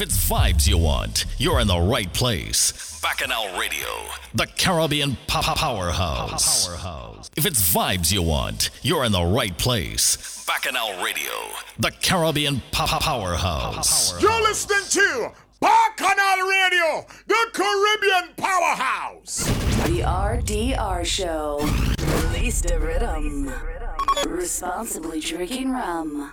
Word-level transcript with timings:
If 0.00 0.06
it's 0.06 0.30
vibes 0.30 0.66
you 0.66 0.78
want, 0.78 1.26
you're 1.36 1.60
in 1.60 1.66
the 1.66 1.78
right 1.78 2.10
place. 2.10 2.98
Bacchanal 3.02 3.58
Radio, 3.58 3.86
the 4.32 4.46
Caribbean 4.46 5.18
pop 5.26 5.58
powerhouse. 5.58 6.66
powerhouse. 6.66 7.30
If 7.36 7.44
it's 7.44 7.60
vibes 7.74 8.10
you 8.10 8.22
want, 8.22 8.70
you're 8.80 9.04
in 9.04 9.12
the 9.12 9.22
right 9.22 9.58
place. 9.58 10.42
Bacchanal 10.46 11.04
Radio, 11.04 11.30
the 11.78 11.90
Caribbean 11.90 12.62
pop 12.72 13.02
powerhouse. 13.02 14.18
You're 14.22 14.40
listening 14.40 14.88
to 14.88 15.32
Bacchanal 15.60 16.48
Radio, 16.48 17.04
the 17.26 17.50
Caribbean 17.52 18.34
powerhouse. 18.38 19.44
The 19.84 20.00
RDR 20.00 21.04
Show. 21.04 21.58
Release 22.30 22.62
the 22.62 22.80
rhythm. 22.80 23.52
Responsibly 24.26 25.20
drinking 25.20 25.72
rum. 25.72 26.32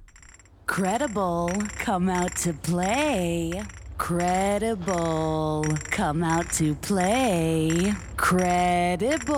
Credible, 0.68 1.50
come 1.79 2.10
out 2.10 2.36
to 2.37 2.54
play. 2.54 3.64
Credible, 3.97 5.65
come 5.89 6.23
out 6.23 6.51
to 6.54 6.75
play. 6.75 7.93
Credible, 8.18 9.36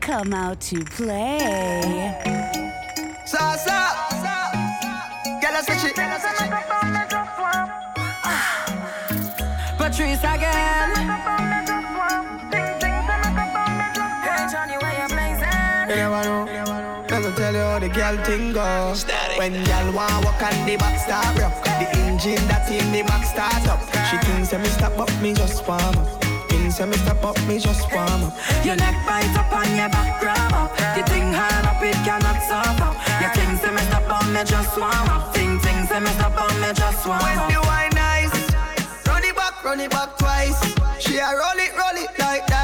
come 0.00 0.34
out 0.34 0.60
to 0.60 0.84
play. 0.84 2.12
Sa 3.24 3.56
sa, 3.56 3.94
get 5.40 5.54
us 5.54 5.64
switch 5.66 5.98
it. 5.98 6.03
Girl 18.04 18.24
thing 18.24 18.52
go. 18.52 18.94
When 19.38 19.52
girl 19.64 19.92
want 19.92 20.24
walk 20.24 20.42
on 20.42 20.66
the 20.66 20.76
back 20.76 20.98
start 20.98 21.38
rock, 21.40 21.64
the 21.64 21.88
engine 22.04 22.44
that 22.48 22.68
in 22.70 22.92
the 22.92 23.02
back 23.02 23.24
start 23.24 23.66
up. 23.68 23.80
She 24.08 24.16
thinks 24.26 24.50
that 24.50 24.60
me 24.60 24.68
stop 24.68 24.98
up, 24.98 25.10
me 25.22 25.32
just 25.32 25.66
warm 25.66 25.96
up. 25.96 26.08
Thinks 26.50 26.78
that 26.78 26.88
me 26.88 26.96
stop 26.98 27.24
up, 27.24 27.38
me 27.48 27.58
just 27.58 27.90
warm 27.92 28.24
up. 28.28 28.34
Your 28.64 28.76
neck 28.76 28.96
bite 29.06 29.32
up 29.40 29.52
on 29.52 29.68
your 29.76 29.88
back 29.88 30.20
grab 30.20 30.52
up. 30.52 30.70
The 30.96 31.02
thing 31.08 31.32
hard 31.32 31.64
up, 31.64 31.82
it 31.82 31.96
cannot 32.04 32.38
stop 32.44 32.80
up. 32.84 32.94
Your 33.20 33.32
things 33.32 33.60
say 33.62 33.72
me 33.72 33.82
stop 33.88 34.10
on 34.12 34.32
me 34.32 34.42
just 34.44 34.76
warm 34.76 35.08
up. 35.08 35.34
Thing 35.34 35.58
things 35.60 35.88
say 35.88 36.00
me 36.00 36.12
stop 36.18 36.36
on 36.36 36.54
me 36.60 36.70
just 36.74 37.06
warm 37.06 37.20
up. 37.20 37.24
When 37.24 37.56
the 37.56 37.60
wine 37.64 37.94
nice, 37.96 38.36
run 39.08 39.24
it 39.24 39.34
back, 39.34 39.64
run 39.64 39.80
it 39.80 39.90
back 39.90 40.18
twice. 40.18 40.60
She 41.00 41.16
a 41.16 41.28
roll 41.32 41.56
it, 41.56 41.72
roll 41.72 41.96
it 41.96 42.12
like 42.18 42.46
dice. 42.46 42.63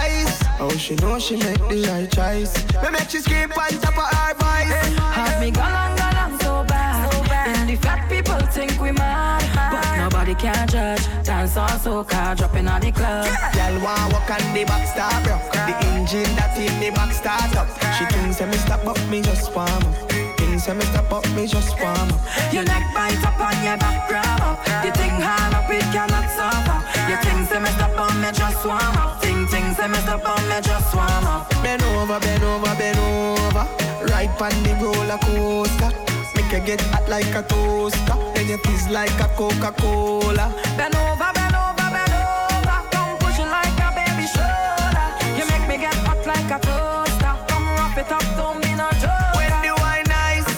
Oh, 0.62 0.68
she 0.76 0.94
know 0.96 1.18
she 1.18 1.36
make 1.36 1.56
the 1.72 1.88
right 1.88 2.10
choice. 2.12 2.52
Me 2.82 2.90
make 2.92 3.08
she 3.08 3.20
skip 3.20 3.56
on 3.56 3.72
top 3.80 3.96
of 3.96 4.04
her 4.12 4.34
voice. 4.36 4.68
Have 5.16 5.40
me 5.40 5.50
galang 5.50 5.96
galang 5.96 6.36
so 6.42 6.64
bad. 6.68 7.10
So 7.10 7.22
bad. 7.24 7.56
And 7.56 7.70
the 7.70 7.76
fat 7.76 8.10
people 8.10 8.38
think 8.52 8.78
we 8.78 8.92
mad, 8.92 9.40
but 9.72 9.88
nobody 9.96 10.34
can 10.34 10.68
judge. 10.68 11.00
Dance 11.24 11.56
on 11.56 11.80
so 11.80 12.04
soca, 12.04 12.36
dropping 12.36 12.68
on 12.68 12.82
the 12.82 12.92
club. 12.92 13.24
Girl 13.56 13.80
want 13.80 14.12
walk 14.12 14.28
on 14.28 14.52
the 14.52 14.64
back 14.68 14.84
start 14.86 15.26
rock. 15.26 15.40
The 15.50 15.72
engine 15.96 16.28
that 16.36 16.52
in 16.60 16.76
the 16.78 16.90
back 16.90 17.14
start 17.14 17.56
up. 17.56 17.68
She 17.96 18.04
thinks 18.12 18.36
that 18.36 18.48
me 18.52 18.58
stop 18.58 18.84
up, 18.86 19.00
me 19.08 19.22
just 19.22 19.48
warm 19.56 19.70
up. 19.70 20.12
Thinks 20.36 20.66
that 20.66 20.76
me 20.76 20.84
stop 20.92 21.10
up, 21.10 21.24
me 21.32 21.46
just 21.46 21.72
warm 21.80 22.12
up. 22.12 22.20
Your 22.52 22.64
neck 22.64 22.84
bite 22.92 23.24
up 23.24 23.40
on 23.40 23.56
your 23.64 23.78
back 23.80 24.08
grab 24.12 24.44
up. 24.44 24.60
The 24.84 24.92
thing 24.92 25.16
hard 25.24 25.56
up, 25.56 25.70
it 25.72 25.88
cannot 25.88 26.28
up. 26.36 26.84
Your 27.08 27.16
things 27.24 27.48
say 27.48 27.60
me 27.60 27.70
stop 27.80 27.96
on 27.96 28.20
me 28.20 28.28
just 28.36 28.60
warm 28.66 28.96
up. 29.00 29.29
Ting 29.70 29.76
say 29.76 29.86
me 29.86 29.98
stop 29.98 30.28
on 30.28 30.48
me 30.48 30.60
just 30.62 30.94
warm 30.96 31.26
up. 31.26 31.48
Bend 31.62 31.82
over, 31.82 32.18
bend 32.18 32.42
over, 32.42 32.74
bend 32.74 32.98
over. 32.98 33.66
Right 34.10 34.28
on 34.42 34.62
the 34.64 34.74
roller 34.82 35.18
coaster. 35.18 35.90
Make 36.34 36.50
you 36.50 36.66
get 36.66 36.80
hot 36.90 37.08
like 37.08 37.32
a 37.36 37.42
toaster. 37.44 38.16
Then 38.34 38.48
you 38.48 38.58
fizz 38.58 38.88
like 38.88 39.20
a 39.20 39.28
Coca-Cola. 39.36 40.52
Bend 40.76 40.96
over, 40.96 41.30
bend 41.34 41.54
over, 41.54 41.88
bend 41.94 42.14
over. 42.18 42.78
Come 42.90 43.16
pushing 43.18 43.46
like 43.46 43.78
a 43.78 43.94
baby 43.94 44.26
shoulder. 44.26 45.06
You 45.38 45.46
make 45.46 45.68
me 45.68 45.76
get 45.78 45.94
hot 46.02 46.26
like 46.26 46.50
a 46.50 46.58
toaster. 46.58 47.32
Come 47.46 47.66
wrap 47.78 47.96
it 47.96 48.10
up, 48.10 48.26
don't 48.36 48.60
be 48.60 48.74
no 48.74 48.90
joke. 48.98 49.36
When 49.38 49.54
the 49.62 49.72
wine 49.78 50.06
nice, 50.08 50.50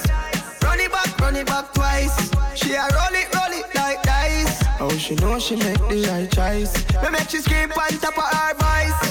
run 0.64 0.80
it 0.80 0.90
back, 0.90 1.20
run 1.20 1.36
it 1.36 1.46
back 1.46 1.70
twice. 1.74 2.16
She 2.54 2.72
a 2.72 2.88
roll 2.96 3.12
it, 3.12 3.28
roll 3.34 3.52
it 3.52 3.68
like 3.74 4.02
dice. 4.02 4.64
Oh, 4.80 4.96
she 4.96 5.16
know 5.16 5.38
she 5.38 5.56
make 5.56 5.76
the 5.90 6.00
right 6.08 6.30
choice. 6.30 6.72
Me 7.02 7.10
make 7.10 7.28
she 7.28 7.38
scream 7.38 7.70
on 7.72 7.98
top 7.98 8.16
of 8.16 8.24
her 8.24 8.54
voice. 8.54 9.01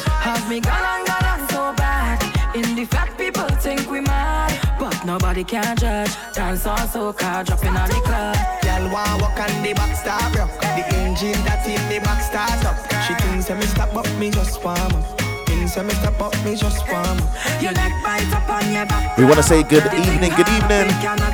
Have 0.51 0.59
me 0.59 0.69
galang 0.69 1.06
galang 1.07 1.44
so 1.50 1.72
bad. 1.79 2.19
In 2.53 2.75
the 2.75 2.84
fat 2.84 3.07
people 3.17 3.47
think 3.63 3.89
we 3.89 4.01
mad, 4.01 4.51
but 4.78 5.06
nobody 5.06 5.45
can 5.45 5.78
judge. 5.78 6.12
Dance 6.35 6.67
on 6.67 6.78
soca, 6.91 7.45
dropping 7.45 7.72
on 7.72 7.88
the 7.88 7.95
club. 8.03 8.35
Girl 8.59 8.91
want 8.91 9.22
walk 9.22 9.39
on 9.39 9.63
the 9.63 9.72
back 9.72 9.95
start 9.95 10.35
rock. 10.35 10.51
The 10.59 10.84
engine 11.00 11.39
that 11.47 11.63
in 11.63 11.79
the 11.88 12.03
back 12.03 12.19
start 12.19 12.66
up. 12.67 12.75
She 13.07 13.16
thinks 13.23 13.47
that 13.47 13.56
me 13.56 13.66
stop 13.66 13.95
up, 13.95 14.03
me 14.19 14.29
just 14.29 14.62
warm 14.62 14.91
up. 14.91 15.22
Thinks 15.47 15.78
me 15.78 15.94
stop 16.03 16.19
up, 16.19 16.35
me 16.44 16.53
just 16.59 16.83
warm 16.91 17.16
up. 17.23 17.31
Your 17.63 17.72
neck 17.72 17.95
bite 18.03 18.28
up 18.35 18.50
on 18.51 18.68
your 18.75 18.85
back. 18.85 19.16
We 19.18 19.23
want 19.23 19.38
to 19.38 19.44
say 19.44 19.63
good 19.63 19.88
evening, 19.95 20.35
good 20.35 20.51
evening. 20.51 20.91
Cannot. 21.00 21.31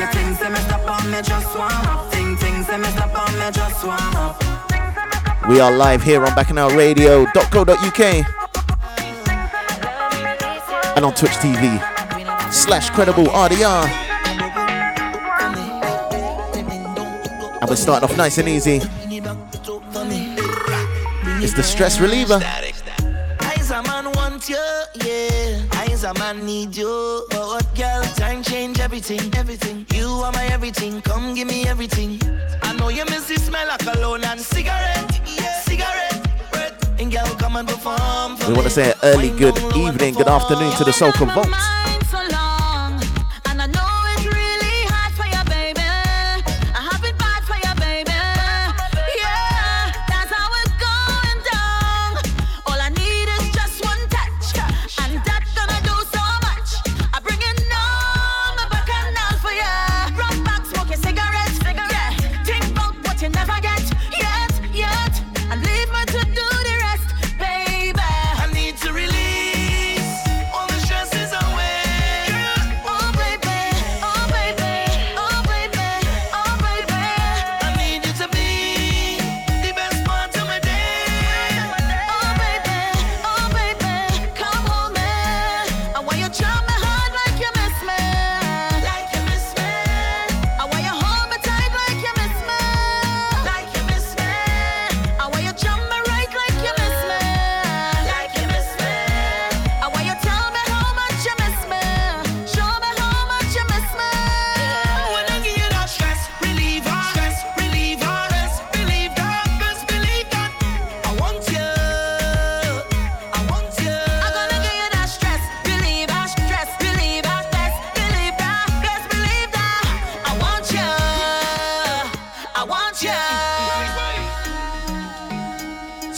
Your 0.00 0.08
things 0.08 0.40
me 0.40 0.60
stop 0.64 0.88
on 0.88 1.04
me 1.10 1.20
just 1.20 1.52
warm 1.52 1.84
up. 1.84 2.10
Ting 2.10 2.32
ting 2.40 2.64
me 2.64 2.88
stop 2.96 3.12
on 3.12 3.32
me 3.36 3.52
just 3.52 3.84
warm 3.84 4.16
up. 4.16 4.71
We 5.48 5.58
are 5.60 5.72
live 5.72 6.02
here 6.04 6.24
on 6.24 6.30
bacchanalradio.co.uk 6.32 8.00
and 10.96 11.04
on 11.04 11.14
Twitch 11.14 11.32
TV 11.32 12.52
slash 12.52 12.90
credible 12.90 13.24
RDR. 13.24 13.88
And 17.60 17.68
we're 17.68 17.76
starting 17.76 18.08
off 18.08 18.16
nice 18.16 18.38
and 18.38 18.48
easy. 18.48 18.80
It's 21.42 21.54
the 21.54 21.62
stress 21.64 21.98
reliever. 22.00 22.38
Eyes 26.02 26.16
a 26.16 26.18
man 26.18 26.44
want 26.44 26.76
you, 26.76 26.88
yeah. 26.88 27.22
Eyes 27.22 27.22
a 27.22 27.24
man 27.24 27.26
need 27.26 27.26
you. 27.26 27.26
But 27.30 27.46
what 27.46 27.74
girl? 27.76 28.02
Time 28.16 28.42
change 28.42 28.80
everything, 28.80 29.32
everything. 29.36 29.86
You 29.94 30.08
are 30.24 30.32
my 30.32 30.44
everything. 30.46 31.00
Come 31.02 31.34
give 31.34 31.46
me 31.46 31.64
everything. 31.68 32.20
I 32.62 32.72
know 32.74 32.88
you 32.88 33.04
miss 33.04 33.28
the 33.28 33.36
smell 33.36 33.70
of 33.70 33.78
cologne 33.78 34.24
and 34.24 34.40
cigarette, 34.40 35.20
yeah. 35.38 35.60
Cigarette. 35.60 36.50
breath. 36.50 37.00
And 37.00 37.12
girl, 37.12 37.26
come 37.38 37.56
and 37.56 37.68
perform. 37.68 38.36
We 38.48 38.54
want 38.54 38.64
to 38.64 38.70
say 38.70 38.90
an 38.90 38.98
early 39.04 39.30
good 39.30 39.54
down 39.54 39.70
low 39.70 39.86
and 39.86 39.94
evening, 39.94 40.14
good 40.14 40.28
afternoon 40.28 40.72
to 40.72 40.84
the 40.84 40.90
Soca 40.90 41.32
Vault. 41.34 42.01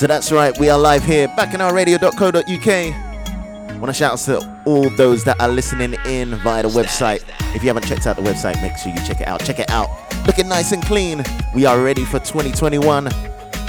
So 0.04 0.08
that's 0.08 0.30
right, 0.30 0.52
we 0.58 0.68
are 0.68 0.78
live 0.78 1.02
here, 1.02 1.28
bacchanalradio.co.uk. 1.28 3.80
Want 3.80 3.86
to 3.86 3.92
shout 3.94 4.12
out 4.12 4.18
to 4.18 4.62
all 4.66 4.90
those 4.90 5.24
that 5.24 5.40
are 5.40 5.48
listening 5.48 5.94
in 6.04 6.34
via 6.40 6.62
the 6.62 6.68
website. 6.68 7.24
If 7.56 7.62
you 7.62 7.68
haven't 7.68 7.86
checked 7.86 8.06
out 8.06 8.16
the 8.16 8.22
website, 8.22 8.60
make 8.60 8.76
sure 8.76 8.92
you 8.92 8.98
check 9.06 9.22
it 9.22 9.28
out. 9.28 9.42
Check 9.42 9.60
it 9.60 9.70
out. 9.70 9.88
Looking 10.26 10.46
nice 10.46 10.72
and 10.72 10.82
clean. 10.82 11.24
We 11.54 11.64
are 11.64 11.82
ready 11.82 12.04
for 12.04 12.18
2021. 12.18 13.08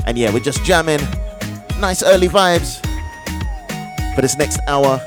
And 0.06 0.18
yeah, 0.18 0.34
we're 0.34 0.42
just 0.42 0.62
jamming. 0.66 1.00
Nice 1.80 2.04
early 2.04 2.28
vibes 2.28 2.86
for 4.14 4.22
this 4.22 4.38
next 4.38 4.60
hour. 4.68 5.00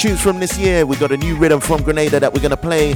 Tunes 0.00 0.22
from 0.22 0.40
this 0.40 0.56
year. 0.56 0.86
We 0.86 0.96
got 0.96 1.12
a 1.12 1.18
new 1.18 1.36
rhythm 1.36 1.60
from 1.60 1.82
Grenada 1.82 2.20
that 2.20 2.32
we're 2.32 2.40
gonna 2.40 2.56
play. 2.56 2.94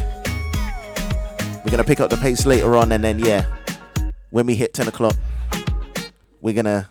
We're 1.67 1.71
gonna 1.71 1.85
pick 1.85 2.01
up 2.01 2.09
the 2.09 2.17
pace 2.17 2.47
later 2.47 2.77
on, 2.77 2.93
and 2.93 3.05
then 3.05 3.19
yeah, 3.19 3.45
when 4.31 4.47
we 4.47 4.55
hit 4.55 4.73
10 4.73 4.89
o'clock, 4.89 5.17
we're 6.41 6.55
gonna 6.55 6.89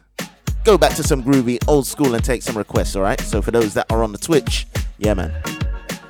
go 0.69 0.77
back 0.77 0.95
to 0.95 1.01
some 1.01 1.23
groovy 1.23 1.57
old 1.67 1.87
school 1.87 2.13
and 2.13 2.23
take 2.23 2.43
some 2.43 2.55
requests, 2.55 2.95
all 2.95 3.01
right? 3.01 3.19
So 3.21 3.41
for 3.41 3.49
those 3.49 3.73
that 3.73 3.91
are 3.91 4.03
on 4.03 4.11
the 4.11 4.19
Twitch, 4.19 4.67
yeah, 4.99 5.15
man, 5.15 5.33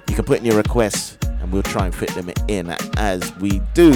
you 0.09 0.15
can 0.15 0.25
put 0.25 0.39
in 0.39 0.43
your 0.43 0.57
requests 0.57 1.17
and 1.23 1.49
we'll 1.49 1.63
try 1.63 1.85
and 1.85 1.95
fit 1.95 2.09
them 2.09 2.29
in 2.49 2.75
as 2.97 3.33
we 3.37 3.61
do. 3.73 3.91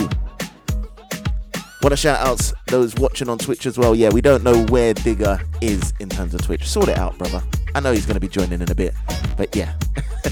Want 1.82 1.92
to 1.92 1.98
shout 1.98 2.26
out 2.26 2.54
those 2.68 2.96
watching 2.96 3.28
on 3.28 3.40
Twitch 3.40 3.66
as 3.66 3.78
well. 3.78 3.94
Yeah, 3.94 4.08
we 4.12 4.22
don't 4.22 4.42
know 4.42 4.64
where 4.68 4.94
Digger 4.94 5.38
is 5.60 5.94
in 6.00 6.08
terms 6.08 6.34
of 6.34 6.42
Twitch. 6.42 6.66
Sort 6.66 6.88
it 6.88 6.98
out, 6.98 7.18
brother. 7.18 7.44
I 7.76 7.82
know 7.82 7.92
he's 7.92 8.06
going 8.06 8.16
to 8.16 8.22
be 8.22 8.30
joining 8.30 8.62
in 8.62 8.72
a 8.72 8.76
bit, 8.76 8.94
but 9.36 9.54
yeah. 9.54 9.74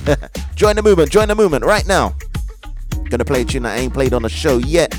join 0.55 0.77
the 0.77 0.81
movement, 0.81 1.11
join 1.11 1.27
the 1.27 1.35
movement 1.35 1.65
right 1.65 1.85
now. 1.85 2.15
Gonna 3.09 3.25
play 3.25 3.41
a 3.41 3.43
tune 3.43 3.63
that 3.63 3.77
I 3.77 3.81
ain't 3.81 3.93
played 3.93 4.13
on 4.13 4.21
the 4.21 4.29
show 4.29 4.59
yet. 4.59 4.97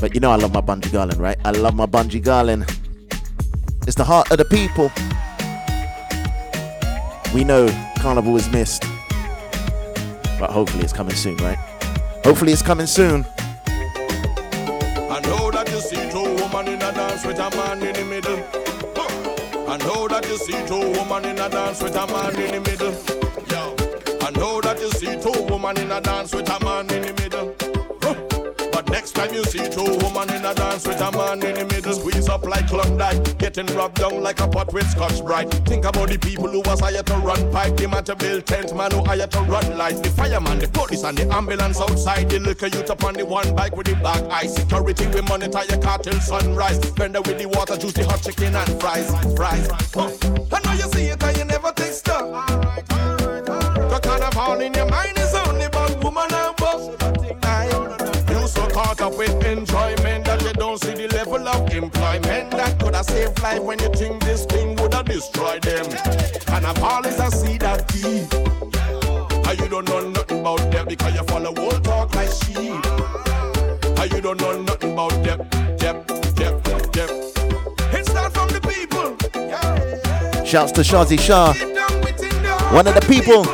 But 0.00 0.14
you 0.14 0.20
know 0.20 0.30
I 0.30 0.36
love 0.36 0.54
my 0.54 0.62
Bunji 0.62 0.88
Garlin, 0.88 1.18
right? 1.18 1.36
I 1.44 1.50
love 1.50 1.74
my 1.74 1.84
Bunji 1.84 2.22
Garlin. 2.22 2.66
It's 3.86 3.96
the 3.96 4.04
heart 4.04 4.30
of 4.30 4.38
the 4.38 4.46
people. 4.46 4.90
We 7.34 7.44
know 7.44 7.68
Carnival 7.98 8.34
is 8.36 8.50
missed. 8.50 8.82
But 10.38 10.50
hopefully 10.50 10.84
it's 10.84 10.94
coming 10.94 11.14
soon, 11.14 11.36
right? 11.36 11.58
Hopefully 12.24 12.52
it's 12.52 12.62
coming 12.62 12.86
soon. 12.86 13.26
I 13.66 15.20
know 15.24 15.50
that 15.50 15.68
you 15.70 15.80
see 15.80 16.08
two 16.10 16.22
women 16.22 16.68
in 16.68 16.80
a 16.80 16.92
dance 16.92 17.26
with 17.26 17.38
a 17.38 17.50
man 17.50 17.82
in 17.82 17.92
the 17.92 18.04
middle. 18.06 18.42
I 19.68 19.76
know 19.76 20.08
that 20.08 20.26
you 20.26 20.38
see 20.38 20.66
two 20.66 20.80
women 20.98 21.26
in 21.26 21.38
a 21.38 21.48
dance 21.50 21.82
with 21.82 21.94
a 21.94 22.06
man 22.06 22.34
in 22.40 22.52
the 22.52 22.70
middle. 22.70 22.92
Yeah. 23.50 24.26
I 24.26 24.30
know 24.30 24.62
that 24.62 24.80
you 24.80 24.90
see 24.92 25.20
two 25.20 25.42
women 25.52 25.76
in 25.78 25.90
a 25.92 26.00
dance 26.00 26.34
with 26.34 26.48
a 26.48 26.64
man 26.64 26.90
in. 26.90 26.99
You 29.28 29.44
see 29.44 29.68
two 29.68 29.84
women 29.84 30.32
in 30.34 30.44
a 30.44 30.54
dance 30.54 30.86
with 30.88 31.00
a 31.00 31.12
man 31.12 31.44
in 31.44 31.54
the 31.54 31.64
middle, 31.66 31.92
squeeze 31.92 32.28
up 32.28 32.44
like 32.46 32.66
Klondike, 32.68 33.38
getting 33.38 33.66
rubbed 33.76 33.98
down 33.98 34.22
like 34.22 34.40
a 34.40 34.48
pot 34.48 34.72
with 34.72 34.88
Scotch 34.90 35.22
Brite. 35.22 35.52
Think 35.68 35.84
about 35.84 36.08
the 36.08 36.18
people 36.18 36.48
who 36.48 36.60
was 36.60 36.80
hired 36.80 37.06
to 37.06 37.14
run 37.16 37.52
pipe, 37.52 37.76
the 37.76 37.86
man 37.86 38.02
to 38.04 38.16
build 38.16 38.46
tent, 38.46 38.74
man 38.74 38.90
who 38.90 39.04
hired 39.04 39.30
to 39.30 39.40
run 39.42 39.76
lights, 39.78 40.00
the 40.00 40.08
fireman, 40.08 40.58
the 40.58 40.68
police 40.68 41.04
and 41.04 41.18
the 41.18 41.32
ambulance 41.34 41.80
outside, 41.80 42.30
the 42.30 42.40
liquor 42.40 42.66
youth 42.66 42.90
up 42.90 43.04
on 43.04 43.14
the 43.14 43.24
one 43.24 43.54
bike 43.54 43.76
with 43.76 43.86
the 43.86 43.94
black 43.96 44.22
eye. 44.30 44.46
Security 44.46 45.06
we 45.08 45.20
monitor 45.20 45.62
your 45.68 45.78
car 45.78 45.98
till 45.98 46.18
sunrise. 46.20 46.78
Vendor 46.96 47.20
with 47.20 47.38
the 47.38 47.46
water, 47.46 47.76
juice, 47.76 47.92
the 47.92 48.04
hot 48.04 48.22
chicken 48.22 48.56
and 48.56 48.80
fries, 48.80 49.10
fries. 49.36 49.68
Huh. 49.94 50.10
I 50.50 50.60
know 50.64 50.72
you 50.72 50.90
see 50.92 51.04
it 51.04 51.22
and 51.22 51.36
you 51.36 51.44
never 51.44 51.72
taste 51.72 52.00
stuff. 52.00 52.48
The 52.88 54.00
carnival 54.02 54.60
in 54.60 54.74
your 54.74 54.88
mind 54.88 55.18
is 55.18 55.34
only 55.34 55.66
about 55.66 56.02
woman 56.02 56.32
and 56.32 56.56
caught 56.56 56.99
up 59.10 59.18
with 59.18 59.44
enjoyment 59.44 60.24
that 60.24 60.42
you 60.42 60.52
don't 60.54 60.82
see 60.82 60.94
the 60.94 61.08
level 61.08 61.46
of 61.48 61.72
employment 61.72 62.50
that 62.50 62.78
could 62.80 62.94
have 62.94 63.04
saved 63.04 63.40
life 63.42 63.62
when 63.62 63.78
you 63.78 63.88
think 63.90 64.22
this 64.24 64.44
thing 64.46 64.76
would 64.76 64.92
have 64.94 65.06
destroyed 65.06 65.62
them. 65.62 65.86
And 66.48 66.66
a 66.66 66.74
ball 66.80 67.04
is 67.06 67.18
a 67.18 67.30
seed 67.30 67.60
that 67.62 67.86
deep. 67.88 68.32
And 69.46 69.58
you 69.58 69.68
don't 69.68 69.88
know 69.88 70.08
nothing 70.08 70.40
about 70.40 70.70
them 70.70 70.86
because 70.86 71.14
you 71.14 71.22
follow 71.24 71.54
old 71.56 71.84
talk 71.84 72.14
like 72.14 72.30
sheep. 72.30 72.84
And 73.98 74.12
you 74.12 74.20
don't 74.20 74.40
know 74.40 74.62
nothing 74.62 74.92
about 74.92 75.22
them. 75.22 75.40
Yep, 75.80 76.10
yep, 76.38 76.66
yep. 76.96 77.10
It 77.94 78.06
starts 78.06 78.36
from 78.36 78.48
the 78.48 78.60
people. 78.62 79.16
Shouts 80.44 80.72
to 80.72 80.82
Shazi 80.82 81.18
Shah. 81.18 81.54
One 82.72 82.86
of 82.86 82.94
the 82.94 83.02
people. 83.02 83.44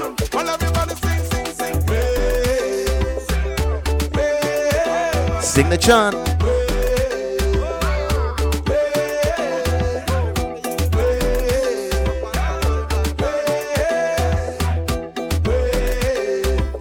Sing 5.56 5.70
the 5.70 5.78
chant. 5.78 6.35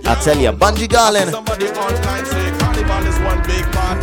I 0.07 0.13
tell 0.21 0.37
you, 0.37 0.51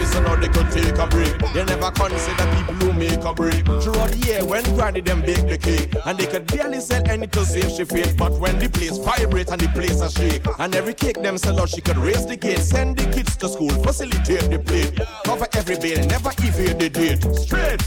so 0.06 0.20
now 0.20 0.34
they 0.36 1.64
never 1.64 1.90
consider 1.92 2.46
people 2.56 2.74
who 2.74 2.92
make 2.92 3.24
a 3.24 3.32
break. 3.32 3.64
Throughout 3.64 4.10
the 4.10 4.18
year, 4.26 4.44
when 4.44 4.64
Granny 4.74 5.00
them 5.00 5.20
bake 5.20 5.46
the 5.46 5.56
cake, 5.56 5.94
and 6.04 6.18
they 6.18 6.26
could 6.26 6.46
barely 6.46 6.80
sell 6.80 7.02
any 7.08 7.26
to 7.28 7.44
save 7.46 7.70
she. 7.70 7.84
But 8.16 8.32
when 8.40 8.58
the 8.58 8.68
place 8.68 8.98
vibrate 8.98 9.50
and 9.50 9.60
the 9.60 9.68
place 9.68 10.00
a 10.00 10.10
shake, 10.10 10.42
and 10.58 10.74
every 10.74 10.94
cake 10.94 11.22
them 11.22 11.38
sell 11.38 11.60
out, 11.60 11.68
she 11.68 11.80
could 11.80 11.98
raise 11.98 12.26
the 12.26 12.36
gate, 12.36 12.58
send 12.58 12.98
the 12.98 13.04
kids 13.12 13.36
to 13.36 13.48
school, 13.48 13.70
facilitate 13.70 14.50
the 14.50 14.58
plate, 14.58 14.98
cover 15.24 15.46
every 15.54 15.78
bill, 15.78 16.04
never 16.06 16.30
evade 16.38 16.78
the 16.78 16.90
date. 16.90 17.22
Straight. 17.36 17.80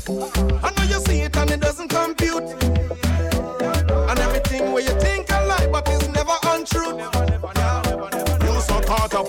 I 0.63 0.71
know 0.75 0.83
you 0.83 0.99
see 1.05 1.21
it 1.21 1.35
and 1.35 1.51
it 1.51 1.59
doesn't 1.59 1.89
compute. 1.89 2.43
And 4.09 4.19
everything 4.19 4.71
where 4.71 4.83
you 4.83 4.99
think 4.99 5.25
but 5.75 5.87
it's 5.89 6.07
never 6.07 6.37
untrue. 6.45 7.14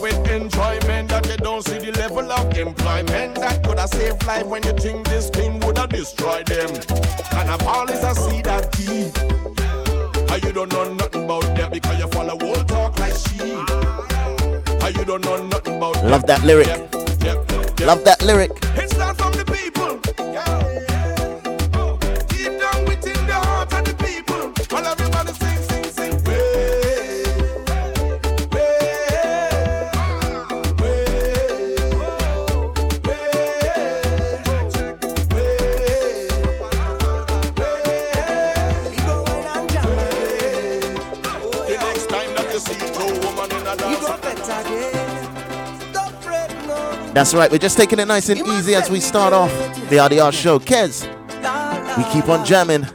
With 0.07 0.31
enjoyment 0.31 1.09
that 1.09 1.27
you 1.29 1.37
don't 1.39 1.67
see 1.67 1.79
the 1.79 1.91
level 1.99 2.31
of 2.31 2.57
employment 2.57 3.35
that 3.35 3.61
could 3.65 3.77
have 3.77 3.89
saved 3.89 4.25
life 4.25 4.47
when 4.47 4.63
you 4.63 4.73
think 4.75 5.05
this 5.09 5.29
thing 5.31 5.59
would 5.61 5.77
have 5.79 5.89
destroyed 5.91 6.47
them. 6.47 6.71
And 7.39 7.51
a 7.51 7.59
ball 7.59 7.91
is 7.91 8.05
a 8.05 8.15
seed 8.15 8.45
that 8.45 8.71
deep. 8.79 9.11
And 10.31 10.45
you 10.45 10.53
don't 10.53 10.73
know 10.73 10.95
nothing 10.95 11.25
about 11.25 11.43
them 11.57 11.73
because 11.73 11.99
you 11.99 12.07
follow 12.09 12.39
old 12.41 12.69
talk 12.69 12.97
like 13.01 13.15
sheep. 13.15 13.59
And 14.85 14.97
you 14.97 15.05
don't 15.05 15.25
know 15.25 15.45
nothing 15.45 15.77
about 15.79 16.05
Love 16.05 16.25
that 16.27 16.45
lyric. 16.45 16.69
Love 17.81 18.05
that 18.05 18.23
lyric. 18.23 18.53
It's 18.77 18.96
That's 47.17 47.33
right, 47.33 47.51
we're 47.51 47.57
just 47.57 47.79
taking 47.79 47.99
it 47.99 48.05
nice 48.05 48.29
and 48.29 48.47
easy 48.47 48.75
as 48.75 48.91
we 48.91 49.01
start 49.01 49.33
off 49.33 49.51
the 49.89 49.97
RDR 49.97 50.35
show. 50.35 50.59
Kez, 50.59 51.07
we 51.97 52.05
keep 52.13 52.29
on 52.29 52.45
jamming. 52.45 52.87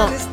또 0.00 0.29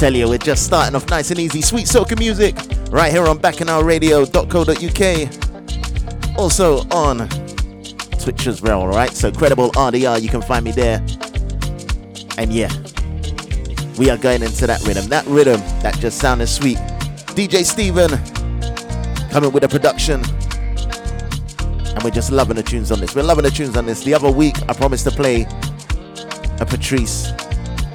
Tell 0.00 0.14
you, 0.14 0.30
we're 0.30 0.38
just 0.38 0.64
starting 0.64 0.96
off 0.96 1.06
nice 1.10 1.30
and 1.30 1.38
easy, 1.38 1.60
sweet 1.60 1.84
soca 1.84 2.18
music, 2.18 2.56
right 2.90 3.12
here 3.12 3.26
on 3.26 3.38
bacchanalradio.co.uk. 3.38 6.38
Also 6.38 6.88
on 6.88 7.28
Twitch 8.18 8.46
as 8.46 8.62
well, 8.62 8.80
alright? 8.80 9.10
So 9.10 9.30
Credible 9.30 9.70
RDR, 9.72 10.22
you 10.22 10.30
can 10.30 10.40
find 10.40 10.64
me 10.64 10.72
there. 10.72 11.04
And 12.38 12.50
yeah, 12.50 12.70
we 13.98 14.08
are 14.08 14.16
going 14.16 14.42
into 14.42 14.66
that 14.66 14.82
rhythm. 14.86 15.06
That 15.10 15.26
rhythm 15.26 15.60
that 15.82 15.98
just 15.98 16.18
sounded 16.18 16.46
sweet. 16.46 16.78
DJ 17.36 17.62
Steven 17.62 18.08
coming 19.28 19.52
with 19.52 19.64
a 19.64 19.68
production. 19.68 20.22
And 21.90 22.02
we're 22.02 22.10
just 22.10 22.32
loving 22.32 22.56
the 22.56 22.62
tunes 22.62 22.90
on 22.90 23.00
this. 23.00 23.14
We're 23.14 23.22
loving 23.22 23.44
the 23.44 23.50
tunes 23.50 23.76
on 23.76 23.84
this. 23.84 24.02
The 24.02 24.14
other 24.14 24.32
week, 24.32 24.54
I 24.66 24.72
promised 24.72 25.04
to 25.04 25.10
play 25.10 25.46
a 26.58 26.64
Patrice 26.64 27.32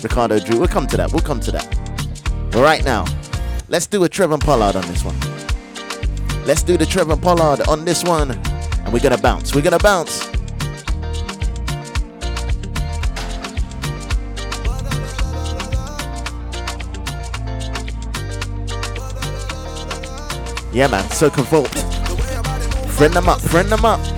Ricardo 0.04 0.38
Drue. 0.38 0.60
We'll 0.60 0.68
come 0.68 0.86
to 0.86 0.98
that. 0.98 1.12
We'll 1.12 1.24
come 1.24 1.40
to 1.40 1.52
that 1.52 1.75
right 2.62 2.84
now. 2.86 3.06
Let's 3.68 3.88
do 3.88 4.04
a 4.04 4.10
Trevor 4.10 4.38
Pollard 4.38 4.76
on 4.76 4.84
this 4.88 5.04
one. 5.04 5.20
Let's 6.46 6.64
do 6.64 6.78
the 6.78 6.86
Trevor 6.86 7.18
Pollard 7.18 7.68
on 7.68 7.86
this 7.86 8.04
one. 8.04 8.32
And 8.32 8.94
we're 8.94 9.00
going 9.00 9.16
to 9.16 9.22
bounce. 9.22 9.54
We're 9.56 9.62
going 9.62 9.78
to 9.78 9.84
bounce. 9.84 10.30
Yeah, 20.72 20.88
man. 20.88 21.10
So 21.10 21.30
conformed. 21.30 21.70
Friend 22.92 23.14
them 23.14 23.28
up. 23.28 23.42
Friend 23.42 23.68
them 23.70 23.86
up. 23.86 24.14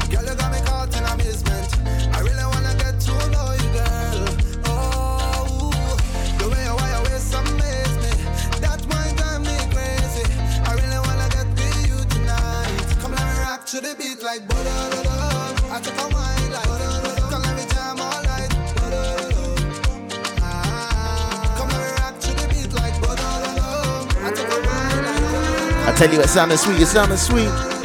tell 25.97 26.13
you, 26.13 26.21
it 26.21 26.29
sounded 26.29 26.57
sweet, 26.59 26.79
it 26.79 26.85
sounded 26.85 27.17
sweet. 27.17 27.76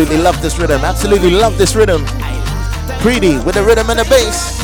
absolutely 0.00 0.24
love 0.24 0.40
this 0.40 0.58
rhythm. 0.58 0.80
Absolutely 0.82 1.30
love 1.30 1.58
this 1.58 1.76
rhythm. 1.76 2.02
Pretty 3.00 3.36
with 3.40 3.54
the 3.54 3.62
rhythm 3.62 3.90
and 3.90 3.98
the 3.98 4.04
bass. 4.04 4.58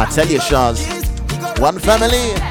I 0.00 0.04
tell 0.04 0.26
you, 0.28 0.38
Shaz, 0.38 0.97
one 1.58 1.78
family. 1.80 2.47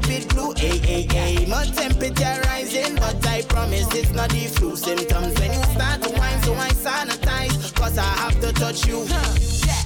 With 0.00 0.28
glue. 0.28 0.52
Hey, 0.56 0.78
hey, 0.78 1.06
hey. 1.10 1.46
My 1.46 1.64
temperature 1.64 2.40
rising, 2.46 2.96
but 2.96 3.26
I 3.26 3.42
promise 3.42 3.86
it's 3.94 4.12
not 4.12 4.30
the 4.30 4.46
flu 4.46 4.76
symptoms. 4.76 5.38
When 5.38 5.52
you 5.52 5.62
start 5.74 6.02
to 6.02 6.10
whine, 6.10 6.42
so 6.42 6.54
I 6.54 6.70
sanitize. 6.70 7.74
Cause 7.74 7.98
I 7.98 8.02
have 8.02 8.40
to 8.40 8.52
touch 8.52 8.86
you. 8.86 9.06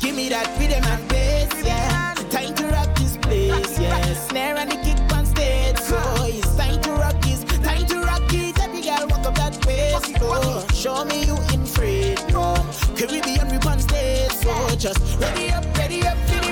Give 0.01 0.15
me 0.15 0.29
that 0.31 0.49
rhythm 0.59 0.85
and 0.85 1.09
bass, 1.09 1.53
yeah. 1.65 2.15
Time 2.31 2.55
to 2.55 2.67
rock 2.69 2.95
this 2.97 3.17
place, 3.19 3.79
yeah. 3.79 4.15
Snare 4.29 4.57
and 4.57 4.71
the 4.71 4.77
kick 4.77 4.99
on 5.17 5.27
stage, 5.27 5.79
so 5.79 5.99
it's 6.25 6.57
time 6.57 6.81
to 6.83 6.93
rock 6.93 7.21
this. 7.23 7.45
Time 7.63 7.87
to 7.87 8.01
rock 8.01 8.33
it. 8.33 8.59
Every 8.61 8.81
girl 8.83 9.07
walk 9.09 9.27
up 9.27 9.35
that 9.37 9.65
way, 9.67 9.95
so 10.19 10.65
show 10.75 11.05
me 11.05 11.25
you 11.25 11.37
in 11.53 11.67
freedom. 11.67 12.57
Caribbean 12.97 13.49
we 13.51 13.59
on 13.69 13.81
stage, 13.81 14.33
so 14.33 14.77
just 14.77 15.01
ready 15.21 15.51
up, 15.51 15.65
ready 15.77 16.07
up, 16.07 16.17
feel 16.29 16.43
the 16.43 16.48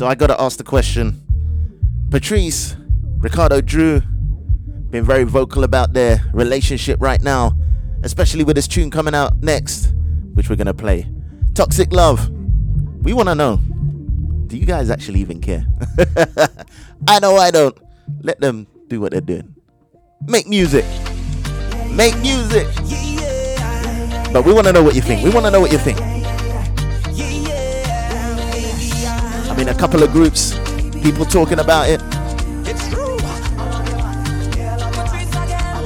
So 0.00 0.06
I 0.06 0.14
got 0.14 0.28
to 0.28 0.40
ask 0.40 0.56
the 0.56 0.64
question. 0.64 1.20
Patrice, 2.10 2.74
Ricardo 3.18 3.60
Drue, 3.60 4.00
been 4.88 5.04
very 5.04 5.24
vocal 5.24 5.62
about 5.62 5.92
their 5.92 6.24
relationship 6.32 6.98
right 7.02 7.20
now, 7.20 7.54
especially 8.02 8.42
with 8.42 8.56
this 8.56 8.66
tune 8.66 8.90
coming 8.90 9.14
out 9.14 9.42
next, 9.42 9.92
which 10.32 10.48
we're 10.48 10.56
to 10.56 10.72
play. 10.72 11.06
Toxic 11.52 11.92
Love. 11.92 12.30
We 13.02 13.12
want 13.12 13.28
to 13.28 13.34
know 13.34 13.58
do 14.46 14.56
you 14.56 14.64
guys 14.64 14.88
actually 14.88 15.20
even 15.20 15.38
care? 15.38 15.66
I 17.06 17.18
know 17.18 17.36
I 17.36 17.50
don't. 17.50 17.76
Let 18.22 18.40
them 18.40 18.68
do 18.88 19.02
what 19.02 19.12
they're 19.12 19.20
doing. 19.20 19.54
Make 20.22 20.48
music. 20.48 20.86
Make 21.90 22.16
music. 22.20 22.66
But 24.32 24.46
we 24.46 24.54
want 24.54 24.66
to 24.66 24.72
know 24.72 24.82
what 24.82 24.94
you 24.94 25.02
think. 25.02 25.22
We 25.22 25.28
want 25.28 25.44
to 25.44 25.50
know 25.50 25.60
what 25.60 25.72
you 25.72 25.78
think. 25.78 25.98
I 29.60 29.62
mean, 29.62 29.74
a 29.74 29.78
couple 29.78 30.02
of 30.02 30.10
groups, 30.10 30.58
people 31.02 31.26
talking 31.26 31.58
about 31.58 31.86
it. 31.86 32.00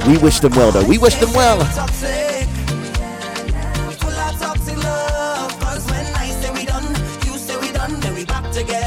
We 0.07 0.17
wish 0.17 0.39
them 0.39 0.53
well, 0.53 0.71
though. 0.71 0.87
We 0.87 0.97
wish 0.97 1.15
them 1.15 1.33
well. 1.33 1.59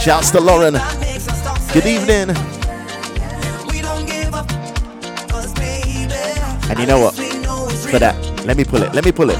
Shouts 0.00 0.30
to 0.30 0.40
Lauren. 0.40 0.78
Good 1.74 1.84
evening. 1.84 2.34
And 6.70 6.78
you 6.78 6.86
know 6.86 7.00
what? 7.00 7.14
For 7.90 7.98
that, 7.98 8.16
let 8.46 8.56
me 8.56 8.64
pull 8.64 8.82
it. 8.82 8.94
Let 8.94 9.04
me 9.04 9.12
pull 9.12 9.28
it. 9.28 9.38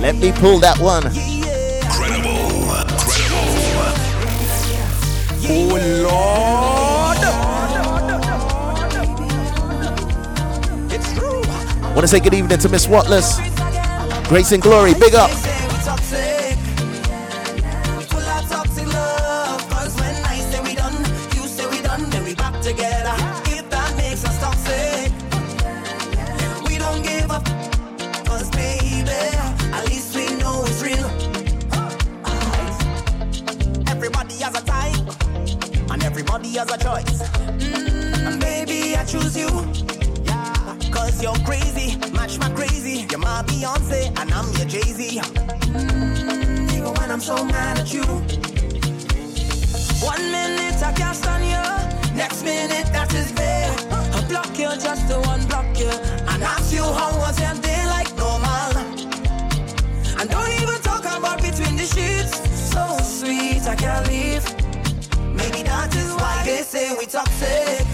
Let 0.00 0.16
me 0.16 0.32
pull 0.32 0.58
that 0.58 0.78
one. 0.80 1.31
Want 11.94 12.00
to 12.00 12.08
say 12.08 12.20
good 12.20 12.34
evening 12.34 12.58
to 12.58 12.68
Miss 12.68 12.86
Watless. 12.86 13.38
Grace 14.28 14.52
and 14.52 14.62
Glory, 14.62 14.94
big 14.94 15.14
up. 15.14 15.41
A 36.72 36.78
choice. 36.78 37.22
Mm, 37.60 38.40
baby, 38.40 38.96
I 38.96 39.04
choose 39.04 39.36
you. 39.36 39.48
Yeah, 40.24 40.76
cause 40.90 41.22
you're 41.22 41.34
crazy, 41.44 41.98
match 42.12 42.38
my 42.38 42.48
crazy. 42.50 43.06
You're 43.10 43.18
my 43.18 43.42
Beyonce, 43.42 44.08
and 44.18 44.32
I'm 44.32 44.48
your 44.56 44.66
Jay 44.66 44.80
Z. 44.80 45.20
Mm, 45.20 46.72
even 46.72 46.94
when 46.94 47.10
I'm 47.10 47.20
so 47.20 47.44
mad 47.44 47.78
at 47.78 47.92
you. 47.92 48.04
One 50.00 50.24
minute 50.32 50.82
I 50.82 50.92
can't 50.92 51.16
stand 51.16 51.44
you, 51.44 52.16
next 52.16 52.42
minute 52.42 52.86
that 52.92 53.12
is 53.14 53.30
fair. 53.32 53.68
I 54.16 54.24
block 54.28 54.58
you 54.58 54.70
just 54.80 55.08
to 55.08 55.16
unblock 55.32 55.78
you, 55.78 55.92
and 56.32 56.42
ask 56.42 56.72
you 56.72 56.84
how 56.84 57.12
was 57.18 57.38
your 57.38 57.54
day 57.60 57.84
like 57.86 58.10
normal. 58.16 58.72
And 60.18 60.30
don't 60.30 60.52
even 60.62 60.80
talk 60.80 61.04
about 61.04 61.42
between 61.42 61.76
the 61.76 61.84
sheets. 61.84 62.32
So 62.72 62.96
sweet, 63.02 63.62
I 63.68 63.76
can't 63.76 64.08
leave. 64.08 64.61
Maybe 65.42 65.62
that 65.64 65.92
is 65.96 66.14
why 66.14 66.42
they 66.44 66.62
say 66.62 66.94
we 66.96 67.04
toxic. 67.04 67.84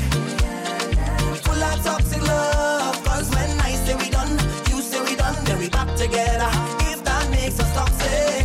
Full 1.45 1.63
of 1.69 1.83
toxic 1.83 2.21
love. 2.21 3.03
Cause 3.05 3.31
when 3.31 3.59
I 3.61 3.73
say 3.73 3.95
we 3.97 4.11
done, 4.11 4.33
you 4.69 4.83
say 4.83 5.01
we 5.03 5.17
done, 5.17 5.35
then 5.47 5.59
we 5.59 5.71
back 5.71 5.89
together. 5.97 6.51
If 6.93 7.03
that 7.05 7.25
makes 7.31 7.59
us 7.59 7.71
toxic, 7.73 8.45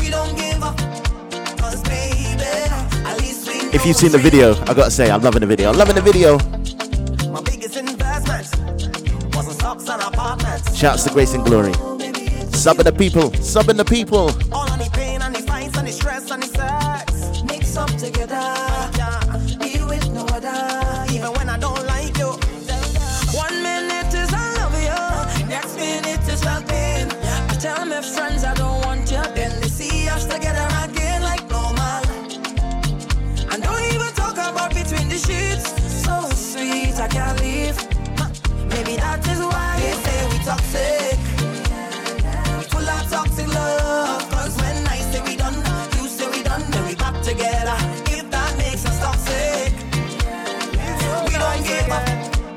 we 0.00 0.10
don't 0.10 0.34
give 0.36 0.60
up. 0.60 0.76
Cause 1.60 1.82
baby, 1.82 2.34
at 3.06 3.16
least 3.20 3.46
we 3.46 3.54
If 3.76 3.86
you've 3.86 3.96
seen 3.96 4.10
the 4.10 4.18
video, 4.18 4.56
I 4.64 4.74
gotta 4.74 4.90
say, 4.90 5.08
I'm 5.08 5.22
loving 5.22 5.42
the 5.42 5.46
video. 5.46 5.70
I'm 5.70 5.78
loving 5.78 5.94
the 5.94 6.02
video. 6.02 6.38
My 7.30 7.42
biggest 7.42 7.76
investment 7.76 9.36
was 9.36 9.46
a 9.46 9.54
socks 9.54 9.88
and 9.88 10.02
apartments. 10.02 10.76
Shouts 10.76 11.04
to 11.04 11.10
Grace 11.10 11.32
and 11.34 11.44
Glory. 11.44 11.74
Subbing 12.66 12.84
the 12.84 12.92
people, 12.92 13.30
subbing 13.52 13.76
the 13.76 13.84
people. 13.84 14.32
All 14.52 14.68
of 14.68 14.78
the 14.80 14.90
pain 14.92 15.22
and 15.22 15.32
the 15.32 15.42
fights 15.42 15.76
and 15.78 15.86
the 15.86 15.92
stress 15.92 16.32
and 16.32 16.42
the 16.42 16.46
sex 16.46 16.55
mix 16.55 16.55
up 16.55 16.55
together. 18.06 18.42
With 19.88 20.10
no 20.10 20.24
other, 20.36 21.14
even 21.14 21.30
when 21.36 21.48
I 21.48 21.58
don't 21.58 21.86
like 21.86 22.16
you. 22.18 22.30
One 23.44 23.62
minute 23.62 24.12
next 25.48 25.76
minute 25.76 26.20
friends 28.16 28.44
I 28.44 28.54
don't 28.54 28.84
want 28.84 29.10
you, 29.10 29.22
then 29.34 29.60
they 29.60 29.68
see 29.68 30.08
us 30.08 30.24
together 30.26 30.66
again 30.84 31.22
like 31.22 31.44
normal. 31.50 32.02
And 33.52 33.62
don't 33.62 33.84
even 33.94 34.10
talk 34.14 34.34
about 34.34 34.70
between 34.74 35.08
the 35.08 35.18
sheets. 35.18 35.55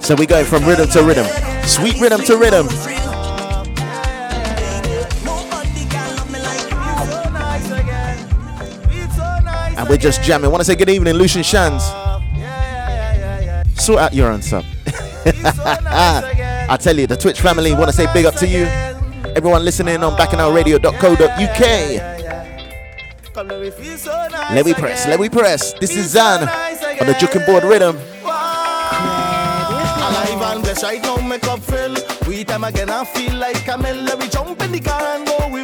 So 0.10 0.16
we 0.16 0.26
go 0.26 0.44
from 0.44 0.66
rhythm 0.66 0.90
to 0.90 1.04
rhythm. 1.04 1.28
Sweet 1.68 2.02
rhythm 2.02 2.22
to 2.22 2.36
rhythm. 2.36 2.68
And 9.78 9.88
we're 9.88 9.98
just 9.98 10.24
jamming. 10.24 10.50
Want 10.50 10.62
to 10.62 10.66
say 10.66 10.74
good 10.76 10.90
evening, 10.90 11.14
Lucian 11.14 11.44
Shans. 11.44 11.84
Sort 13.80 14.00
out 14.00 14.16
your 14.16 14.42
sub. 14.42 14.66
I 15.28 16.78
tell 16.82 16.98
you, 16.98 17.06
the 17.06 17.16
Twitch 17.16 17.40
family 17.40 17.74
want 17.74 17.92
to 17.92 17.94
say 17.94 18.12
big 18.12 18.26
up 18.26 18.34
to 18.38 18.48
you. 18.48 18.64
Everyone 19.36 19.64
listening 19.64 20.04
on 20.04 20.18
bacchanalradio.co.uk. 20.18 21.60
Let 24.56 24.66
me 24.66 24.74
press, 24.74 25.08
let 25.08 25.20
me 25.20 25.30
press. 25.30 25.74
This 25.74 25.96
is 25.96 26.10
Zan 26.10 26.50
on 26.50 27.06
the 27.06 27.14
Juking 27.14 27.46
Board 27.46 27.64
Rhythm. 27.64 28.00
Right 30.82 31.02
now, 31.02 31.18
make 31.18 31.44
up 31.44 31.60
fill. 31.60 31.94
We 32.26 32.46
time 32.46 32.64
again, 32.64 32.90
I 32.90 33.04
feel 33.04 33.36
like. 33.36 33.68
Let 33.68 34.18
me 34.18 34.28
jump 34.30 34.62
in 34.62 34.72
the 34.72 34.80
car 34.80 35.02
and 35.16 35.28
go 35.28 35.50
we 35.50 35.62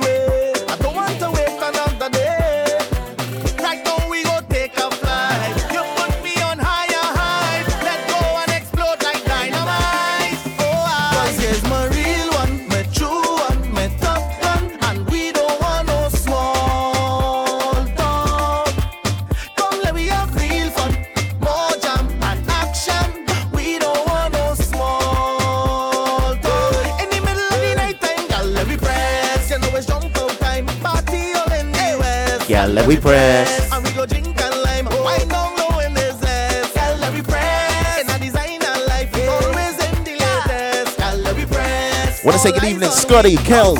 let 32.75 32.89
me 32.89 32.97
press. 32.97 33.71
And 33.71 33.85
we 33.85 33.91
go 33.93 34.05
drink 34.05 34.27
and 34.27 34.55
lime, 34.63 34.85
wine 35.01 35.27
down 35.29 35.55
low 35.55 35.79
in 35.79 35.93
this 35.93 36.21
ass. 36.21 36.73
Girl, 36.73 36.97
let 36.99 37.13
me 37.13 37.21
press. 37.21 38.01
In 38.01 38.09
a 38.09 38.19
designer 38.19 38.85
life, 38.87 39.09
yeah. 39.15 39.39
always 39.43 39.75
in 39.87 40.03
the 40.03 40.15
latest. 40.19 40.97
Girl, 40.97 41.15
let 41.15 41.37
me 41.37 41.45
press. 41.45 42.23
Wanna 42.25 42.37
say 42.37 42.51
good 42.51 42.65
evening, 42.65 42.89
Scotty, 42.91 43.37
Kels, 43.37 43.79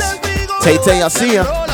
Tay 0.61 0.77
Tay, 0.77 1.01
I 1.01 1.09
see 1.09 1.33
ya. 1.35 1.64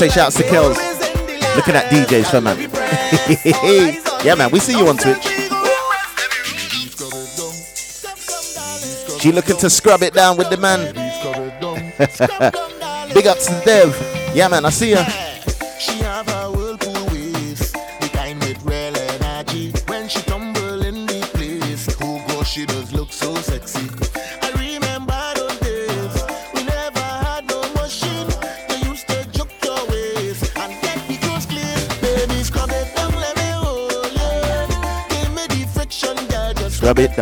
say 0.00 0.08
shouts 0.08 0.36
to 0.36 0.42
Kills. 0.44 0.78
Looking 1.56 1.76
at 1.76 1.90
DJs, 1.90 2.30
fam, 2.30 2.44
man. 2.44 2.58
yeah, 4.24 4.34
man, 4.34 4.50
we 4.50 4.58
see 4.58 4.72
you 4.72 4.88
on 4.88 4.96
Twitch. 4.96 5.22
She 9.20 9.30
looking 9.30 9.58
to 9.58 9.68
scrub 9.68 10.02
it 10.02 10.14
down 10.14 10.38
with 10.38 10.48
the 10.48 10.56
man. 10.56 10.94
Big 13.12 13.26
ups 13.26 13.48
to 13.48 13.62
Dev. 13.66 13.94
Yeah, 14.34 14.48
man, 14.48 14.64
I 14.64 14.70
see 14.70 14.92
ya. 14.92 15.04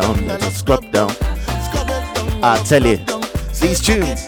down, 0.00 0.40
scrub 0.52 0.92
down. 0.92 1.10
I 2.42 2.62
tell 2.64 2.84
you, 2.84 2.98
these 3.60 3.80
tunes 3.80 4.27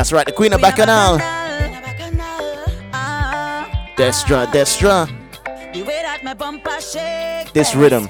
That's 0.00 0.12
right, 0.12 0.24
the 0.24 0.32
Queen 0.32 0.50
of 0.54 0.62
Bacchanal. 0.62 1.18
Destra, 3.98 4.46
Destra. 4.46 5.06
This 7.52 7.74
rhythm 7.74 8.08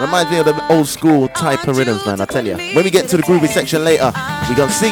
reminds 0.00 0.32
me 0.32 0.38
of 0.38 0.46
the 0.46 0.72
old 0.72 0.88
school 0.88 1.28
type 1.28 1.68
of 1.68 1.76
rhythms, 1.78 2.04
man. 2.04 2.20
I 2.20 2.24
tell 2.24 2.44
you. 2.44 2.56
When 2.56 2.82
we 2.82 2.90
get 2.90 3.08
to 3.10 3.16
the 3.16 3.22
groovy 3.22 3.46
section 3.46 3.84
later, 3.84 4.10
we 4.48 4.56
gonna 4.56 4.72
see 4.72 4.90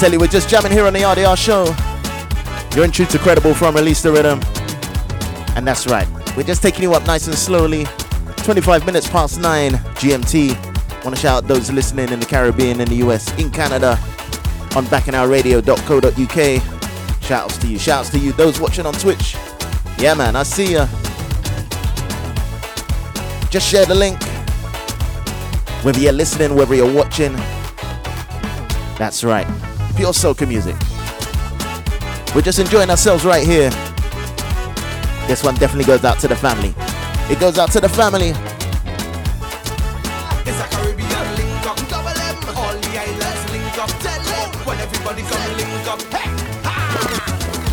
Tell 0.00 0.10
you, 0.10 0.18
we're 0.18 0.28
just 0.28 0.48
jamming 0.48 0.72
here 0.72 0.86
on 0.86 0.94
the 0.94 1.00
RDR 1.00 1.36
show. 1.36 1.66
You're 2.74 2.86
in 2.86 2.90
tune 2.90 3.06
to 3.08 3.18
Credible 3.18 3.52
from 3.52 3.74
Release 3.74 4.00
the 4.00 4.10
Rhythm. 4.10 4.40
And 5.54 5.68
that's 5.68 5.86
right, 5.86 6.08
we're 6.34 6.42
just 6.42 6.62
taking 6.62 6.84
you 6.84 6.94
up 6.94 7.06
nice 7.06 7.26
and 7.26 7.36
slowly. 7.36 7.84
25 8.38 8.86
minutes 8.86 9.10
past 9.10 9.38
9 9.38 9.72
GMT. 9.72 11.04
Want 11.04 11.14
to 11.14 11.20
shout 11.20 11.44
out 11.44 11.48
those 11.48 11.70
listening 11.70 12.08
in 12.08 12.18
the 12.18 12.24
Caribbean, 12.24 12.80
in 12.80 12.88
the 12.88 12.94
US, 13.06 13.30
in 13.38 13.50
Canada, 13.50 13.98
on 14.74 14.86
bacchanalradio.co.uk. 14.86 17.22
Shouts 17.22 17.58
to 17.58 17.68
you, 17.68 17.78
shouts 17.78 18.08
to 18.08 18.18
you, 18.18 18.32
those 18.32 18.58
watching 18.58 18.86
on 18.86 18.94
Twitch. 18.94 19.36
Yeah, 19.98 20.14
man, 20.14 20.34
I 20.34 20.44
see 20.44 20.72
ya. 20.72 20.86
Just 23.50 23.68
share 23.68 23.84
the 23.84 23.94
link. 23.94 24.18
Whether 25.84 26.00
you're 26.00 26.12
listening, 26.12 26.54
whether 26.54 26.74
you're 26.74 26.90
watching. 26.90 27.34
That's 28.96 29.22
right, 29.22 29.46
pure 29.96 30.12
soca 30.12 30.46
music. 30.46 30.76
We're 32.34 32.42
just 32.42 32.58
enjoying 32.58 32.90
ourselves 32.90 33.24
right 33.24 33.46
here. 33.46 33.70
This 35.26 35.42
one 35.42 35.54
definitely 35.56 35.84
goes 35.84 36.04
out 36.04 36.18
to 36.20 36.28
the 36.28 36.36
family. 36.36 36.74
It 37.30 37.38
goes 37.38 37.58
out 37.58 37.70
to 37.72 37.80
the 37.80 37.88
family. 37.88 38.32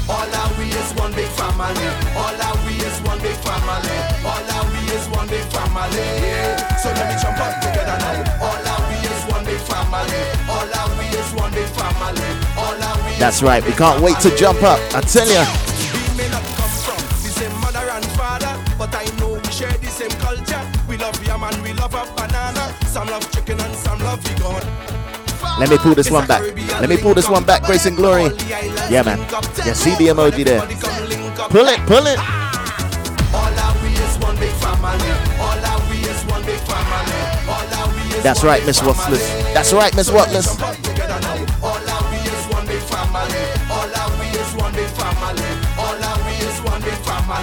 All 0.09 0.35
our 0.35 0.49
we 0.57 0.65
is 0.69 0.93
one 0.95 1.11
big 1.13 1.27
family. 1.35 1.87
All 2.15 2.41
our 2.41 2.57
we 2.65 2.75
is 2.77 2.99
one 3.01 3.19
big 3.19 3.35
family. 3.45 3.97
All 4.23 4.51
our 4.55 4.65
we 4.71 4.81
is 4.93 5.07
one 5.09 5.27
big 5.27 5.43
family. 5.51 6.07
So 6.81 6.89
let 6.93 7.09
me 7.09 7.21
jump 7.21 7.36
That's 13.19 13.41
right, 13.41 13.63
we 13.65 13.71
can't 13.73 14.01
wait 14.01 14.19
to 14.19 14.35
jump 14.35 14.61
up. 14.63 14.79
I 14.95 15.01
tell 15.01 15.27
ya. 15.27 15.43
Let 25.59 25.69
me 25.71 25.77
pull 25.77 25.95
this 25.95 26.11
one 26.11 26.27
back. 26.27 26.41
Let 26.79 26.89
me 26.89 26.97
pull 26.97 27.15
this 27.15 27.27
one 27.27 27.43
back, 27.43 27.63
Grace 27.63 27.85
and 27.87 27.97
Glory. 27.97 28.25
Yeah, 28.89 29.01
man. 29.03 29.19
Yeah, 29.65 29.73
see 29.73 29.95
the 29.95 30.07
emoji 30.13 30.45
there. 30.45 30.61
Pull 31.49 31.67
it, 31.67 31.79
pull 31.87 32.05
it. 32.05 32.19
That's 38.23 38.43
right, 38.43 38.65
Miss. 38.65 38.83
Watless. 38.83 39.27
That's 39.53 39.73
right, 39.73 39.95
Miss 39.95 40.11
Watless. 40.11 40.86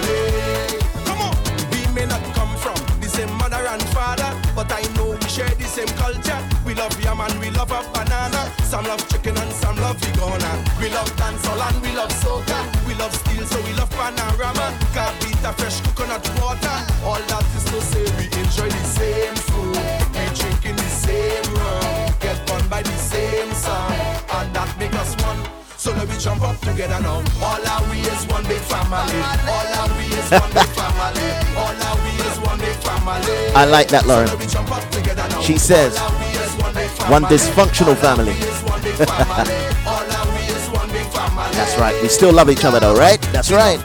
Big. 0.01 0.79
Come 1.05 1.21
on. 1.21 1.35
We 1.71 1.81
may 1.93 2.05
not 2.05 2.23
come 2.33 2.55
from 2.57 2.77
the 3.01 3.09
same 3.09 3.31
mother 3.37 3.63
and 3.67 3.83
father, 3.89 4.31
but 4.55 4.71
I 4.71 4.81
know 4.95 5.11
we 5.11 5.27
share 5.27 5.49
the 5.49 5.65
same 5.65 5.91
culture. 5.99 6.39
We 6.65 6.73
love 6.73 6.95
yam 7.03 7.19
and 7.19 7.37
we 7.39 7.49
love 7.49 7.71
a 7.71 7.83
banana. 7.93 8.51
Some 8.63 8.85
love 8.85 9.03
chicken 9.09 9.37
and 9.37 9.51
some 9.51 9.77
love 9.77 9.97
vegan. 9.97 10.41
We 10.79 10.89
love 10.89 11.11
dancehall 11.19 11.61
and 11.67 11.81
we 11.83 11.91
love 11.95 12.11
soca. 12.23 12.59
We 12.87 12.93
love 12.95 13.13
steel, 13.13 13.45
so 13.45 13.59
we 13.63 13.73
love 13.73 13.89
panorama. 13.91 14.71
Cabita, 14.95 15.51
fresh 15.57 15.81
coconut 15.81 16.23
water. 16.39 16.77
All 17.03 17.19
that 17.29 17.34
jump 26.25 26.41
up 26.41 26.59
together 26.59 26.99
now. 27.01 27.21
All 27.39 27.61
our 27.69 27.83
we 27.91 27.99
is 28.01 28.25
one 28.25 28.43
big 28.47 28.61
family. 28.61 29.21
All 29.45 29.69
our 29.77 29.89
we 29.95 30.05
is 30.09 30.31
one 30.31 30.51
big 30.57 30.69
family. 30.81 31.29
All 31.53 31.77
our 31.85 31.97
we 32.01 32.13
is 32.25 32.37
one 32.41 32.57
big 32.57 32.75
family. 32.81 33.53
I 33.53 33.65
like 33.65 33.89
that, 33.89 34.07
Lauren. 34.07 34.27
So 34.27 34.33
let 34.33 34.41
me 34.41 34.47
jump 34.51 34.71
up 34.71 34.89
together 34.89 35.27
now. 35.29 35.41
She 35.41 35.59
says, 35.59 35.95
All 35.99 36.09
our 36.09 36.19
we 36.19 36.25
is 36.33 36.53
one 36.57 36.73
big 36.73 36.89
one 37.13 37.21
family. 37.21 37.37
dysfunctional 37.37 37.95
family. 37.95 38.33
All 38.33 38.41
our 38.41 38.41
we 38.41 38.49
is 38.49 38.61
one 38.65 38.81
big 38.81 38.97
family. 39.05 39.53
All 39.85 40.01
our 40.17 40.27
we 40.33 40.43
is 40.49 40.65
one 40.73 40.89
big 40.89 41.07
family. 41.13 41.53
That's 41.53 41.77
right, 41.77 42.01
we 42.01 42.07
still 42.09 42.33
love 42.33 42.49
each 42.49 42.65
other 42.65 42.79
though, 42.79 42.95
right? 42.95 43.21
That's 43.31 43.51
right. 43.51 43.77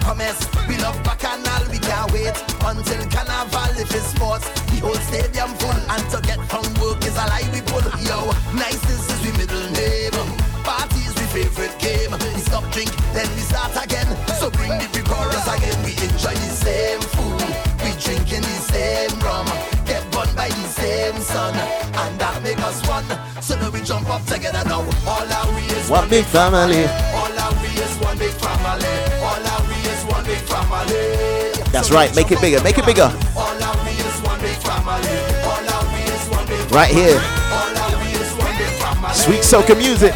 One 25.91 26.09
big 26.09 26.25
family. 26.27 26.87
all 26.87 27.27
we 27.59 27.67
is 27.83 27.99
one 27.99 28.17
big 28.17 28.31
family. 28.39 28.87
All 29.27 29.43
we 29.67 29.75
is 29.91 30.05
one 30.07 30.25
big 30.25 30.39
family. 30.47 31.51
That's 31.73 31.91
right, 31.91 32.15
make 32.15 32.31
it 32.31 32.41
bigger, 32.41 32.63
make 32.63 32.79
it 32.79 32.87
bigger. 32.87 33.11
All 33.35 33.59
we 33.83 33.91
is 33.99 34.21
one 34.23 34.41
big 34.41 34.55
family. 34.63 35.19
All 35.43 35.59
we 35.91 36.01
is 36.07 36.29
one 36.31 36.47
big 36.47 36.71
Right 36.71 36.95
here. 36.95 37.19
All 37.19 37.75
we 37.99 38.11
is 38.15 38.31
one 38.39 38.57
big 38.57 38.71
family. 38.79 39.15
Sweet 39.15 39.43
soca 39.43 39.77
music. 39.77 40.15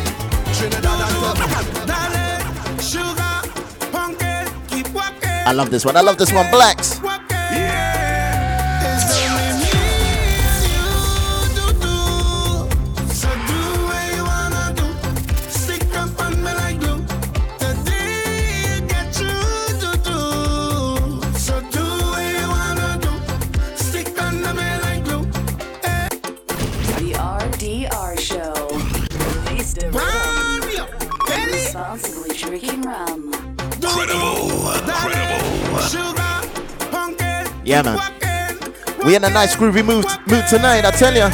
I 5.47 5.53
love 5.53 5.71
this 5.73 5.85
one. 5.85 5.97
I 5.97 6.03
love 6.03 6.19
this 6.19 6.33
one. 6.33 6.49
Blacks. 6.53 6.94
Yeah, 37.65 37.83
man. 37.83 37.99
We 39.07 39.17
in 39.17 39.25
a 39.25 39.31
nice 39.31 39.57
groovy 39.57 39.85
mood, 39.85 40.07
mood 40.27 40.47
tonight, 40.49 40.85
I 40.85 40.91
tell 40.91 41.15
ya. 41.15 41.31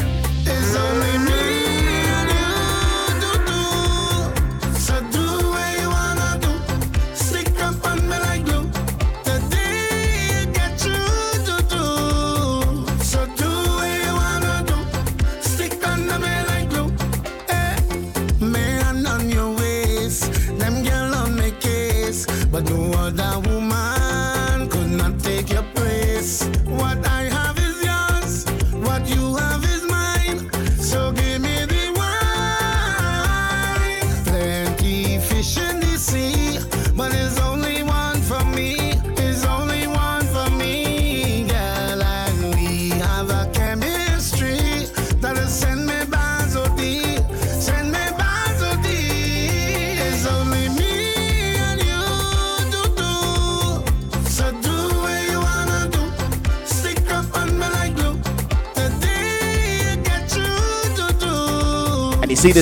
Fun 62.41 62.53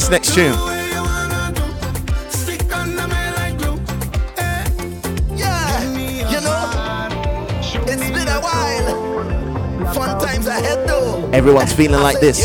this 10.19 10.47
ahead 10.49 10.89
though. 10.89 11.31
Everyone's 11.33 11.73
feeling 11.73 12.01
like 12.01 12.19
this. 12.19 12.41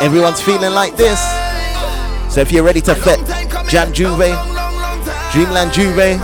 Everyone's 0.00 0.40
feeling 0.40 0.72
like 0.72 0.96
this. 0.96 1.20
So 2.32 2.40
if 2.40 2.50
you're 2.50 2.64
ready 2.64 2.80
to 2.80 2.94
fete 2.94 3.18
Jan 3.68 3.92
J'ouvert, 3.92 4.42
Dreamland 5.32 5.72
J'ouvert, 5.72 6.18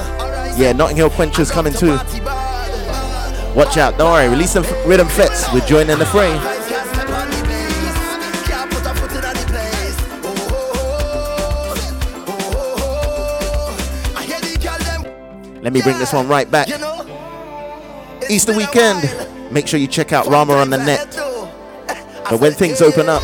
yeah, 0.59 0.73
Notting 0.73 0.97
Hill 0.97 1.11
Quenchers 1.11 1.51
coming 1.51 1.75
too. 1.75 1.99
Watch 3.55 3.77
out, 3.77 3.99
don't 3.99 4.11
worry, 4.11 4.31
release 4.31 4.53
some 4.53 4.65
rhythm 4.87 5.09
fits. 5.09 5.53
We're 5.53 5.67
joining 5.67 5.99
the 5.99 6.07
fray. 6.07 6.52
Let 15.62 15.72
me 15.72 15.81
bring 15.81 15.98
this 15.98 16.12
one 16.12 16.27
right 16.27 16.51
back. 16.51 16.68
Easter 18.29 18.53
weekend. 18.53 19.09
Make 19.53 19.68
sure 19.68 19.79
you 19.79 19.87
check 19.87 20.12
out 20.12 20.27
Rama 20.27 20.55
on 20.55 20.70
the 20.70 20.79
net. 20.79 21.14
But 22.29 22.40
when 22.40 22.53
things 22.53 22.83
open 22.83 23.09
up, 23.09 23.22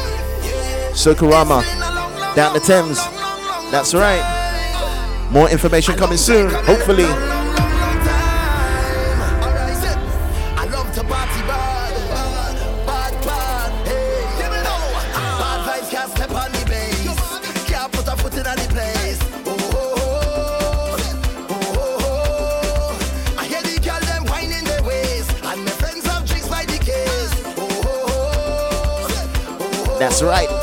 Sokorama, 0.93 1.65
down 2.37 2.55
the 2.55 2.61
Thames. 2.61 2.99
That's 3.73 3.93
right. 3.93 4.23
More 5.33 5.51
information 5.51 5.97
coming 5.97 6.17
soon, 6.17 6.51
hopefully. 6.51 7.07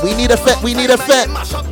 We 0.06 0.14
need 0.14 0.30
a 0.30 0.38
fete. 0.38 0.62
We 0.62 0.76
need 0.76 0.92
a 0.92 0.98
fete. 1.00 1.65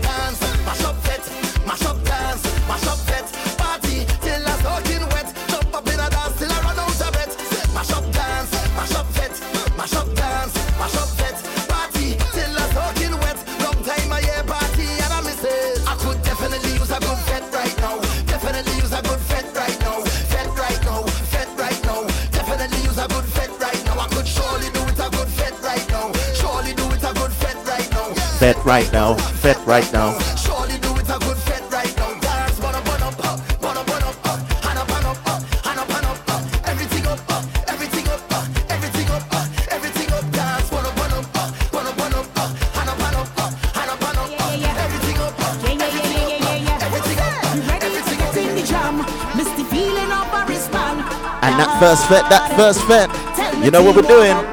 Right 28.73 28.91
now. 28.91 29.13
Fit 29.13 29.55
right 29.67 29.93
now. 29.93 30.17
Sure, 30.36 30.67
you 30.67 30.79
do 30.79 30.95
is 30.95 31.07
a 31.07 31.19
good 31.19 31.38
fete 31.38 31.62
right 31.71 31.95
now. 31.95 32.09
And 51.43 51.59
that 51.59 51.77
first 51.79 52.07
fete, 52.07 52.27
that 52.31 52.55
first 52.55 52.81
fete, 52.88 53.63
you 53.63 53.69
know 53.69 53.83
what 53.83 53.95
we're 53.95 54.01
doing. 54.01 54.52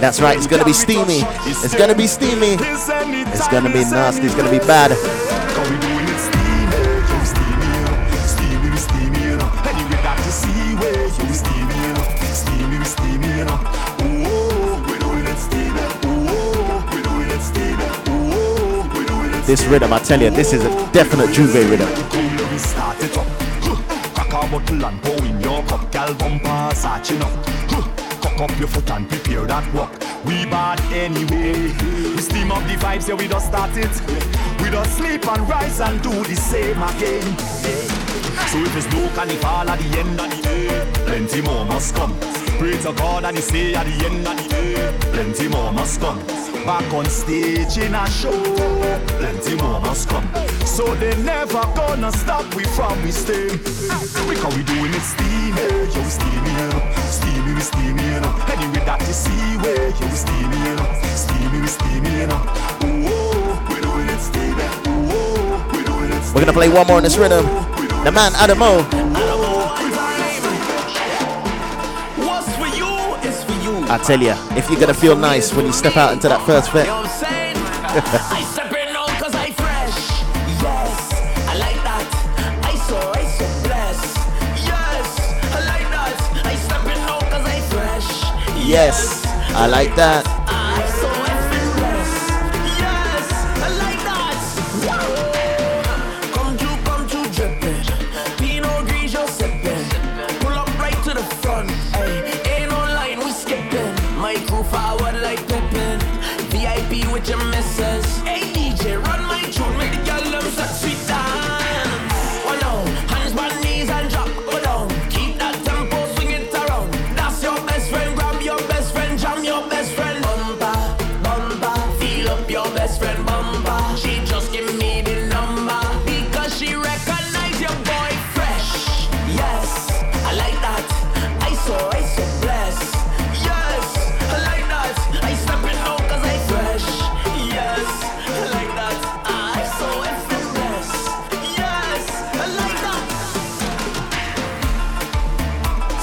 That's 0.00 0.20
right, 0.20 0.36
it's 0.36 0.46
gonna 0.46 0.64
be 0.64 0.72
steamy. 0.72 1.22
It's 1.44 1.74
gonna 1.74 1.94
be 1.94 2.06
steamy. 2.06 2.56
It's 2.60 3.48
gonna 3.48 3.68
be 3.68 3.80
nasty. 3.80 4.26
It's 4.26 4.34
gonna 4.34 4.50
be 4.50 4.60
bad. 4.60 4.92
This 19.46 19.64
rhythm, 19.64 19.92
I 19.92 19.98
tell 19.98 20.20
you, 20.20 20.30
this 20.30 20.52
is 20.52 20.64
a 20.64 20.92
definite 20.92 21.30
J'ouvert 21.30 21.68
rhythm. 21.70 21.88
Cock 28.38 28.52
up 28.52 28.58
your 28.60 28.68
foot 28.68 28.88
and 28.92 29.08
prepare 29.08 29.44
that 29.46 29.74
walk. 29.74 29.92
We 30.24 30.44
bad 30.46 30.78
anyway. 30.92 31.74
We 32.14 32.18
steam 32.18 32.52
up 32.52 32.62
the 32.68 32.74
vibes, 32.74 33.08
yeah, 33.08 33.16
we 33.16 33.26
just 33.26 33.48
start 33.48 33.76
it. 33.76 33.90
We 34.62 34.70
just 34.70 34.96
sleep 34.96 35.26
and 35.26 35.48
rise 35.48 35.80
and 35.80 36.00
do 36.00 36.10
the 36.22 36.36
same 36.36 36.80
again. 36.80 37.36
So 38.46 38.58
if 38.62 38.76
it's 38.76 38.86
no 38.94 39.08
carnival 39.16 39.68
at 39.68 39.80
the 39.80 39.98
end 39.98 40.20
of 40.20 40.30
the 40.30 40.40
day, 40.40 40.92
plenty 41.04 41.40
more 41.42 41.64
must 41.64 41.96
come. 41.96 42.16
Pray 42.60 42.78
to 42.78 42.92
God 42.92 43.24
and 43.24 43.36
he 43.36 43.42
say 43.42 43.74
at 43.74 43.86
the 43.86 44.06
end 44.06 44.24
of 44.24 44.36
the 44.36 44.48
day, 44.48 44.98
plenty 45.10 45.48
more 45.48 45.72
must 45.72 46.00
come. 46.00 46.47
Back 46.68 46.92
on 46.92 47.06
stage 47.06 47.78
in 47.78 47.94
a 47.94 48.06
show, 48.10 48.30
plenty 49.16 49.54
more 49.56 49.80
must 49.80 50.06
come. 50.06 50.28
So 50.66 50.94
they 50.96 51.16
never 51.22 51.62
gonna 51.74 52.12
stop 52.12 52.44
we 52.54 52.64
from 52.64 53.02
we 53.02 53.10
stay. 53.10 53.48
Because 53.48 54.54
we 54.54 54.62
doing 54.64 54.92
it 54.92 55.00
steamy, 55.00 55.64
yo 55.94 56.02
steamy, 56.04 56.50
you 56.52 58.20
know. 58.20 58.34
Anyway 58.52 58.84
that 58.84 59.00
you 59.00 59.14
see 59.14 59.56
where 59.64 59.88
yo 59.88 60.06
we 60.08 60.14
steamy, 60.14 60.58
you 60.68 62.26
know. 62.26 62.42
Ooh, 62.84 63.56
we 63.72 63.80
doing 63.80 64.08
it 64.10 64.20
steamy. 64.20 64.68
Ooh, 64.92 65.56
we 65.72 65.82
doing 65.84 66.12
it. 66.12 66.34
We're 66.34 66.42
gonna 66.42 66.52
play 66.52 66.68
one 66.68 66.86
more 66.86 66.98
in 66.98 67.04
this 67.04 67.16
rhythm. 67.16 67.46
The 68.04 68.12
man 68.12 68.34
Adamo. 68.34 69.07
I 73.90 73.96
tell 73.96 74.20
you, 74.20 74.34
if 74.56 74.68
you're 74.68 74.78
gonna 74.78 74.92
feel 74.92 75.16
nice 75.16 75.54
when 75.54 75.64
you 75.64 75.72
step 75.72 75.96
out 75.96 76.12
into 76.12 76.28
that 76.28 76.44
first 76.44 76.70
fit. 76.70 76.86
I 76.88 78.42
step 78.52 78.70
in 78.72 78.92
now 78.92 79.06
cause 79.18 79.34
I 79.34 79.50
fresh. 79.52 80.18
Yes, 88.68 89.24
I 89.54 89.66
like 89.66 89.96
that. 89.96 90.37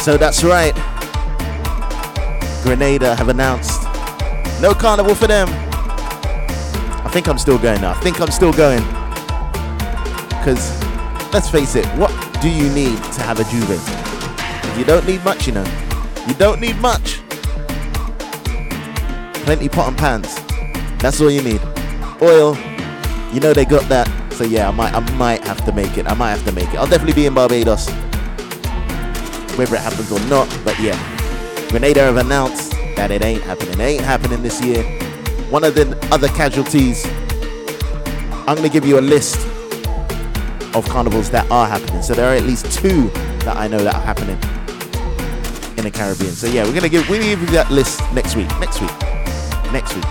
So 0.06 0.18
that's 0.18 0.43
right. 0.43 0.76
Grenada 2.62 3.16
have 3.16 3.28
announced 3.28 3.82
no 4.62 4.72
carnival 4.72 5.16
for 5.16 5.26
them. 5.26 5.47
I 7.03 7.10
think 7.12 7.28
I'm 7.28 7.39
still 7.39 7.58
going 7.58 7.82
now. 7.82 7.89
I 7.89 7.99
think 8.01 8.22
I'm 8.22 8.30
still 8.30 8.53
going. 8.53 8.84
Because 10.30 10.80
let's 11.34 11.49
face 11.49 11.76
it, 11.76 11.88
what 11.97 12.12
do 12.39 12.51
you 12.51 12.70
need 12.70 12.97
to 13.14 13.22
have 13.24 13.39
a 13.39 13.43
J'ouvert? 13.45 14.78
You 14.78 14.86
don't 14.86 15.08
need 15.08 15.24
much, 15.24 15.47
you 15.47 15.53
know. 15.53 15.66
You 16.28 16.36
don't 16.36 16.62
need 16.62 16.78
much. 16.78 17.22
Plenty 19.43 19.70
pot 19.70 19.88
and 19.88 19.97
pans. 19.97 20.36
That's 20.99 21.20
all 21.20 21.32
you 21.32 21.41
need. 21.41 21.62
Oil. 22.22 22.56
You 23.34 23.39
know 23.39 23.53
they 23.53 23.66
got 23.66 23.89
that. 23.89 24.08
So 24.34 24.43
yeah, 24.43 24.68
I 24.68 24.72
might 24.72 24.93
I 24.93 24.99
might 25.16 25.43
have 25.47 25.66
to 25.66 25.72
make 25.72 25.97
it. 25.97 26.06
I 26.06 26.14
might 26.14 26.30
have 26.30 26.45
to 26.45 26.51
make 26.51 26.72
it. 26.72 26.76
I'll 26.76 26.86
definitely 26.86 27.14
be 27.14 27.26
in 27.26 27.34
Barbados. 27.34 27.89
Whether 29.56 29.76
it 29.76 29.82
happens 29.82 30.12
or 30.12 30.20
not, 30.28 30.47
but 30.64 30.80
yeah. 30.80 30.97
Grenada 31.70 32.01
have 32.01 32.18
announced 32.18 32.72
that 32.95 33.12
it 33.12 33.24
ain't 33.24 33.43
happening. 33.43 33.74
It 33.74 33.84
ain't 33.84 34.03
happening 34.03 34.41
this 34.41 34.62
year. 34.62 34.84
One 35.49 35.64
of 35.64 35.76
the 35.76 35.97
other 36.12 36.28
casualties, 36.30 37.06
I'm 38.47 38.56
gonna 38.56 38.70
give 38.70 38.86
you 38.86 38.99
a 38.99 39.01
list 39.01 39.38
of 40.76 40.86
carnivals 40.89 41.30
that 41.30 41.49
are 41.49 41.68
happening. 41.68 42.01
So 42.01 42.14
there 42.14 42.30
are 42.30 42.36
at 42.36 42.43
least 42.43 42.72
two 42.72 43.10
that 43.45 43.56
I 43.56 43.68
know 43.68 43.80
that 43.84 43.95
are 43.95 44.01
happening 44.01 44.38
in 45.78 45.84
the 45.86 45.91
Caribbean. 45.91 46.32
So 46.32 46.47
yeah, 46.47 46.64
we're 46.64 46.74
gonna 46.74 46.89
give 46.89 47.10
we're 47.10 47.20
gonna 47.20 47.32
give 47.32 47.41
you 47.41 47.47
that 47.47 47.72
list 47.72 48.01
next 48.14 48.36
week. 48.36 48.49
Next 48.60 48.82
week. 48.82 48.91
Next 49.72 49.95
week. 49.95 50.06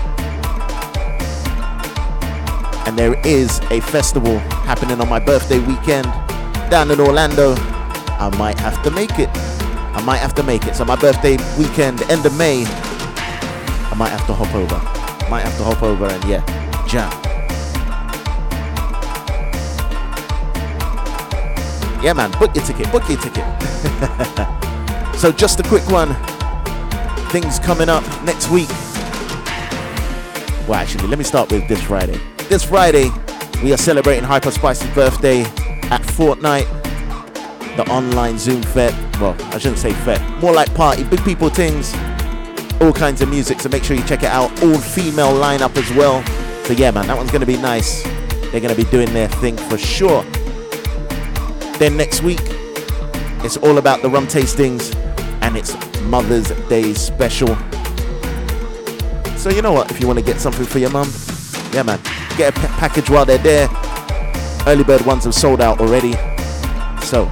And 2.87 2.97
there 2.97 3.19
is 3.25 3.59
a 3.71 3.79
festival 3.81 4.39
happening 4.67 4.99
on 5.01 5.09
my 5.09 5.19
birthday 5.19 5.59
weekend 5.59 6.05
down 6.69 6.91
in 6.91 6.99
Orlando. 6.99 7.74
I 8.25 8.37
might 8.39 8.59
have 8.59 8.81
to 8.81 8.89
make 8.89 9.19
it. 9.19 9.29
I 9.33 10.01
might 10.03 10.17
have 10.17 10.33
to 10.33 10.41
make 10.41 10.65
it. 10.65 10.75
So 10.75 10.83
my 10.83 10.95
birthday 10.95 11.37
weekend, 11.59 12.01
end 12.09 12.25
of 12.25 12.35
May, 12.35 12.65
I 12.65 13.93
might 13.95 14.09
have 14.09 14.25
to 14.25 14.33
hop 14.33 14.51
over. 14.55 15.29
Might 15.29 15.41
have 15.41 15.55
to 15.57 15.63
hop 15.63 15.83
over 15.83 16.05
and 16.07 16.23
yeah, 16.23 16.43
jam. 16.87 17.11
Yeah, 22.03 22.13
man, 22.13 22.31
book 22.39 22.55
your 22.55 22.65
ticket, 22.65 22.91
book 22.91 23.07
your 23.07 23.19
ticket. 23.19 23.45
so 25.15 25.31
just 25.31 25.59
a 25.59 25.63
quick 25.63 25.87
one. 25.91 26.15
Things 27.29 27.59
coming 27.59 27.89
up 27.89 28.03
next 28.23 28.49
week. 28.49 28.69
Well, 30.67 30.79
actually, 30.79 31.07
let 31.09 31.19
me 31.19 31.23
start 31.23 31.51
with 31.51 31.67
this 31.67 31.83
Friday. 31.83 32.19
This 32.49 32.63
Friday, 32.63 33.11
we 33.63 33.71
are 33.71 33.77
celebrating 33.77 34.23
Hyper 34.23 34.49
Spice's 34.49 34.89
birthday 34.95 35.41
at 35.91 36.01
Fortnite, 36.01 36.84
the 37.75 37.85
online 37.89 38.37
Zoom 38.37 38.61
Fete. 38.61 38.93
Well, 39.19 39.35
I 39.53 39.57
shouldn't 39.57 39.79
say 39.79 39.93
Fete, 39.93 40.21
more 40.41 40.53
like 40.53 40.73
party, 40.73 41.03
big 41.03 41.23
people 41.23 41.49
things, 41.49 41.93
all 42.81 42.93
kinds 42.93 43.21
of 43.21 43.29
music. 43.29 43.59
So 43.59 43.69
make 43.69 43.83
sure 43.83 43.95
you 43.95 44.03
check 44.03 44.23
it 44.23 44.29
out. 44.29 44.51
All 44.63 44.77
female 44.77 45.33
lineup 45.33 45.75
as 45.77 45.91
well. 45.93 46.23
So 46.65 46.73
yeah, 46.73 46.91
man, 46.91 47.07
that 47.07 47.17
one's 47.17 47.31
gonna 47.31 47.45
be 47.45 47.57
nice. 47.57 48.03
They're 48.51 48.61
gonna 48.61 48.75
be 48.75 48.85
doing 48.85 49.13
their 49.13 49.27
thing 49.27 49.57
for 49.57 49.77
sure. 49.77 50.23
Then 51.77 51.97
next 51.97 52.21
week, 52.23 52.39
it's 53.43 53.57
all 53.57 53.77
about 53.77 54.01
the 54.01 54.09
rum 54.09 54.27
tastings 54.27 54.95
and 55.41 55.57
it's 55.57 55.75
Mother's 56.03 56.49
Day 56.69 56.93
special. 56.93 57.55
So 59.37 59.49
you 59.49 59.61
know 59.61 59.73
what? 59.73 59.91
If 59.91 59.99
you 59.99 60.07
want 60.07 60.17
to 60.17 60.25
get 60.25 60.39
something 60.39 60.65
for 60.65 60.79
your 60.79 60.89
mum, 60.89 61.11
yeah, 61.71 61.83
man, 61.83 61.99
get 62.37 62.57
a 62.57 62.59
p- 62.59 62.67
package 62.79 63.09
while 63.09 63.25
they're 63.25 63.37
there. 63.37 63.67
Early 64.65 64.83
bird 64.83 65.01
ones 65.05 65.25
have 65.25 65.35
sold 65.35 65.61
out 65.61 65.79
already, 65.79 66.13
so 67.03 67.31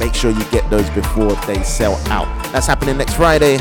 make 0.00 0.14
sure 0.14 0.30
you 0.30 0.44
get 0.50 0.68
those 0.70 0.88
before 0.90 1.32
they 1.46 1.62
sell 1.62 1.94
out. 2.08 2.26
That's 2.52 2.66
happening 2.66 2.96
next 2.96 3.14
Friday. 3.14 3.58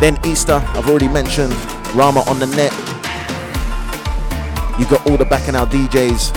Then 0.00 0.18
Easter, 0.24 0.62
I've 0.74 0.88
already 0.88 1.08
mentioned 1.08 1.52
Rama 1.94 2.20
on 2.28 2.38
the 2.38 2.46
net. 2.46 2.72
You 4.78 4.86
got 4.86 5.06
all 5.06 5.16
the 5.16 5.24
Bacchanal 5.24 5.66
DJs 5.66 6.34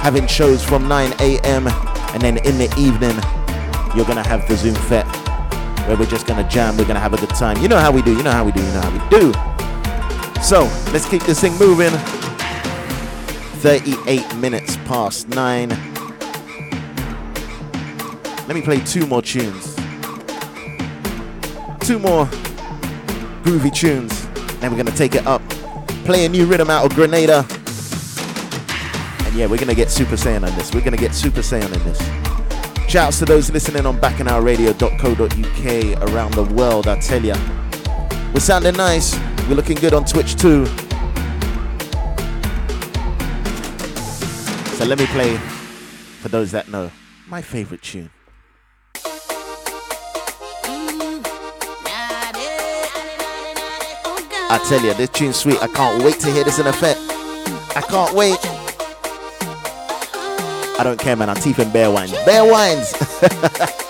having 0.00 0.26
shows 0.26 0.64
from 0.64 0.88
9 0.88 1.12
a.m. 1.20 1.66
and 1.68 2.22
then 2.22 2.38
in 2.38 2.58
the 2.58 2.72
evening, 2.78 3.16
you're 3.94 4.06
gonna 4.06 4.26
have 4.26 4.48
the 4.48 4.56
Zoom 4.56 4.74
Fete 4.74 5.06
where 5.86 5.96
we're 5.96 6.06
just 6.06 6.26
gonna 6.26 6.48
jam, 6.48 6.76
we're 6.76 6.84
gonna 6.86 7.00
have 7.00 7.14
a 7.14 7.18
good 7.18 7.30
time. 7.30 7.60
You 7.60 7.68
know 7.68 7.78
how 7.78 7.90
we 7.90 8.00
do, 8.00 8.16
you 8.16 8.22
know 8.22 8.30
how 8.30 8.44
we 8.44 8.52
do, 8.52 8.60
you 8.60 8.72
know 8.72 8.80
how 8.80 8.92
we 8.92 9.08
do. 9.10 9.32
So 10.42 10.62
let's 10.92 11.08
keep 11.08 11.22
this 11.24 11.40
thing 11.40 11.56
moving. 11.58 11.92
38 13.60 14.36
minutes 14.36 14.76
past 14.86 15.28
9. 15.28 15.89
Let 18.50 18.56
me 18.56 18.62
play 18.62 18.80
two 18.80 19.06
more 19.06 19.22
tunes. 19.22 19.76
Two 21.82 22.00
more 22.00 22.26
groovy 23.44 23.72
tunes. 23.72 24.26
Then 24.58 24.72
we're 24.72 24.76
gonna 24.76 24.90
take 24.90 25.14
it 25.14 25.24
up. 25.24 25.40
Play 26.04 26.24
a 26.24 26.28
new 26.28 26.46
rhythm 26.46 26.68
out 26.68 26.84
of 26.84 26.92
Grenada. 26.96 27.46
And 29.24 29.36
yeah, 29.36 29.46
we're 29.46 29.56
gonna 29.56 29.76
get 29.76 29.88
Super 29.88 30.16
Saiyan 30.16 30.44
on 30.44 30.52
this. 30.56 30.74
We're 30.74 30.80
gonna 30.80 30.96
get 30.96 31.14
Super 31.14 31.42
Saiyan 31.42 31.72
in 31.72 31.84
this. 31.84 32.00
Shouts 32.90 33.20
to 33.20 33.24
those 33.24 33.52
listening 33.52 33.86
on 33.86 34.00
bacchanalradio.co.uk 34.00 36.10
around 36.10 36.34
the 36.34 36.42
world, 36.52 36.88
I 36.88 36.98
tell 36.98 37.24
ya. 37.24 37.36
We're 38.34 38.40
sounding 38.40 38.74
nice. 38.74 39.16
We're 39.48 39.54
looking 39.54 39.76
good 39.76 39.94
on 39.94 40.04
Twitch 40.04 40.34
too. 40.34 40.66
So 44.74 44.84
let 44.86 44.98
me 44.98 45.06
play, 45.06 45.36
for 46.20 46.30
those 46.30 46.50
that 46.50 46.68
know, 46.68 46.90
my 47.28 47.42
favorite 47.42 47.82
tune. 47.82 48.10
I 54.52 54.58
tell 54.68 54.82
you, 54.82 54.92
this 54.94 55.10
tune's 55.10 55.36
sweet. 55.36 55.62
I 55.62 55.68
can't 55.68 56.02
wait 56.02 56.18
to 56.20 56.32
hear 56.32 56.42
this 56.42 56.58
in 56.58 56.66
effect. 56.66 56.98
I 57.76 57.82
can't 57.82 58.12
wait. 58.14 58.38
I 60.76 60.82
don't 60.82 60.98
care, 60.98 61.14
man. 61.14 61.30
I'm 61.30 61.36
teeth 61.36 61.60
and 61.60 61.72
bear 61.72 61.88
wines. 61.88 62.10
Bear 62.24 62.50
wines. 62.50 62.92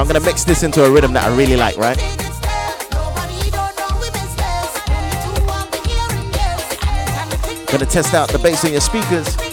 I'm 0.00 0.06
gonna 0.06 0.18
mix 0.20 0.44
this 0.44 0.62
into 0.62 0.82
a 0.82 0.90
rhythm 0.90 1.12
that 1.12 1.24
I 1.24 1.36
really 1.36 1.56
like, 1.56 1.76
right? 1.76 1.98
Gonna 7.70 7.84
test 7.84 8.14
out 8.14 8.30
the 8.30 8.38
bass 8.42 8.64
in 8.64 8.72
your 8.72 8.80
speakers. 8.80 9.49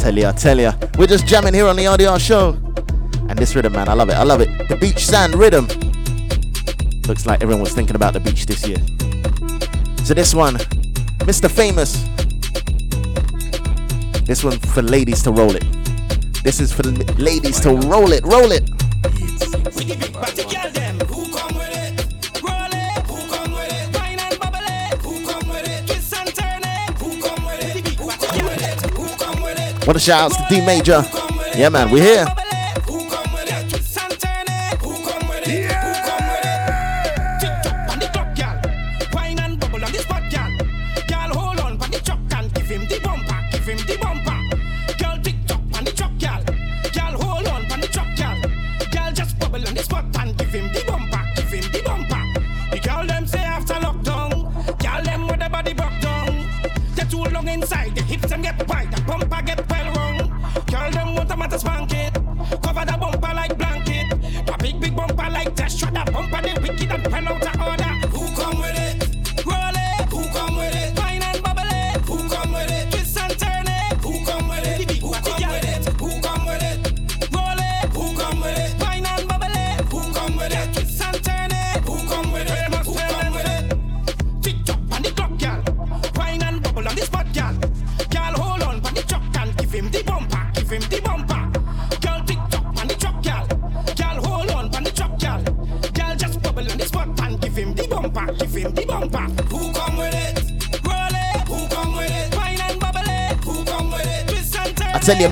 Tell 0.00 0.16
ya, 0.16 0.30
I 0.30 0.32
tell 0.32 0.58
ya. 0.58 0.72
We're 0.98 1.06
just 1.06 1.26
jamming 1.26 1.52
here 1.52 1.66
on 1.66 1.76
the 1.76 1.84
RDR 1.84 2.18
show. 2.18 2.56
And 3.28 3.38
this 3.38 3.54
rhythm, 3.54 3.74
man, 3.74 3.88
I 3.88 3.92
love 3.92 4.08
it. 4.08 4.14
I 4.14 4.22
love 4.22 4.40
it. 4.40 4.68
The 4.68 4.76
beach 4.76 5.04
sand 5.04 5.34
rhythm. 5.34 5.66
Looks 7.06 7.26
like 7.26 7.42
everyone 7.42 7.62
was 7.62 7.74
thinking 7.74 7.96
about 7.96 8.14
the 8.14 8.20
beach 8.20 8.46
this 8.46 8.66
year. 8.66 8.78
So 10.04 10.14
this 10.14 10.34
one, 10.34 10.54
Mr. 11.28 11.50
Famous. 11.50 12.02
This 14.24 14.42
one 14.42 14.58
for 14.58 14.82
ladies 14.82 15.22
to 15.24 15.32
roll 15.32 15.54
it. 15.54 15.64
This 16.42 16.60
is 16.60 16.72
for 16.72 16.82
the 16.82 16.92
ladies 17.18 17.60
to 17.60 17.70
roll 17.74 18.12
it, 18.12 18.24
roll 18.24 18.52
it. 18.52 18.64
What 29.90 29.96
a 29.96 29.98
shout 29.98 30.30
out 30.30 30.38
to 30.38 30.54
D 30.54 30.64
Major. 30.64 31.02
Yeah, 31.58 31.68
man, 31.68 31.90
we're 31.90 32.00
here. 32.00 32.49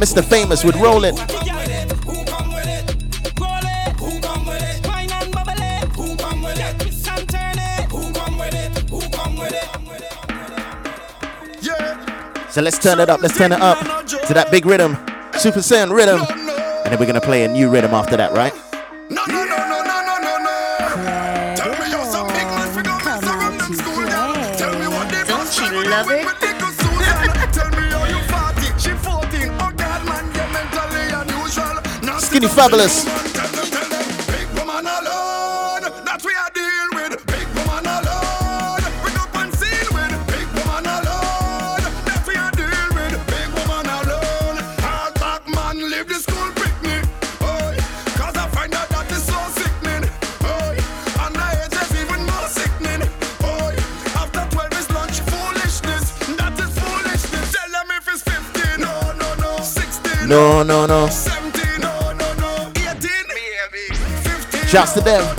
Mr. 0.08 0.24
Famous 0.24 0.64
with 0.64 0.74
roll 0.76 1.04
it. 1.04 1.14
So 12.50 12.62
let's 12.62 12.78
turn 12.78 13.00
it 13.00 13.10
up, 13.10 13.20
let's 13.20 13.36
turn 13.36 13.52
it 13.52 13.60
up 13.60 13.78
to 14.06 14.32
that 14.32 14.48
big 14.50 14.64
rhythm, 14.64 14.96
Super 15.34 15.60
Saiyan 15.60 15.94
rhythm. 15.94 16.20
And 16.20 16.86
then 16.86 16.98
we're 16.98 17.04
gonna 17.04 17.20
play 17.20 17.44
a 17.44 17.48
new 17.48 17.68
rhythm 17.68 17.92
after 17.92 18.16
that, 18.16 18.32
right? 18.32 18.54
Skinny 32.38 32.54
Fabulous. 32.54 33.18
No, 60.28 60.62
no, 60.62 60.77
Shouts 64.78 64.92
to 64.92 65.00
them, 65.00 65.38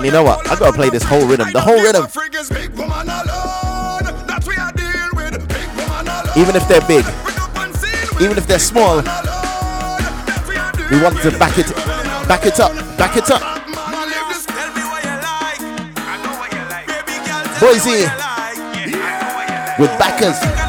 and 0.00 0.06
you 0.06 0.12
know 0.12 0.22
what? 0.22 0.48
I 0.50 0.58
gotta 0.58 0.72
play 0.72 0.88
this 0.88 1.02
whole 1.02 1.26
rhythm. 1.26 1.52
The 1.52 1.60
whole 1.60 1.82
rhythm. 1.82 2.06
Even 6.36 6.54
if 6.54 6.66
they're 6.68 6.80
big, 6.86 7.04
even 8.20 8.38
if 8.38 8.46
they're 8.46 8.58
small, 8.58 8.96
we 10.90 11.02
want 11.02 11.18
to 11.22 11.30
back 11.38 11.58
it, 11.58 11.74
back 12.28 12.46
it 12.46 12.60
up, 12.60 12.72
back 12.96 13.16
it 13.16 13.30
up. 13.30 13.42
Boise 17.60 18.06
with 19.78 19.98
backers. 19.98 20.59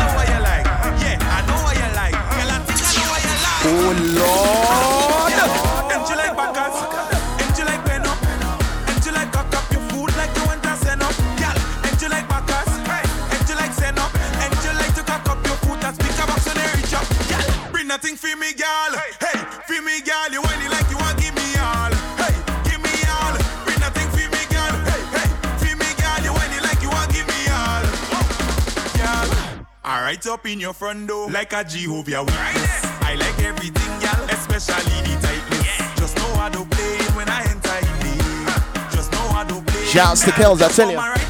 Alright 30.21 30.39
up 30.39 30.45
in 30.45 30.59
your 30.59 30.73
front 30.73 31.07
door 31.07 31.29
like 31.31 31.53
a 31.53 31.63
Jehovah 31.63 32.23
Witness. 32.23 32.85
I 33.01 33.15
like 33.15 33.39
everything, 33.39 33.99
girl, 33.99 34.25
especially 34.29 35.01
the 35.01 35.19
tightness. 35.21 35.79
Yeah. 35.79 35.95
Just 35.95 36.17
know 36.17 36.35
how 36.35 36.49
to 36.49 36.65
play 36.65 36.97
when 37.15 37.29
I 37.29 37.41
enter 37.49 37.77
in. 37.79 38.91
Just 38.91 39.11
know 39.11 39.27
play. 39.61 39.85
Shouts 39.85 40.23
to 40.25 40.31
Kells, 40.31 40.61
I 40.61 40.69
tell 40.69 40.91
you. 40.91 41.20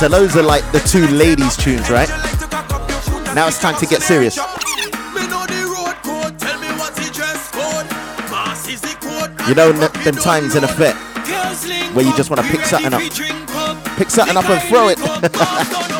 So 0.00 0.08
those 0.08 0.34
are 0.34 0.42
like 0.42 0.64
the 0.72 0.78
two 0.78 1.06
ladies 1.08 1.58
tunes, 1.58 1.90
right? 1.90 2.08
Now 3.34 3.48
it's 3.48 3.60
time 3.60 3.76
to 3.80 3.84
get 3.84 4.00
serious. 4.00 4.34
You 9.46 9.54
know 9.54 9.72
them 9.72 10.14
times 10.14 10.56
in 10.56 10.64
a 10.64 10.68
fit 10.68 10.96
where 11.94 12.06
you 12.06 12.16
just 12.16 12.30
want 12.30 12.40
to 12.40 12.48
pick 12.50 12.64
something 12.64 12.94
up, 12.94 13.02
pick 13.98 14.08
something 14.08 14.38
up 14.38 14.48
and 14.48 14.62
throw 14.70 14.88
it. 14.88 15.96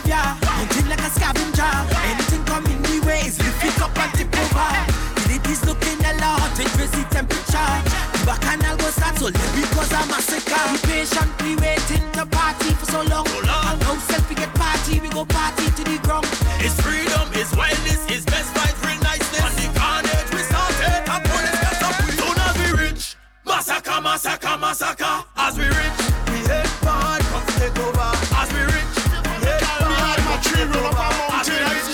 and 4.61 4.87
tip 4.87 5.27
over. 5.27 5.31
It 5.33 5.49
is 5.49 5.65
looking 5.65 5.99
a 6.05 6.13
lot. 6.21 6.59
Increase 6.59 6.91
the 6.91 7.03
temperature. 7.09 7.73
The 8.13 8.25
bacchanal 8.25 8.77
go 8.77 8.87
start 8.91 9.17
so 9.17 9.25
let 9.25 9.51
me 9.55 9.63
cause 9.73 9.91
a 9.91 10.01
massacre. 10.11 10.63
We 10.71 10.77
patiently 10.85 11.55
waiting 11.55 12.05
to 12.13 12.25
party 12.25 12.73
for 12.75 12.85
so 12.85 13.01
long. 13.03 13.27
And 13.27 13.79
now 13.79 13.95
self 14.09 14.27
we 14.29 14.35
get 14.35 14.53
party, 14.55 14.99
we 14.99 15.09
go 15.09 15.25
party 15.25 15.65
to 15.71 15.83
the 15.83 15.97
ground. 16.03 16.27
It's 16.59 16.75
freedom, 16.81 17.25
it's 17.33 17.51
wellness, 17.55 18.01
it's 18.11 18.25
best 18.25 18.53
vibes, 18.53 18.79
real 18.85 18.99
niceness. 19.01 19.41
On 19.41 19.53
the 19.55 19.67
carnage, 19.79 20.29
we 20.35 20.41
started. 20.45 21.01
And 21.09 21.23
police 21.25 21.59
got 21.63 21.83
up. 21.87 21.95
We 22.05 22.11
soon 22.19 22.37
as 22.37 22.55
we 22.59 22.69
rich. 22.83 23.15
Massacre, 23.45 24.01
massacre, 24.01 24.57
massacre. 24.57 25.15
As 25.37 25.57
we 25.57 25.65
rich, 25.65 25.99
we 26.31 26.39
head 26.51 26.69
bad, 26.83 27.21
come 27.31 27.47
take 27.57 27.77
over. 27.79 28.09
As 28.35 28.49
we 28.53 28.61
rich, 28.67 28.93
we 29.25 29.47
head 29.47 29.63
bad, 29.63 30.17
come 30.27 30.41
to 30.41 30.49
take 30.53 30.75
over. 30.75 31.07
As 31.39 31.47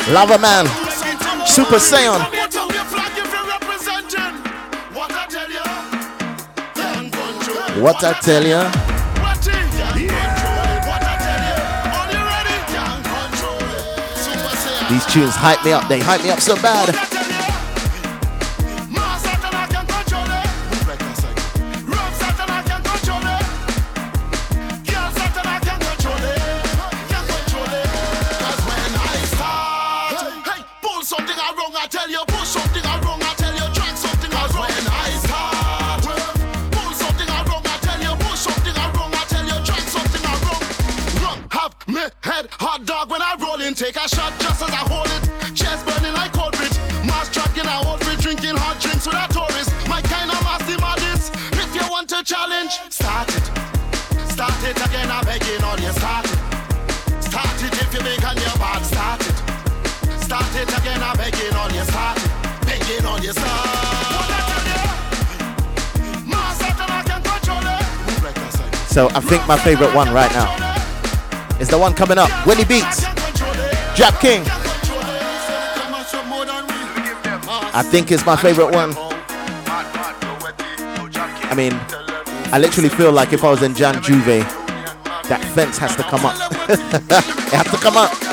Lava 0.10 0.38
Man, 0.38 0.66
Super 1.46 1.80
Saiyan. 1.80 2.47
What 7.88 8.04
I 8.04 8.20
tell 8.20 8.46
ya? 8.46 8.70
These 14.90 15.06
tunes 15.06 15.36
hype 15.38 15.64
me 15.64 15.72
up. 15.72 15.88
They 15.88 16.02
hype 16.02 16.22
me 16.22 16.30
up 16.30 16.42
so 16.42 16.58
bad. 16.58 17.07
So 68.98 69.08
I 69.14 69.20
think 69.20 69.46
my 69.48 69.60
favorite 69.60 69.94
one 69.94 70.12
right 70.12 70.32
now 70.32 70.50
is 71.60 71.68
the 71.68 71.78
one 71.78 71.94
coming 71.94 72.18
up. 72.18 72.32
Willie 72.48 72.66
Beats, 72.66 73.04
Jap 73.94 74.20
King. 74.20 74.42
I 77.76 77.84
think 77.84 78.12
it's 78.12 78.26
my 78.26 78.36
favorite 78.36 78.74
one. 78.74 78.96
I 81.46 81.54
mean, 81.56 81.74
I 82.52 82.58
literally 82.58 82.90
feel 82.90 83.12
like 83.12 83.34
if 83.34 83.44
I 83.44 83.52
was 83.52 83.62
in 83.62 83.76
Jan 83.76 83.94
J'ouvert, 84.02 84.42
that 85.30 85.44
fence 85.54 85.78
has 85.78 85.96
to 85.98 86.02
come 86.02 86.26
up. 86.26 86.36
it 86.68 87.54
has 87.54 87.70
to 87.70 87.78
come 87.78 87.98
up. 87.98 88.27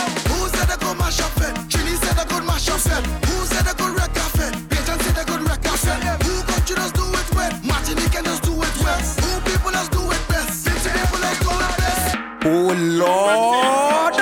Lord! 12.75 14.15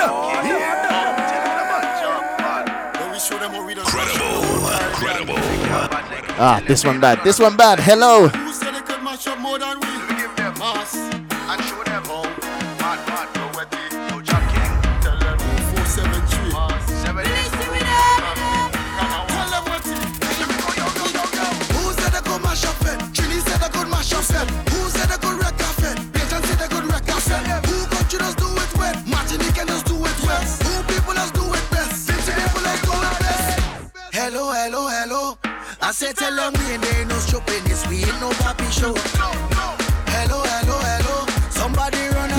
Ah, 6.35 6.61
this 6.67 6.83
one 6.83 6.99
bad. 6.99 7.23
This 7.23 7.39
one 7.39 7.55
bad. 7.55 7.79
Hello. 7.79 8.29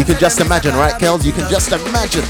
You 0.04 0.12
can 0.12 0.20
just 0.20 0.36
imagine, 0.38 0.76
right, 0.76 0.92
Kels? 1.00 1.24
You 1.24 1.32
can 1.32 1.48
just 1.48 1.72
imagine. 1.72 2.20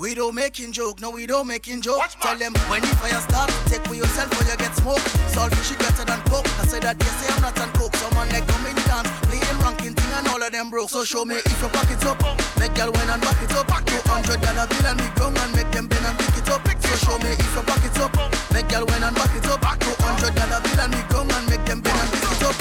We 0.00 0.14
don't 0.16 0.34
making 0.34 0.72
joke, 0.72 1.04
no 1.04 1.10
we 1.12 1.26
don't 1.28 1.46
making 1.46 1.84
joke. 1.84 2.00
Tell 2.24 2.32
them 2.32 2.56
when 2.72 2.80
the 2.80 2.96
fire 2.96 3.20
start, 3.20 3.52
take 3.68 3.84
for 3.84 3.92
yourself 3.92 4.32
or 4.32 4.40
you 4.48 4.56
get 4.56 4.72
smoke. 4.72 5.04
Saltfish 5.36 5.76
is 5.76 5.76
better 5.76 6.08
than 6.08 6.16
coke. 6.32 6.48
I 6.56 6.64
say 6.64 6.80
that 6.80 6.96
say 6.96 7.28
I'm 7.28 7.44
not 7.44 7.60
on 7.60 7.68
coke. 7.76 7.92
Someone 8.00 8.32
like 8.32 8.48
come 8.48 8.64
in 8.64 8.76
dance, 8.88 9.04
playing 9.28 9.44
ranking 9.60 9.92
thing 9.92 10.12
and 10.16 10.28
all 10.32 10.40
of 10.40 10.48
them 10.48 10.72
broke. 10.72 10.88
So 10.88 11.04
show 11.04 11.26
me 11.28 11.36
if 11.36 11.60
you 11.60 11.68
pack 11.68 11.92
up. 11.92 12.24
Make 12.56 12.72
girl 12.72 12.88
wine 12.88 13.12
and 13.12 13.20
back 13.20 13.36
it 13.36 13.52
up. 13.52 13.68
Two 13.84 14.00
hundred 14.08 14.40
dollar 14.40 14.64
bill 14.64 14.86
and 14.88 14.96
me 14.96 15.08
ground 15.12 15.36
and 15.36 15.52
make 15.52 15.68
them 15.76 15.84
bend 15.92 16.08
and 16.08 16.16
pick 16.16 16.40
it 16.40 16.48
up. 16.48 16.64
So 16.64 16.96
show 17.04 17.18
me 17.20 17.36
if 17.36 17.52
you 17.52 17.64
pack 17.68 17.84
up. 18.00 18.16
Make 18.56 18.72
girl 18.72 18.88
wine 18.88 19.04
and 19.04 19.12
back 19.12 19.36
it 19.36 19.44
up. 19.44 19.60
Two 19.60 19.92
hundred 20.00 20.32
dollar 20.32 20.64
bill 20.64 20.80
and 20.80 20.92
me 20.96 21.04
ground 21.12 21.36
and 21.36 21.44
make 21.52 21.64
them 21.68 21.84
bend 21.84 22.00
and 22.00 22.08
pick 22.16 22.32
it 22.32 22.48
up. 22.48 22.56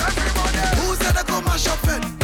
Who 0.84 1.00
said 1.00 1.16
it? 1.16 1.24
Come 1.32 1.48
on, 1.48 1.56
you 1.56 2.15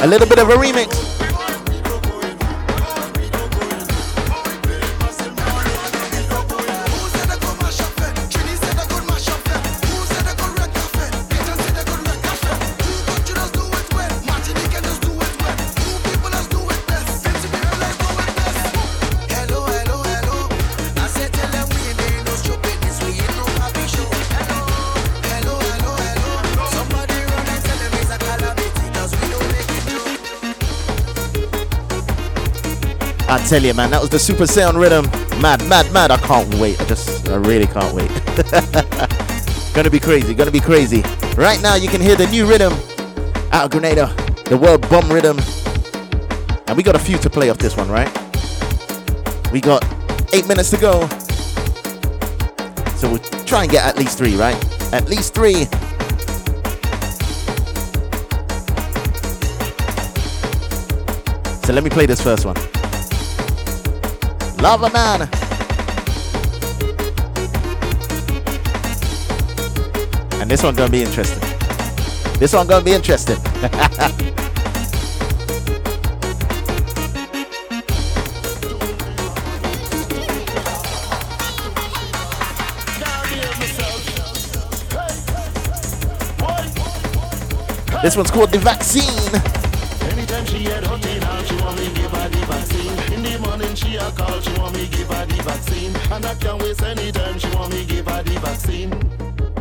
A 0.00 0.06
little 0.06 0.28
bit 0.28 0.38
of 0.38 0.48
a 0.48 0.52
remix. 0.52 1.07
Tell 33.48 33.62
you, 33.62 33.72
man, 33.72 33.90
that 33.90 34.00
was 34.02 34.10
the 34.10 34.18
Super 34.18 34.46
Sound 34.46 34.76
rhythm. 34.76 35.06
Mad, 35.40 35.66
mad, 35.70 35.90
mad. 35.90 36.10
I 36.10 36.18
can't 36.18 36.54
wait. 36.56 36.78
I 36.78 36.84
just, 36.84 37.30
I 37.30 37.36
really 37.36 37.66
can't 37.66 37.94
wait. 37.94 38.10
gonna 39.74 39.88
be 39.88 39.98
crazy, 39.98 40.34
gonna 40.34 40.50
be 40.50 40.60
crazy. 40.60 41.00
Right 41.34 41.58
now, 41.62 41.74
you 41.74 41.88
can 41.88 42.02
hear 42.02 42.14
the 42.14 42.26
new 42.26 42.46
rhythm 42.46 42.74
out 43.50 43.64
of 43.64 43.70
Grenada, 43.70 44.14
the 44.44 44.58
World 44.58 44.86
Bomb 44.90 45.10
rhythm. 45.10 45.38
And 46.66 46.76
we 46.76 46.82
got 46.82 46.94
a 46.94 46.98
few 46.98 47.16
to 47.16 47.30
play 47.30 47.48
off 47.48 47.56
this 47.56 47.74
one, 47.74 47.88
right? 47.88 48.10
We 49.50 49.62
got 49.62 49.82
eight 50.34 50.46
minutes 50.46 50.68
to 50.70 50.76
go. 50.76 51.08
So 52.96 53.08
we'll 53.08 53.44
try 53.46 53.62
and 53.62 53.72
get 53.72 53.86
at 53.86 53.96
least 53.96 54.18
three, 54.18 54.36
right? 54.36 54.56
At 54.92 55.08
least 55.08 55.32
three. 55.34 55.64
So 61.64 61.72
let 61.72 61.82
me 61.82 61.88
play 61.88 62.04
this 62.04 62.20
first 62.20 62.44
one. 62.44 62.77
Lava 64.60 64.90
Man. 64.90 65.22
And 70.40 70.50
this 70.50 70.62
one 70.64 70.74
gonna 70.74 70.90
be 70.90 71.02
interesting. 71.02 71.42
This 72.40 72.52
one 72.52 72.66
gonna 72.66 72.84
be 72.84 72.92
interesting. 72.92 73.36
this 88.02 88.16
one's 88.16 88.30
called 88.30 88.50
the 88.50 88.58
vaccine. 88.58 89.57
Call, 94.18 94.40
she 94.40 94.52
want 94.58 94.74
me 94.74 94.86
give 94.88 95.08
her 95.08 95.24
the 95.26 95.42
vaccine. 95.42 95.94
And 96.12 96.26
I 96.26 96.34
can't 96.34 96.60
waste 96.62 96.82
any 96.82 97.12
time, 97.12 97.38
she 97.38 97.48
want 97.54 97.72
me 97.72 97.84
give 97.84 98.06
her 98.06 98.22
the 98.22 98.38
vaccine. 98.40 98.90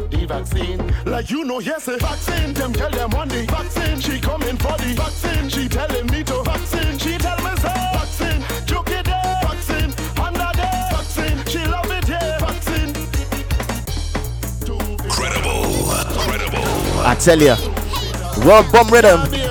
The 0.10 0.26
vaccine. 0.26 0.82
Like 1.06 1.30
you 1.30 1.44
know, 1.46 1.60
yes, 1.60 1.88
a 1.88 1.98
vaccine. 1.98 2.54
Them 2.54 2.74
tell 2.74 2.92
them 2.92 3.12
one 3.12 3.28
day, 3.30 3.46
vaccine. 3.46 4.00
She 4.00 4.20
coming 4.20 4.58
for 4.58 4.76
the 4.78 4.94
vaccine. 4.96 5.50
She 5.50 5.68
telling 5.70 6.08
me 6.08 6.24
to 6.24 6.44
vaccine. 6.44 6.98
She 6.98 7.18
tell 7.18 7.38
me 7.46 7.54
so. 7.62 7.72
Vaccine. 8.00 8.42
Joke 8.66 8.90
it 8.90 9.06
there. 9.06 9.40
Vaccine. 9.44 9.92
Under 10.20 10.52
there. 10.60 10.90
Vaccine. 10.92 11.38
She 11.46 11.60
love 11.66 11.92
it 11.92 12.06
here. 12.06 12.38
Vaccine. 12.40 12.94
Credible. 15.10 15.86
Credible. 16.26 16.68
I 17.06 17.16
tell 17.20 17.40
ya, 17.40 17.56
World 18.46 18.72
Bomb 18.72 18.90
Rhythm. 18.90 19.47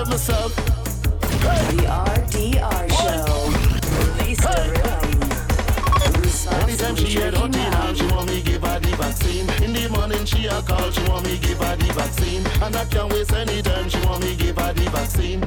And 12.66 12.74
I 12.74 12.84
can't 12.86 13.12
waste 13.12 13.32
any 13.32 13.62
time, 13.62 13.88
she 13.88 14.00
want 14.00 14.24
me 14.24 14.34
give 14.34 14.58
her 14.58 14.72
the 14.72 14.90
vaccine. 14.90 15.38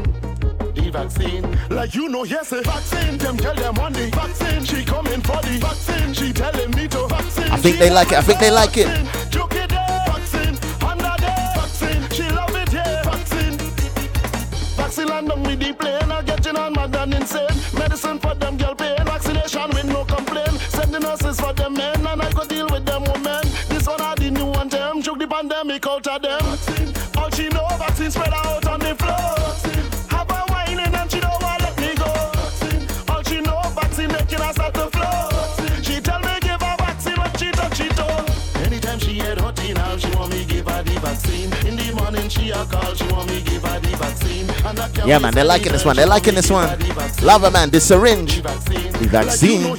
The 0.73 0.89
vaccine. 0.89 1.59
Like 1.69 1.93
you 1.93 2.07
know, 2.07 2.23
yes, 2.23 2.51
vaccine. 2.51 3.17
Them 3.17 3.35
tell 3.35 3.55
them 3.55 3.75
one 3.75 3.91
day, 3.91 4.09
vaccine. 4.09 4.63
She 4.63 4.85
coming 4.85 5.19
for 5.19 5.35
the 5.41 5.59
vaccine. 5.59 6.13
She 6.13 6.31
telling 6.31 6.71
me 6.71 6.87
to 6.87 7.07
vaccine. 7.07 7.51
I 7.51 7.57
think 7.57 7.77
they 7.77 7.89
like 7.89 8.13
it. 8.13 8.19
I 8.19 8.21
think 8.21 8.39
they 8.39 8.49
like 8.49 8.77
it. 8.77 8.87
Vaccine. 8.87 10.55
Under 10.81 11.13
there, 11.19 11.51
vaccine. 11.59 12.09
She 12.15 12.23
love 12.29 12.55
it, 12.55 12.71
yeah, 12.71 13.03
vaccine. 13.03 13.57
Vaccine 14.77 15.07
land 15.09 15.29
on 15.29 15.43
with 15.43 15.59
the 15.59 15.73
plane. 15.73 16.09
I 16.09 16.21
getting 16.21 16.55
on 16.55 16.71
mad 16.71 16.95
and 16.95 17.15
insane. 17.15 17.49
Medicine 17.73 18.19
for 18.19 18.33
them 18.35 18.55
girl 18.55 18.75
pain. 18.75 18.95
Vaccination 19.03 19.69
with 19.71 19.85
no 19.87 20.05
complaint. 20.05 20.57
Send 20.71 20.93
the 20.93 20.99
nurses 21.01 21.37
for 21.37 21.51
them 21.51 21.73
men. 21.73 22.07
And 22.07 22.21
I 22.21 22.31
go 22.31 22.45
deal 22.45 22.69
with 22.69 22.85
them 22.85 23.03
women. 23.03 23.43
This 23.67 23.87
one 23.87 23.99
are 23.99 24.15
the 24.15 24.31
new 24.31 24.45
one 24.45 24.69
them. 24.69 25.01
Choke 25.01 25.19
the 25.19 25.27
pandemic 25.27 25.85
out 25.85 26.07
of 26.07 26.21
them. 26.21 26.78
She 42.29 42.51
a 42.51 42.65
call, 42.65 42.93
she 42.93 43.05
want 43.07 43.29
me 43.29 43.41
give 43.41 43.63
her 43.63 43.79
the 43.79 43.97
vaccine. 43.97 44.49
And 44.65 44.79
I 44.79 45.05
Yeah, 45.05 45.19
man, 45.19 45.33
they're 45.33 45.43
liking 45.43 45.71
this 45.71 45.85
one. 45.85 45.95
They're 45.95 46.07
liking 46.07 46.35
this 46.35 46.49
one. 46.51 46.69
Lava 47.23 47.49
Man, 47.51 47.69
the 47.69 47.79
syringe, 47.79 48.41
the 48.41 49.07
vaccine. 49.09 49.75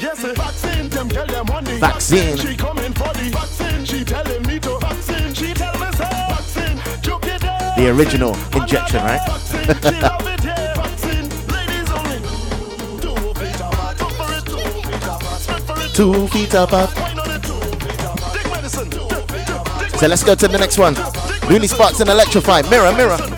Vaccine. 1.78 2.36
She 2.36 2.56
coming 2.56 2.92
for 2.92 3.12
the 3.14 3.30
vaccine. 3.32 3.84
She 3.84 4.04
telling 4.04 4.42
me 4.42 4.58
to 4.60 4.78
vaccine. 4.78 5.34
She 5.34 5.54
tell 5.54 5.78
me 5.78 5.86
say 5.92 6.26
vaccine. 6.28 7.02
Joke 7.02 7.26
it 7.26 7.40
there. 7.40 7.74
The 7.76 7.88
original 7.90 8.34
injection, 8.54 9.02
right? 9.02 9.20
She 9.20 9.90
love 10.00 10.26
it 10.26 10.40
here. 10.40 10.72
Vaccine. 10.76 11.28
Ladies 11.48 11.90
only. 11.90 12.20
Two 13.00 13.34
feet 13.34 13.60
apart. 13.60 13.98
Go 13.98 14.08
for 14.10 14.32
it. 14.32 14.44
Two 14.44 14.58
feet 14.82 15.04
apart. 15.04 15.40
Spit 15.40 15.62
for 15.62 15.78
it. 15.80 15.94
Two 15.94 16.28
feet 16.28 16.54
apart. 16.54 16.96
Wine 16.96 17.18
on 17.18 17.30
it. 17.30 17.42
Two 17.42 17.60
feet 17.80 18.00
apart. 18.00 18.32
Dick 18.34 18.50
medicine. 18.52 18.90
Two 18.90 19.06
feet 19.32 19.48
apart. 19.48 20.00
So 20.00 20.06
let's 20.06 20.24
go 20.24 20.34
to 20.34 20.48
the 20.48 20.58
next 20.58 20.78
one. 20.78 20.94
Luni 21.50 21.66
Sparks 21.66 21.98
and 21.98 22.08
Electrify. 22.08 22.62
Mirror, 22.70 22.92
mirror. 22.92 23.29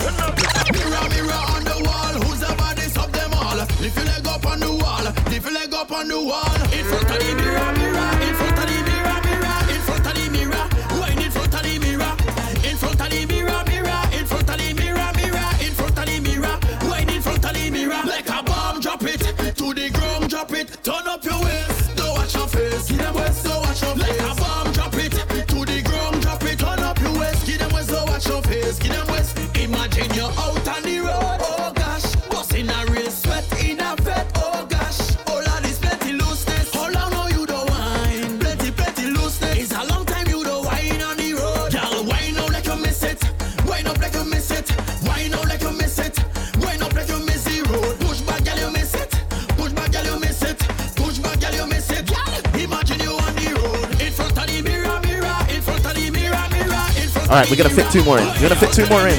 All 57.33 57.39
right, 57.39 57.49
we're 57.49 57.55
gonna 57.55 57.67
fit 57.67 57.91
two 57.91 58.03
more 58.03 58.19
in. 58.19 58.27
We're 58.27 58.41
gonna 58.41 58.55
fit 58.55 58.71
two 58.73 58.85
more 58.89 59.07
in. 59.07 59.17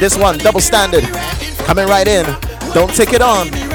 This 0.00 0.18
one, 0.18 0.36
double 0.38 0.58
standard, 0.58 1.04
coming 1.64 1.86
right 1.86 2.08
in. 2.08 2.26
Don't 2.74 2.92
take 2.92 3.12
it 3.12 3.22
on. 3.22 3.65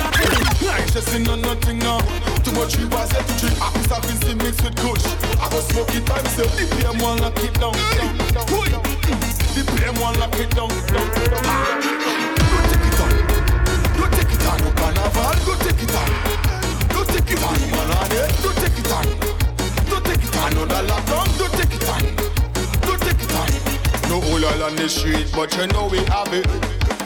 All 24.51 24.63
on 24.63 24.75
the 24.75 24.89
street, 24.89 25.31
but 25.33 25.55
you 25.55 25.65
know 25.67 25.87
we 25.87 25.99
have 26.11 26.33
it. 26.33 26.45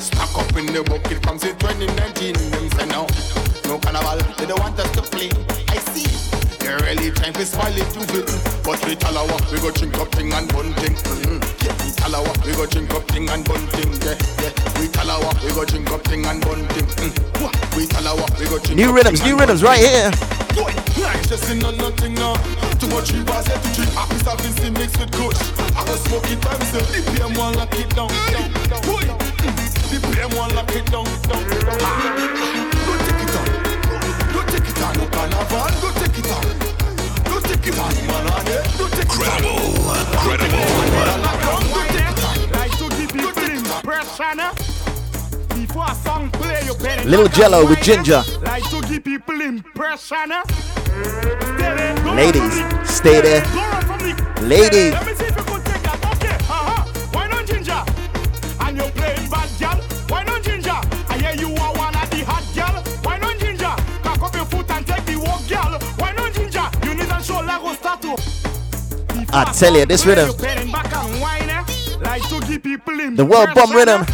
Stack 0.01 0.33
up 0.35 0.57
in 0.57 0.65
the 0.65 0.83
bucket 0.83 1.21
from 1.23 1.37
say 1.37 1.53
2019. 1.53 2.33
Them 2.33 2.69
say 2.71 2.85
no, 2.87 3.05
no 3.69 3.77
carnival. 3.77 4.17
They 4.37 4.47
don't 4.47 4.59
want 4.59 4.79
us 4.79 4.89
to 4.97 5.01
play. 5.03 5.29
I 5.69 5.77
see. 5.93 6.09
They're 6.57 6.79
really 6.79 7.11
trying 7.11 7.33
to 7.33 7.45
smile 7.45 7.77
it 7.77 7.89
to 7.93 8.01
it. 8.17 8.25
But 8.65 8.83
we 8.85 8.95
tell 8.95 9.17
our 9.17 9.39
we 9.51 9.59
go 9.59 9.69
drink 9.69 9.97
up 9.99 10.09
thing 10.09 10.33
and 10.33 10.51
bun 10.51 10.73
thing. 10.81 10.95
Mm-hmm. 10.97 11.39
Yeah, 11.61 11.77
tell 12.01 12.15
our 12.15 12.33
we 12.45 12.53
go 12.53 12.65
drink 12.65 12.91
up 12.91 13.03
thing 13.09 13.29
and 13.29 13.45
bun 13.45 13.61
thing. 13.67 13.93
Yeah, 14.01 14.17
yeah. 14.41 14.64
We 14.79 14.87
tell 14.89 15.09
our 15.09 15.33
we 15.43 15.51
go 15.53 15.65
drink 15.65 15.89
up 15.91 16.01
thing 16.03 16.25
and 16.25 16.41
bun 16.41 16.65
thing. 16.69 16.85
Mm. 16.85 17.77
We 17.77 17.85
tell 17.87 18.07
our 18.07 18.25
we 18.39 18.45
go 18.45 18.59
drink 18.59 18.75
New 18.75 18.93
rhythms, 18.93 19.23
new 19.23 19.37
rhythms 19.37 19.63
right 19.63 19.79
here. 19.79 20.11
Boy, 20.55 20.71
nice, 21.01 21.27
just 21.27 21.49
in 21.49 21.63
on 21.63 21.77
nothing 21.77 22.13
now. 22.15 22.35
Too 22.79 22.87
much 22.87 23.11
we 23.11 23.21
was 23.23 23.47
here 23.47 23.57
to 23.57 23.69
drink. 23.75 23.91
I 23.95 24.05
piece 24.07 24.27
of 24.27 24.39
Vinci 24.41 24.69
mixed 24.71 24.99
with 24.99 25.11
kush. 25.11 25.39
I 25.75 25.85
go 25.85 25.95
smoke 25.95 26.29
it 26.31 26.41
by 26.41 26.57
myself. 26.57 26.87
The 26.91 27.01
PM 27.11 27.33
one 27.35 27.55
lock 27.55 27.73
it 27.75 27.89
down. 27.95 28.09
Boy, 28.87 29.03
mm, 29.07 29.55
the 29.91 29.97
PM 30.11 30.31
one 30.35 30.53
lock 30.55 30.71
it 30.75 30.85
down. 30.91 31.05
down. 31.05 31.43
Go 32.85 32.93
take 33.03 33.21
it 33.23 33.35
take 34.55 34.69
it 34.69 34.81
on, 34.83 34.93
no 34.97 35.05
carnival. 35.07 35.67
Go 35.81 35.89
take 35.99 36.19
it 36.19 36.31
on. 36.31 36.45
Go 37.27 37.39
take 37.41 37.67
it 37.67 37.79
on, 37.79 37.95
man 38.07 38.27
on 38.31 38.47
it. 38.47 38.63
Go 38.77 38.87
take 38.87 39.11
it 39.11 39.19
on. 39.19 40.05
Credible. 40.23 40.65
Like 42.51 42.71
to 42.77 42.89
give 42.97 43.11
people 43.11 43.43
impression. 43.43 44.64
Eh? 45.55 45.65
Before 45.65 45.85
a 45.89 45.95
song 45.95 46.29
play, 46.31 46.61
you 46.65 46.75
better 46.75 47.09
Little 47.09 47.27
Jello 47.27 47.65
with 47.67 47.81
ginger. 47.81 48.21
Like 48.41 48.69
to 48.69 48.81
give 48.87 49.03
people 49.03 49.41
impression. 49.41 50.31
eh? 50.31 50.43
Ladies, 52.15 52.41
run 52.41 52.69
from 52.69 52.79
the- 52.83 52.85
stay 52.85 53.21
there. 53.21 53.41
Don't 53.41 53.83
from 53.85 53.99
the- 53.99 54.41
Ladies. 54.41 54.93
Let 54.93 55.05
me 55.05 55.13
see 55.15 55.25
if 55.25 55.37
you 55.37 55.43
could 55.43 55.65
take 55.65 55.83
that. 55.83 56.05
Okay. 56.15 56.37
Why 57.13 57.27
not 57.27 57.45
ginger? 57.45 57.83
And 58.61 58.77
you're 58.77 58.91
playing 58.91 59.29
bad 59.29 59.49
girl. 59.59 59.79
Why 60.09 60.23
not 60.23 60.43
ginger? 60.43 60.79
I 61.09 61.17
hear 61.17 61.35
you 61.35 61.55
are 61.55 61.73
one 61.75 61.95
of 61.95 62.09
the 62.09 62.23
hot 62.25 62.43
girl. 62.55 62.83
Why 63.03 63.17
not 63.17 63.37
ginger? 63.39 63.75
Cock 64.03 64.21
up 64.23 64.35
your 64.35 64.45
foot 64.45 64.69
and 64.71 64.85
take 64.87 65.05
the 65.05 65.15
walk, 65.17 65.47
girl. 65.47 65.79
Why 65.97 66.11
not 66.13 66.33
ginger? 66.33 66.65
You 66.83 66.93
need 66.95 67.09
a 67.09 67.23
shoulder 67.23 67.57
go 67.61 67.73
start 67.75 68.01
to. 68.03 68.15
I 69.33 69.51
tell 69.51 69.75
you, 69.75 69.85
this 69.85 70.05
rhythm, 70.05 70.29
You 70.29 70.33
bending 70.37 70.71
back 70.71 70.93
and 70.95 71.19
whine, 71.21 71.49
eh? 71.49 71.63
Like 72.01 72.23
to 72.29 72.39
give 72.47 72.63
people 72.63 72.95
the 73.15 73.25
world 73.25 73.49
bomb 73.55 73.71
rhythm. 73.73 74.05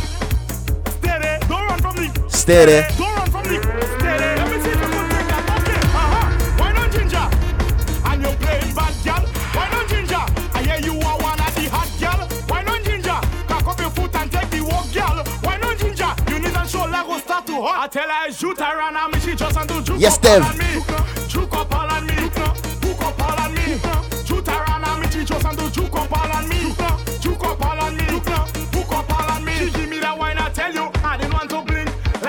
Steady. 2.42 2.82
don't 20.32 20.42
run 20.42 20.81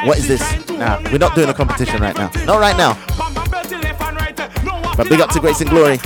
What 0.04 0.18
is 0.18 0.26
this? 0.26 0.68
Nah, 0.68 1.00
we're 1.12 1.18
not 1.18 1.34
doing 1.36 1.48
a 1.48 1.54
competition 1.54 2.00
right 2.00 2.16
now. 2.16 2.30
Not 2.44 2.58
right 2.60 2.76
now. 2.76 2.94
Bam, 3.16 3.34
bam, 3.34 3.46
belty 3.46 3.80
left 3.82 4.02
and 4.02 4.16
right. 4.16 4.64
No 4.64 4.80
one 4.80 4.96
But 4.96 5.08
big 5.08 5.20
up 5.20 5.30
to 5.30 5.40
Grace 5.40 5.60
and. 5.60 5.70
Glory. 5.70 5.98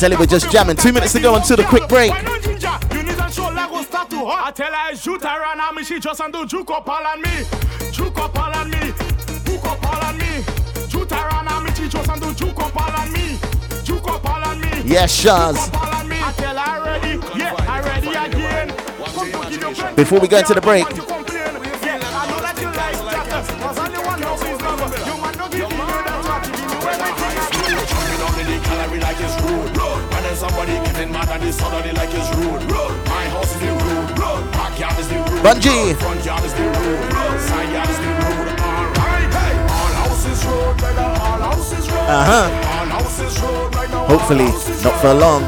Tell 0.00 0.10
you, 0.10 0.18
we're 0.18 0.24
just 0.24 0.50
jamming. 0.50 0.76
Two 0.76 0.92
minutes 0.94 1.12
to 1.12 1.20
go 1.20 1.34
until 1.34 1.58
the 1.58 1.64
quick 1.64 1.86
break. 1.86 2.10
Why 2.10 2.22
not 2.22 2.42
ginger? 2.42 2.78
You 2.96 3.02
need 3.02 3.18
a 3.18 3.30
shoulder 3.30 3.66
go 3.68 3.82
start 3.82 4.08
to 4.08 4.16
hot. 4.16 4.48
I 4.48 4.50
tell 4.50 4.72
her 4.72 4.74
I 4.74 4.94
shoot 4.94 5.22
her 5.22 5.44
and 5.52 5.60
I 5.60 5.72
me 5.72 5.84
she 5.84 6.00
just 6.00 6.20
and 6.20 6.32
do 6.32 6.46
juke 6.46 6.70
up 6.70 6.88
all 6.88 7.06
on 7.06 7.20
me. 7.20 7.44
Juke 7.92 8.16
up 8.18 8.38
all 8.38 8.54
on 8.54 8.70
me. 8.70 8.78
Hook 8.78 9.64
up 9.66 9.86
all 9.92 10.02
on 10.02 10.16
me. 10.16 10.42
Shoot 10.88 11.10
her 11.10 11.28
and 11.36 11.48
I 11.50 11.62
me 11.62 11.70
she 11.74 11.86
just 11.86 12.08
and 12.08 12.22
do 12.22 12.32
juke 12.32 12.58
up 12.58 12.80
all 12.80 13.00
on 13.00 13.12
me. 13.12 13.38
Juke 13.84 14.08
up 14.08 14.24
all 14.24 14.42
on 14.42 14.60
me. 14.60 14.70
Yes, 14.86 15.22
Shaz. 15.22 15.66
Juke 15.66 15.74
up 15.74 15.86
all 15.86 15.94
on 16.00 16.08
me. 16.08 16.16
I 16.18 16.32
tell 16.32 16.56
her 16.56 16.70
I 16.70 16.98
ready. 16.98 17.38
Yeah, 17.38 17.54
I 17.58 17.80
ready 17.82 18.08
again. 18.08 18.68
Come 18.70 19.30
to 19.30 19.50
give 19.50 19.62
you 19.62 19.74
plenty 19.74 19.96
Before 19.96 20.18
we 20.18 20.28
go 20.28 20.38
into 20.38 20.54
the 20.54 20.62
break, 20.62 20.86
Bunji. 35.42 35.96
Right 43.70 43.90
now. 43.90 44.06
hopefully 44.06 44.44
not 44.84 45.00
for 45.00 45.14
long. 45.14 45.42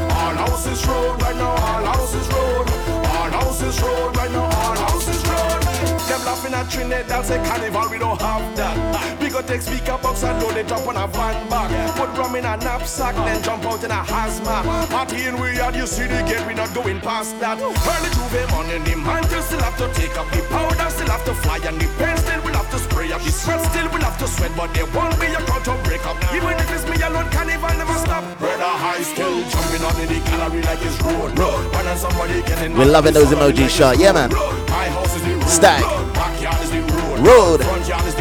Take 9.47 9.61
speaker 9.61 9.97
box 10.01 10.23
and 10.23 10.41
load 10.41 10.55
it 10.55 10.71
up 10.71 10.87
on 10.87 10.95
a 10.95 11.05
van 11.07 11.49
back. 11.49 11.69
Put 11.97 12.09
rum 12.17 12.35
in 12.35 12.45
a 12.45 12.55
knapsack, 12.57 13.15
then 13.15 13.43
jump 13.43 13.65
out 13.65 13.83
in 13.83 13.91
a 13.91 14.01
hazmat. 14.07 14.63
Party 14.89 15.25
in 15.27 15.39
we 15.39 15.57
yard, 15.57 15.75
you 15.75 15.85
see 15.85 16.07
the 16.07 16.23
gate, 16.23 16.45
we 16.47 16.53
not 16.53 16.73
going 16.73 17.01
past 17.01 17.37
that. 17.39 17.59
Early 17.59 18.09
J'ouvert 18.15 18.49
morning, 18.51 18.83
the 18.85 18.95
mantle 18.95 19.41
still 19.41 19.59
have 19.59 19.77
to 19.77 19.87
take 19.99 20.17
up 20.17 20.31
the 20.31 20.41
powder, 20.47 20.89
still 20.89 21.09
have 21.09 21.25
to 21.25 21.33
fly, 21.33 21.59
and 21.67 21.75
the 21.75 21.87
pen 21.99 22.17
still 22.17 22.41
will 22.41 22.55
have 22.55 22.71
to 22.71 22.79
spray 22.79 23.11
up. 23.11 23.21
The 23.21 23.31
sweat 23.31 23.59
still 23.67 23.89
will 23.91 24.05
have 24.07 24.17
to 24.19 24.27
sweat, 24.27 24.51
but 24.55 24.73
there 24.73 24.87
won't 24.95 25.19
be 25.19 25.27
a 25.27 25.41
crowd 25.43 25.63
to 25.65 25.75
break 25.83 26.05
up. 26.07 26.15
Even 26.31 26.55
if 26.55 26.71
it's 26.71 26.87
me 26.87 26.95
alone, 27.03 27.29
carnival 27.29 27.75
never 27.75 27.99
stop. 27.99 28.23
Brother 28.39 28.63
high 28.63 29.03
still 29.03 29.43
jumping 29.51 29.83
on 29.83 29.95
in 29.99 30.07
the 30.07 30.19
gallery 30.31 30.61
like 30.63 30.79
it's 30.87 30.95
road. 31.03 31.35
When 31.35 31.83
then 31.83 31.97
somebody 31.97 32.41
getting 32.47 32.77
We're 32.77 32.85
loving 32.85 33.13
those 33.13 33.27
emojis, 33.27 33.69
shot. 33.69 33.99
Yeah, 33.99 34.13
man. 34.13 34.31
my 34.31 34.87
house 34.87 35.15
is 35.15 35.23
the 35.23 35.35
road. 35.35 35.51
Stack. 35.51 35.83
Backyard 36.15 36.61
is 36.63 36.71
the 36.71 36.81
road. 36.95 37.19
Road. 37.19 37.59
Front 37.61 37.87
yard 37.87 38.05
is 38.07 38.12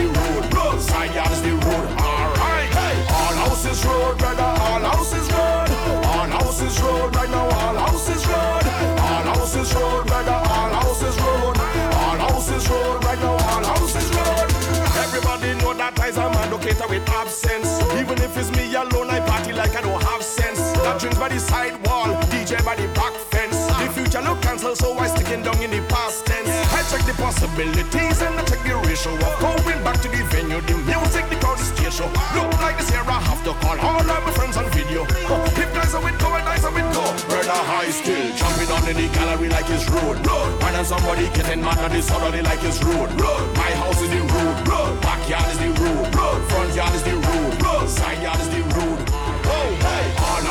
Drinks 21.03 21.19
by 21.19 21.29
the 21.35 21.41
side 21.41 21.75
wall, 21.85 22.15
DJ 22.31 22.63
by 22.65 22.79
the 22.79 22.87
back 22.95 23.11
fence. 23.35 23.59
The 23.75 23.91
future 23.91 24.23
look 24.23 24.41
cancel, 24.41 24.77
so 24.77 24.95
I 25.03 25.09
sticking 25.11 25.43
down 25.43 25.59
in 25.59 25.75
the 25.75 25.83
past 25.91 26.25
tense. 26.25 26.47
I 26.47 26.79
check 26.87 27.03
the 27.11 27.15
possibilities 27.19 28.23
and 28.23 28.39
I 28.39 28.43
check 28.47 28.63
the 28.63 28.79
ratio 28.87 29.11
of 29.19 29.35
going 29.43 29.83
back 29.83 29.99
to 29.99 30.09
the 30.09 30.23
venue. 30.31 30.63
The 30.63 30.79
music, 30.87 31.27
the 31.27 31.43
crowd, 31.43 31.59
the 31.59 31.67
stage 31.67 31.99
show. 31.99 32.07
Look 32.39 32.55
like 32.63 32.79
this 32.79 32.87
here, 32.95 33.03
I 33.03 33.19
have 33.19 33.43
to 33.43 33.53
call 33.59 33.75
all 33.83 33.99
of 33.99 34.07
my 34.07 34.31
friends 34.31 34.55
on 34.57 34.71
video. 34.71 35.03
Uh, 35.27 35.43
If 35.59 35.75
guys 35.75 35.91
are 35.91 36.05
with 36.07 36.15
go, 36.23 36.39
and 36.39 36.47
guys 36.47 36.63
are 36.63 36.71
with 36.71 36.87
go. 36.95 37.03
Brother 37.27 37.51
high 37.67 37.91
still 37.91 38.23
jumping 38.39 38.71
on 38.71 38.87
in 38.87 38.95
the 39.03 39.11
gallery 39.11 39.51
like 39.51 39.67
it's 39.75 39.91
road. 39.91 40.23
When 40.63 40.85
somebody 40.87 41.27
getting 41.35 41.63
mad 41.67 41.83
at 41.83 41.91
this 41.91 42.11
other 42.15 42.31
like 42.47 42.63
it's 42.63 42.79
road. 42.79 43.11
My 43.59 43.75
house 43.75 43.99
is 43.99 44.07
the 44.07 44.23
rude. 44.23 44.71
road. 44.71 45.03
Backyard 45.03 45.51
is 45.51 45.59
the 45.59 45.71
rude. 45.83 46.15
road. 46.15 46.39
Front 46.47 46.75
yard 46.79 46.95
is 46.95 47.03
the 47.03 47.15
rude. 47.19 47.59
road. 47.59 47.89
Side 47.91 48.23
yard 48.23 48.39
is 48.39 48.49
the 48.55 48.63
road. 48.79 49.32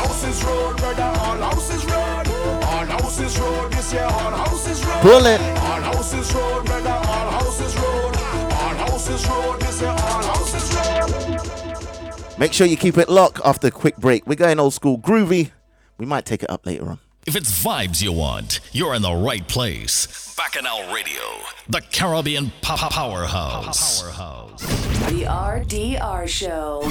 Hey, 0.02 0.08
hey. 0.08 0.08
All 0.08 0.08
houses 0.08 0.44
road, 0.44 0.76
brother. 0.76 1.02
All 1.02 1.36
houses 1.36 1.84
road. 1.86 2.28
All 2.64 2.86
houses 2.86 3.38
road. 3.38 3.72
This 3.72 3.92
year, 3.92 4.04
all 4.04 4.30
houses 4.30 4.84
road. 4.84 5.00
Pull 5.00 5.26
it. 5.26 5.40
All 5.40 5.80
houses 5.80 6.34
road, 6.34 6.64
brother. 6.66 6.90
All 6.90 7.30
houses 7.30 7.76
road. 7.76 8.16
All 8.16 8.74
houses 8.74 9.28
road. 9.28 9.60
This 9.60 9.80
year, 9.80 9.90
all 9.90 10.22
houses 10.22 10.74
road. 10.74 12.38
Make 12.38 12.52
sure 12.52 12.66
you 12.66 12.76
keep 12.76 12.98
it 12.98 13.08
locked 13.08 13.40
after 13.44 13.68
a 13.68 13.70
quick 13.70 13.96
break. 13.96 14.26
We're 14.26 14.34
going 14.34 14.58
old 14.58 14.74
school 14.74 14.98
groovy. 14.98 15.50
We 15.98 16.06
might 16.06 16.24
take 16.24 16.42
it 16.42 16.50
up 16.50 16.66
later 16.66 16.88
on. 16.88 16.98
If 17.24 17.36
it's 17.36 17.62
vibes 17.62 18.02
you 18.02 18.10
want, 18.10 18.58
you're 18.72 18.94
in 18.94 19.02
the 19.02 19.14
right 19.14 19.46
place. 19.46 20.34
Bacchanal 20.36 20.92
Radio, 20.92 21.22
the 21.68 21.80
Caribbean 21.92 22.52
pop 22.62 22.90
powerhouse. 22.90 24.02
The 24.02 25.24
RDR 25.28 26.26
Show. 26.26 26.82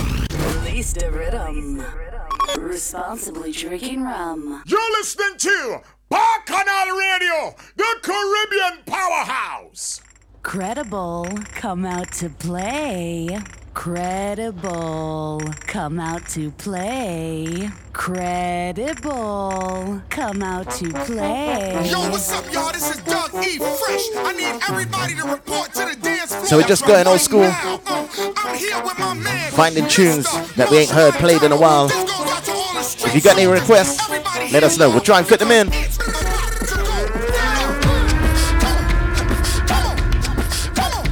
Release 0.63 0.93
the 0.93 1.11
rhythm. 1.11 1.83
Responsibly 2.57 3.51
drinking 3.51 4.03
rum. 4.03 4.63
You're 4.65 4.91
listening 4.91 5.37
to 5.37 5.81
Bacchanal 6.09 6.97
Radio, 6.97 7.55
the 7.75 7.95
Caribbean 8.01 8.83
powerhouse. 8.85 10.01
Credible, 10.43 11.27
come 11.53 11.85
out 11.85 12.11
to 12.13 12.29
play. 12.29 13.39
Credible, 13.73 15.39
come 15.61 15.99
out 15.99 16.27
to 16.29 16.51
play. 16.51 17.69
Credible, 17.93 19.11
come 20.09 20.43
out 20.43 20.69
to 20.71 20.91
play. 20.91 21.89
Yo, 21.89 22.09
what's 22.09 22.31
up, 22.33 22.51
y'all? 22.51 22.73
This 22.73 22.93
is 22.93 23.01
Doug 23.03 23.33
E. 23.35 23.57
Fresh. 23.57 24.09
I 24.17 24.33
need 24.33 24.61
everybody 24.69 25.15
to 25.15 25.23
report 25.23 25.73
to 25.73 25.85
the 25.85 25.95
dance 26.01 26.35
floor. 26.35 26.45
So 26.45 26.57
we're 26.57 26.67
just 26.67 26.85
going 26.85 27.07
old 27.07 27.21
school. 27.21 27.43
Uh, 27.43 29.15
man, 29.15 29.51
Finding 29.51 29.87
tunes 29.87 30.25
that 30.55 30.69
we 30.69 30.77
ain't 30.79 30.91
heard 30.91 31.13
played 31.15 31.41
in 31.41 31.53
a 31.53 31.57
while. 31.57 31.89
If 31.89 33.15
you 33.15 33.21
got 33.21 33.37
any 33.37 33.47
requests, 33.47 34.09
let 34.51 34.63
us 34.63 34.77
know. 34.77 34.89
We'll 34.89 34.99
try 34.99 35.19
and 35.19 35.27
fit 35.27 35.39
them 35.39 35.51
in. 35.51 35.71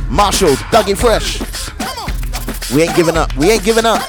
Marshall, 0.10 0.56
e 0.88 0.94
Fresh. 0.94 1.59
We 2.74 2.84
ain't 2.84 2.96
giving 2.96 3.18
up. 3.18 3.36
We 3.36 3.50
ain't 3.50 3.64
giving 3.64 3.86
up. 3.86 4.02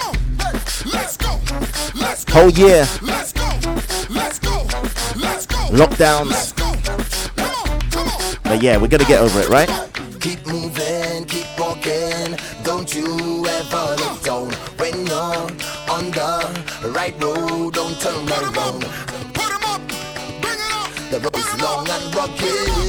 Whole 2.29 2.51
year. 2.51 2.85
Lockdowns. 5.73 6.53
But 8.45 8.63
yeah, 8.63 8.77
we're 8.77 8.89
gonna 8.89 9.05
get 9.05 9.21
over 9.23 9.41
it, 9.41 9.49
right? 9.49 9.69
Keep 10.21 10.47
moving, 10.47 11.25
keep 11.25 11.47
walking. 11.59 12.37
Don't 12.63 12.95
you 12.95 13.47
ever 13.47 13.97
look 13.97 14.23
down 14.23 14.51
when 14.77 15.07
you're 15.07 15.49
on 15.89 16.11
the 16.11 16.93
right 16.95 17.15
road. 17.23 17.73
Don't 17.73 17.99
turn 17.99 18.29
around. 18.29 18.83
Put 19.33 19.53
him 19.53 19.65
up, 19.65 19.81
bring 20.43 20.61
it 20.61 20.73
up. 20.75 20.91
The 21.11 21.21
road 21.21 21.37
is 21.37 21.63
long 21.63 21.89
and 21.89 22.15
rocky. 22.15 22.80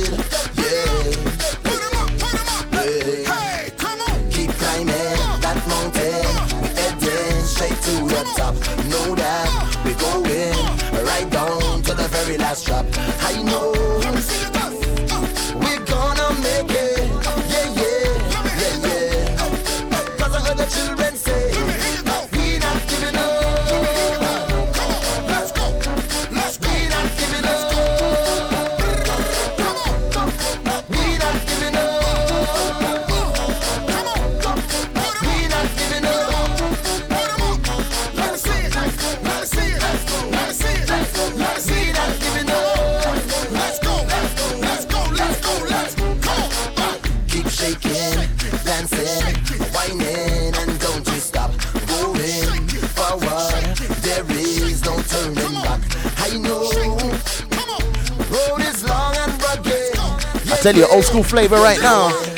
tell 60.61 60.75
you, 60.75 60.85
old 60.87 61.03
school 61.03 61.23
flavor 61.23 61.55
right 61.55 61.81
now. 61.81 62.30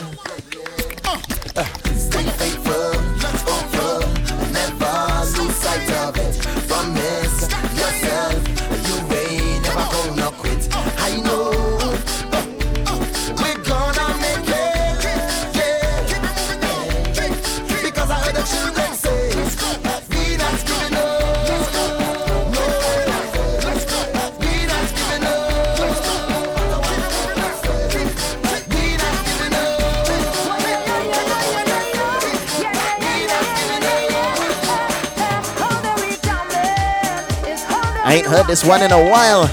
heard 38.43 38.49
this 38.49 38.63
one 38.63 38.81
in 38.81 38.91
a 38.91 39.09
while. 39.09 39.49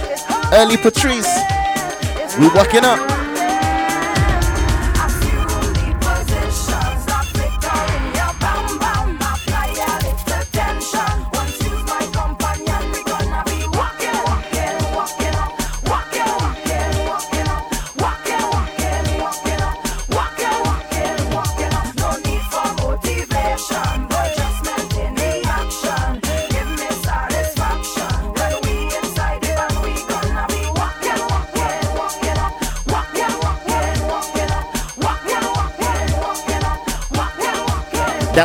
Early 0.52 0.76
Patrice. 0.76 1.28
We 2.38 2.48
walking 2.48 2.84
up. 2.84 3.19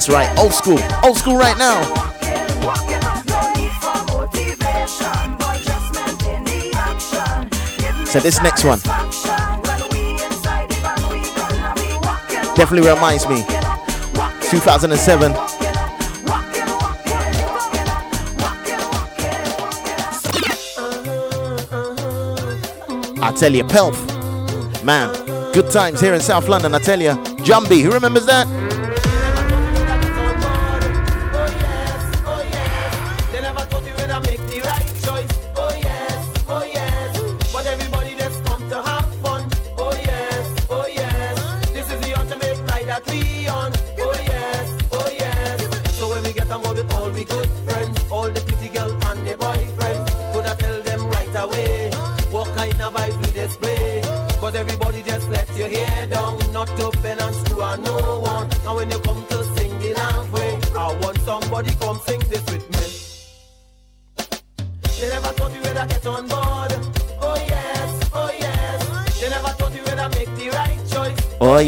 That's 0.00 0.08
right, 0.08 0.38
old 0.38 0.54
school, 0.54 0.78
old 1.04 1.18
school 1.18 1.36
right 1.36 1.58
now. 1.58 1.82
So 8.06 8.18
this 8.18 8.40
next 8.40 8.64
one 8.64 8.78
definitely 12.56 12.88
reminds 12.88 13.28
me 13.28 13.44
2007. 14.48 15.32
I 23.22 23.32
tell 23.38 23.52
you, 23.52 23.64
Pelf, 23.64 24.82
man, 24.82 25.12
good 25.52 25.70
times 25.70 26.00
here 26.00 26.14
in 26.14 26.20
South 26.22 26.48
London. 26.48 26.74
I 26.74 26.78
tell 26.78 27.02
you, 27.02 27.10
Jumbie, 27.44 27.82
who 27.82 27.90
remembers 27.92 28.24
that? 28.24 28.59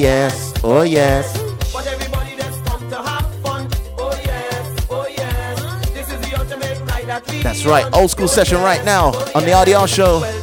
yes, 0.02 0.52
oh 0.64 0.82
yes. 0.82 1.32
But 1.72 1.86
everybody 1.86 2.34
that's 2.34 2.58
come 2.68 2.90
to 2.90 2.96
have 2.96 3.34
fun. 3.42 3.68
Oh 3.98 4.10
yes, 4.24 4.86
oh 4.90 5.06
yes. 5.06 5.90
This 5.90 6.10
is 6.10 6.20
the 6.28 6.38
ultimate 6.38 6.78
ride 6.90 7.22
That's 7.42 7.64
right, 7.64 7.86
old 7.94 8.10
school 8.10 8.28
session 8.28 8.58
right 8.58 8.84
now 8.84 9.06
on 9.34 9.44
the 9.44 9.52
RDR 9.52 9.86
show. 9.86 10.41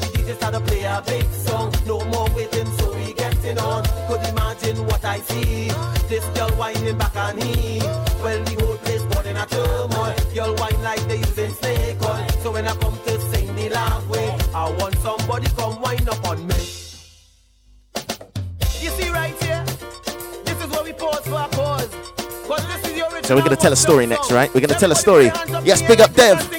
tell 23.60 23.74
a 23.74 23.76
story 23.76 24.06
next, 24.06 24.32
right? 24.32 24.54
We're 24.54 24.62
gonna 24.62 24.80
tell 24.80 24.92
a 24.92 24.96
story. 24.96 25.26
Yes, 25.64 25.82
big 25.82 26.02
up 26.02 26.14
Dev. 26.14 26.59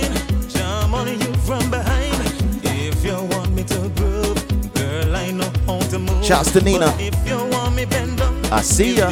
Shouts 6.31 6.51
to 6.53 6.61
Nina. 6.61 6.85
I 8.53 8.61
see 8.61 8.95
ya. 8.95 9.11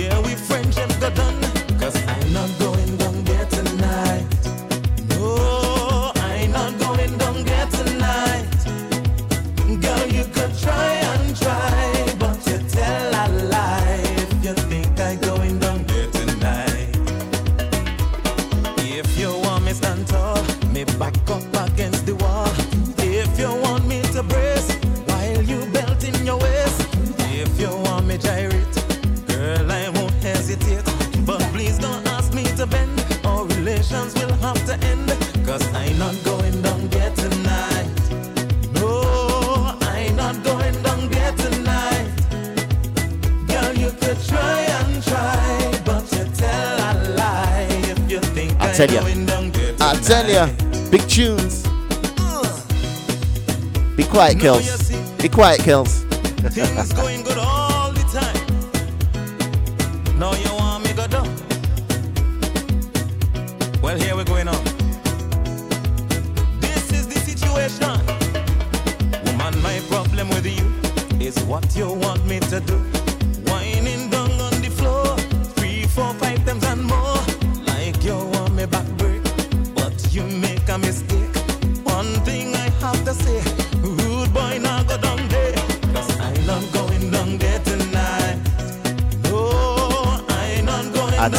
tell 50.09 50.27
you, 50.27 50.51
big 50.89 51.07
tunes. 51.07 51.61
Be 53.95 54.03
quiet, 54.05 54.39
kills. 54.39 54.89
Be 55.21 55.29
quiet, 55.29 55.61
kills. 55.61 56.03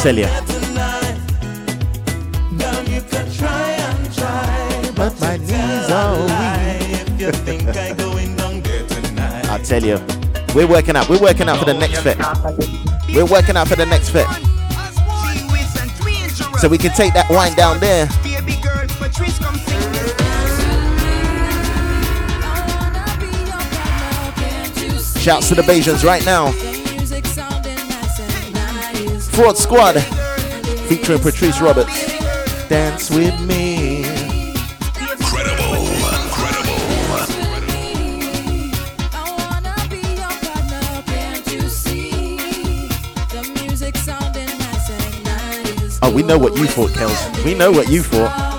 Celia. 0.01 0.27
But 4.95 5.13
my 5.19 5.37
knees 5.37 5.91
are 5.91 6.17
weak. 6.21 6.31
I 9.47 9.61
tell 9.63 9.83
you, 9.83 9.99
we're 10.55 10.67
working 10.67 10.95
out. 10.95 11.07
We're 11.07 11.21
working 11.21 11.47
out 11.47 11.59
for 11.59 11.65
the 11.65 11.75
next 11.75 12.01
fit. 12.01 12.17
We're 13.13 13.27
working 13.27 13.55
out 13.55 13.67
for 13.67 13.75
the 13.75 13.85
next 13.85 14.09
fit. 14.09 14.25
So 16.57 16.67
we 16.67 16.79
can 16.79 16.93
take 16.93 17.13
that 17.13 17.29
wine 17.29 17.53
down 17.55 17.79
there. 17.79 18.07
Shouts 25.21 25.49
to 25.49 25.53
the 25.53 25.61
Bajans 25.61 26.03
right 26.03 26.25
now. 26.25 26.70
Fraud 29.31 29.57
Squad 29.57 29.93
featuring 30.87 31.19
Patrice 31.19 31.61
Roberts. 31.61 32.07
Dance 32.67 33.09
with 33.09 33.39
me. 33.41 34.03
Incredible, 34.99 35.75
incredible. 36.23 36.71
Oh, 46.03 46.11
we 46.13 46.23
know 46.23 46.37
what 46.37 46.57
you 46.57 46.65
thought, 46.65 46.89
Kels. 46.91 47.45
We 47.45 47.53
know 47.53 47.71
what 47.71 47.89
you 47.89 48.03
thought. 48.03 48.50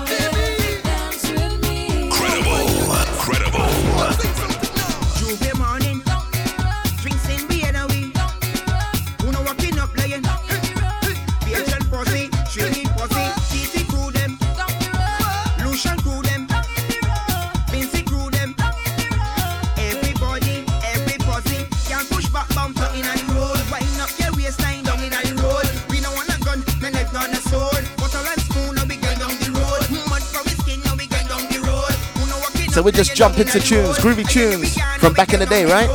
jump 33.23 33.39
into 33.39 33.57
tunes, 33.57 33.97
groovy 33.99 34.27
tunes 34.27 34.77
from 34.99 35.13
back 35.13 35.33
in 35.33 35.39
the 35.39 35.45
day, 35.45 35.63
right? 35.63 35.87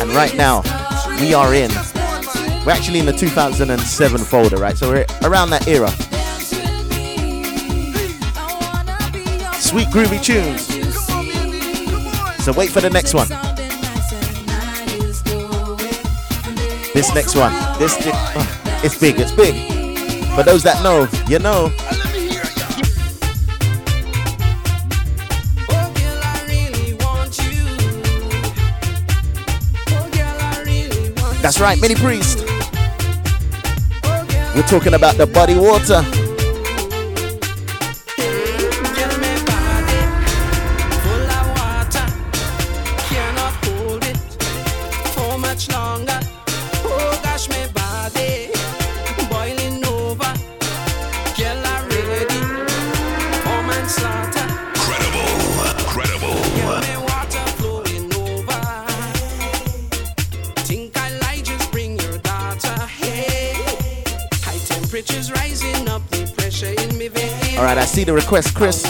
And 0.00 0.10
right 0.14 0.34
now, 0.34 0.62
we 1.20 1.34
are 1.34 1.52
in. 1.52 1.70
We're 2.64 2.72
actually 2.72 3.00
in 3.00 3.04
the 3.04 3.12
2007 3.12 4.20
folder, 4.20 4.56
right? 4.56 4.78
So 4.78 4.88
we're 4.88 5.04
around 5.20 5.50
that 5.50 5.68
era. 5.68 5.90
Sweet 9.60 9.88
groovy 9.88 10.24
tunes. 10.24 10.64
So 12.42 12.54
wait 12.54 12.70
for 12.70 12.80
the 12.80 12.88
next 12.88 13.12
one. 13.12 13.28
This 16.94 17.12
next 17.12 17.34
one, 17.34 17.52
this, 17.80 17.96
di- 17.96 18.12
oh, 18.14 18.80
it's 18.84 18.96
big, 18.96 19.18
it's 19.18 19.32
big. 19.32 19.54
For 20.36 20.44
those 20.44 20.62
that 20.62 20.80
know, 20.84 21.08
you 21.28 21.40
know. 21.40 21.70
That's 31.42 31.60
right, 31.60 31.80
Mini 31.80 31.96
Priest. 31.96 32.44
We're 34.54 34.62
talking 34.62 34.94
about 34.94 35.16
the 35.16 35.26
body 35.26 35.56
water. 35.56 36.23
The 68.04 68.12
request, 68.12 68.54
Chris. 68.54 68.84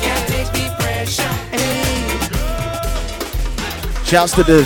Can't 0.00 0.28
take 0.28 0.48
the 0.52 0.68
pressure. 0.78 1.32
Hey. 1.50 2.18
Shouts 4.04 4.32
to 4.34 4.42
the 4.42 4.64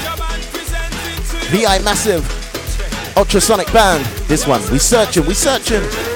VI 1.50 1.78
Massive 1.84 2.24
Ultrasonic 3.16 3.72
Band. 3.72 4.04
This 4.26 4.46
one, 4.46 4.60
we 4.72 4.78
searching, 4.78 5.26
we 5.26 5.34
searching. 5.34 6.11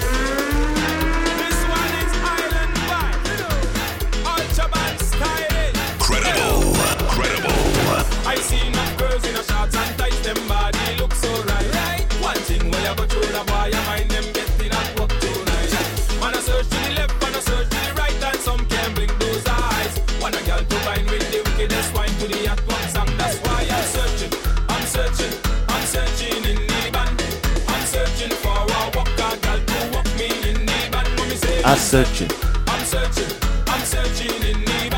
Searching. 31.86 32.26
I'm 32.66 32.82
searching, 32.84 33.30
I'm 33.68 33.80
searching 33.86 34.34
in 34.42 34.64
the. 34.64 34.90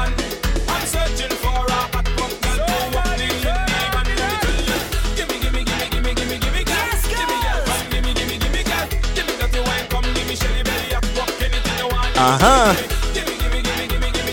I'm 0.72 0.86
searching 0.86 1.28
for 1.36 1.52
a 1.52 1.72
hot 1.92 2.04
box 2.16 2.32
girl 2.40 2.56
to 2.56 2.96
walk 2.96 3.12
me 3.20 3.28
in 3.28 3.44
the 3.44 3.52
band. 3.92 4.08
Me 4.08 4.14
gimme, 6.14 6.38
gimme, 6.40 6.64
girl. 6.64 6.88
Gimme, 7.12 7.36
girl, 7.44 7.60
come, 7.68 7.84
gimme, 7.92 8.12
gimme, 8.16 8.38
gimme, 8.40 8.62
girl. 8.64 8.88
Gimme 9.14 9.36
dirty 9.36 9.60
wine, 9.68 9.84
come, 9.92 10.08
gimme 10.16 10.32
Shelly 10.34 10.62
belly, 10.64 10.96
hot 10.96 11.04
box, 11.14 11.28
anything 11.44 11.76
you 11.76 11.88
want. 11.92 12.08
Uh 12.16 12.40
huh. 12.40 12.72
Gimme, 13.12 13.36
gimme, 13.36 13.60
gimme, 13.60 13.84
gimme, 13.86 14.08
gimme, 14.10 14.32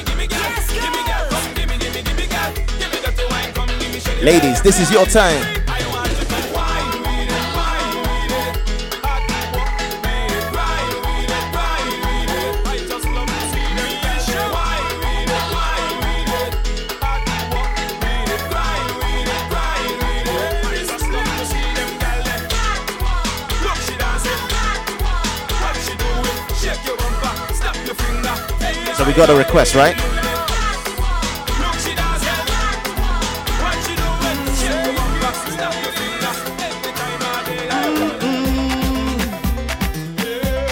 got 29.16 29.30
a 29.30 29.36
request, 29.36 29.76
right? 29.76 29.96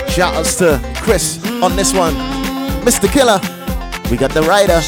Shout 0.10 0.36
outs 0.36 0.56
to 0.57 0.80
Chris 0.98 1.44
on 1.64 1.76
this 1.76 1.94
one. 1.94 2.14
Mr. 2.84 3.11
Killa. 3.11 3.40
We 4.11 4.18
got 4.18 4.32
the 4.32 4.41
rider. 4.44 4.82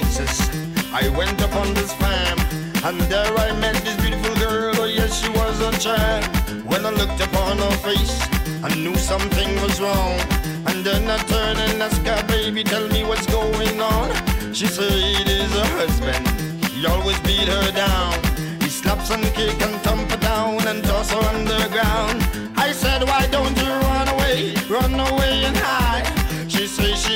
Texas. 0.00 0.50
I 0.92 1.08
went 1.16 1.40
upon 1.40 1.72
this 1.72 1.92
farm, 1.92 2.38
and 2.82 3.00
there 3.02 3.32
I 3.38 3.52
met 3.52 3.76
this 3.84 3.94
beautiful 4.02 4.34
girl. 4.42 4.74
Oh 4.82 4.86
yes, 4.86 5.22
she 5.22 5.28
was 5.30 5.60
a 5.60 5.70
child. 5.78 6.24
When 6.66 6.84
I 6.84 6.90
looked 6.90 7.20
upon 7.20 7.58
her 7.58 7.76
face, 7.86 8.18
I 8.64 8.74
knew 8.74 8.96
something 8.96 9.50
was 9.62 9.80
wrong. 9.80 10.18
And 10.66 10.84
then 10.84 11.08
I 11.08 11.18
turned 11.30 11.60
and 11.60 11.80
asked 11.80 12.04
her, 12.08 12.26
baby, 12.26 12.64
tell 12.64 12.88
me 12.88 13.04
what's 13.04 13.26
going 13.26 13.80
on. 13.80 14.10
She 14.52 14.66
said 14.66 14.90
it 15.20 15.28
is 15.28 15.52
her 15.52 15.70
husband. 15.78 16.26
He 16.74 16.84
always 16.88 17.20
beat 17.20 17.46
her 17.46 17.70
down. 17.70 18.14
He 18.62 18.70
slaps 18.70 19.10
and 19.10 19.22
kick 19.38 19.62
and 19.62 19.76
thump 19.86 20.10
her 20.10 20.16
down 20.16 20.66
and 20.66 20.82
toss 20.82 21.12
her 21.12 21.22
underground. 21.36 22.18
I 22.56 22.72
said, 22.72 23.04
why 23.04 23.28
don't 23.28 23.56
you 23.62 23.70
run 23.70 24.08
away, 24.08 24.54
run 24.68 24.94
away 24.98 25.23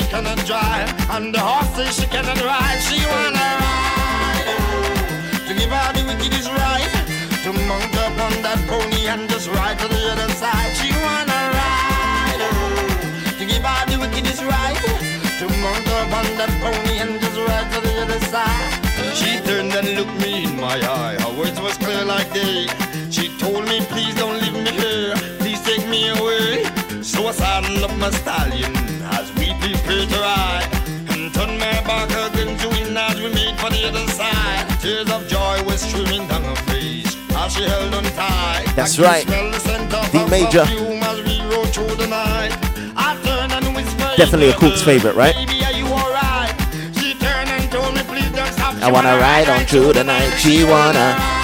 cannot 0.09 0.39
drive, 0.47 0.89
and 1.11 1.35
the 1.35 1.39
horse 1.39 1.69
says 1.77 2.01
she 2.01 2.07
cannot 2.07 2.41
ride. 2.41 2.81
She 2.81 2.99
wanna 3.05 3.49
ride 3.61 4.49
to 5.47 5.53
give 5.55 5.71
her 5.71 5.93
the 5.93 6.03
wickedest 6.09 6.49
right, 6.49 6.93
to 7.45 7.53
mount 7.69 7.95
up 8.05 8.17
on 8.17 8.35
that 8.43 8.61
pony 8.69 9.07
and 9.07 9.29
just 9.29 9.49
ride 9.49 9.79
to 9.79 9.89
the 9.89 10.03
other 10.13 10.33
side. 10.33 10.73
She 10.81 10.89
wanna 11.05 11.41
ride 11.61 12.43
to 13.39 13.45
give 13.45 13.65
her 13.65 13.83
the 13.91 13.97
wickedest 14.01 14.43
right, 14.45 14.81
to 15.41 15.45
mount 15.61 15.89
up 16.01 16.11
on 16.21 16.29
that 16.41 16.53
pony 16.65 16.99
and 17.05 17.21
just 17.21 17.37
ride 17.37 17.69
to 17.73 17.81
the 17.87 17.95
other 18.03 18.21
side. 18.33 18.89
She 19.15 19.41
turned 19.45 19.75
and 19.75 19.89
looked 19.95 20.19
me 20.23 20.45
in 20.45 20.57
my 20.59 20.81
eye. 20.81 21.17
Her 21.21 21.33
words 21.39 21.61
was 21.61 21.77
clear 21.77 22.05
like 22.05 22.33
day. 22.33 22.67
She 23.11 23.29
told 23.39 23.65
me, 23.69 23.81
please 23.93 24.15
don't 24.15 24.41
leave 24.41 24.57
me 24.57 24.73
here. 24.73 25.15
Please 25.39 25.61
take 25.63 25.87
me 25.89 26.09
away. 26.09 26.65
So 27.03 27.27
I 27.27 27.33
saddled 27.33 27.83
up 27.85 27.97
my 27.99 28.11
stallion 28.11 28.78
as 33.71 33.77
we 33.77 33.83
made 33.83 33.93
for 33.93 33.93
the 33.93 34.01
other 34.01 34.13
side. 34.13 34.81
Tears 34.81 35.11
of 35.11 35.27
joy 35.29 35.63
were 35.65 35.77
streaming 35.77 36.29
down 36.29 36.45
her 36.45 36.57
face 36.71 37.17
as 37.37 37.55
she 37.55 37.63
held 37.65 37.95
on 37.95 38.05
tight. 38.05 38.65
That's 38.75 38.99
right. 38.99 39.27
the 39.27 39.59
scent 39.59 39.93
of 39.93 40.11
D 40.13 40.25
major. 40.31 40.61
as 40.61 41.23
we 41.25 41.41
rode 41.55 41.69
through 41.69 41.95
the 41.97 42.07
night. 42.07 42.53
I 42.97 43.19
turned 43.25 43.53
and 43.53 43.75
whispered 43.75 44.17
Definitely 44.17 44.51
a 44.51 44.55
Cook's 44.55 44.83
favorite, 44.83 45.15
right? 45.15 45.35
Baby, 45.35 45.65
are 45.65 45.73
you 45.73 45.87
alright? 45.87 46.55
She 46.97 47.15
turned 47.15 47.51
and 47.51 47.71
told 47.71 47.95
me, 47.95 48.03
please 48.03 48.31
don't 48.33 48.53
stop. 48.53 48.75
I 48.83 48.91
wanna 48.91 49.17
ride 49.17 49.49
on 49.49 49.65
through 49.67 49.93
the 49.93 50.05
night. 50.05 50.31
She 50.39 50.65
wanna. 50.65 51.38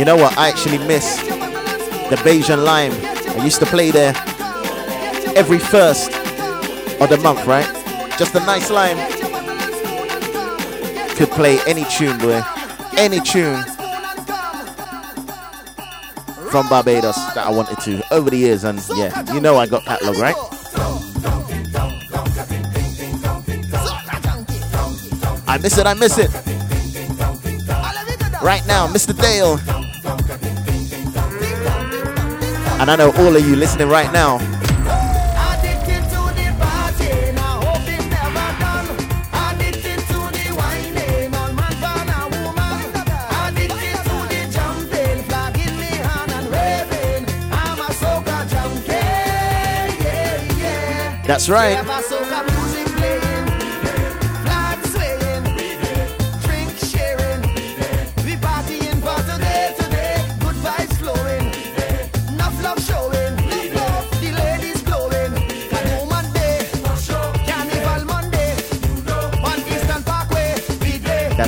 You 0.00 0.06
know 0.06 0.16
what? 0.16 0.38
I 0.38 0.48
actually 0.48 0.78
miss 0.78 1.18
the 2.08 2.16
Bajan 2.24 2.64
Lime. 2.64 2.92
I 3.38 3.44
used 3.44 3.58
to 3.58 3.66
play 3.66 3.90
there 3.90 4.14
every 5.36 5.58
first 5.58 6.10
of 7.02 7.10
the 7.10 7.18
month, 7.22 7.44
right? 7.44 7.66
Just 8.16 8.34
a 8.34 8.40
nice 8.40 8.70
lime. 8.70 8.96
Could 11.16 11.28
play 11.28 11.58
any 11.66 11.84
tune, 11.84 12.16
boy. 12.16 12.40
Any 12.96 13.20
tune 13.20 13.62
from 16.48 16.66
Barbados 16.70 17.16
that 17.34 17.44
I 17.46 17.50
wanted 17.50 17.78
to 17.80 18.02
over 18.10 18.30
the 18.30 18.38
years. 18.38 18.64
And 18.64 18.82
yeah, 18.96 19.34
you 19.34 19.40
know 19.42 19.58
I 19.58 19.66
got 19.66 19.84
that 19.84 20.00
catalog, 20.00 20.16
right? 20.16 20.36
I 25.46 25.58
miss 25.58 25.76
it, 25.76 25.86
I 25.86 25.92
miss 25.92 26.16
it. 26.16 26.30
Right 28.42 28.66
now, 28.66 28.88
Mr. 28.88 29.14
Dale. 29.14 29.79
And 32.80 32.90
I 32.90 32.96
know 32.96 33.12
all 33.18 33.36
of 33.36 33.46
you 33.46 33.56
listening 33.56 33.90
right 33.90 34.10
now. 34.10 34.38
That's 51.26 51.48
right. 51.48 51.99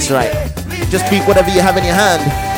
That's 0.03 0.11
right. 0.11 0.91
Just 0.91 1.09
beat 1.09 1.23
whatever 1.29 1.49
you 1.51 1.61
have 1.61 1.77
in 1.77 1.85
your 1.85 1.95
hand. 1.95 2.52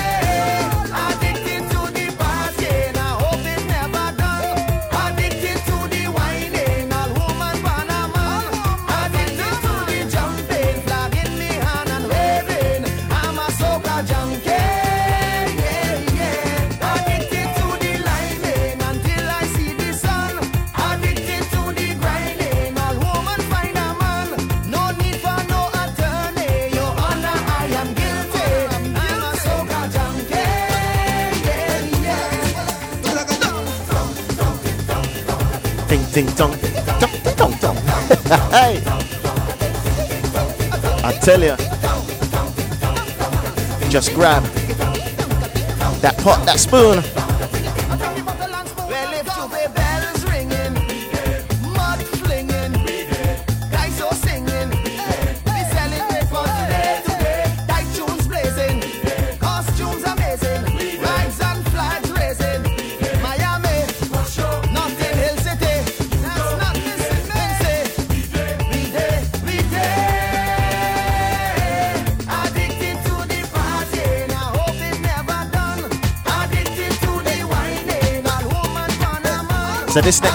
Ding 36.15 36.27
ding 36.27 36.35
dong. 36.36 36.53
Dong 37.01 37.11
ding 37.24 37.36
dong 37.36 37.53
dong. 37.61 37.77
hey. 38.55 38.81
I 41.03 41.12
tell 41.20 41.43
you. 41.43 41.57
Just 43.91 44.15
grab 44.15 44.45
that 46.03 46.16
pot, 46.19 46.47
that 46.47 46.61
spoon. 46.61 47.24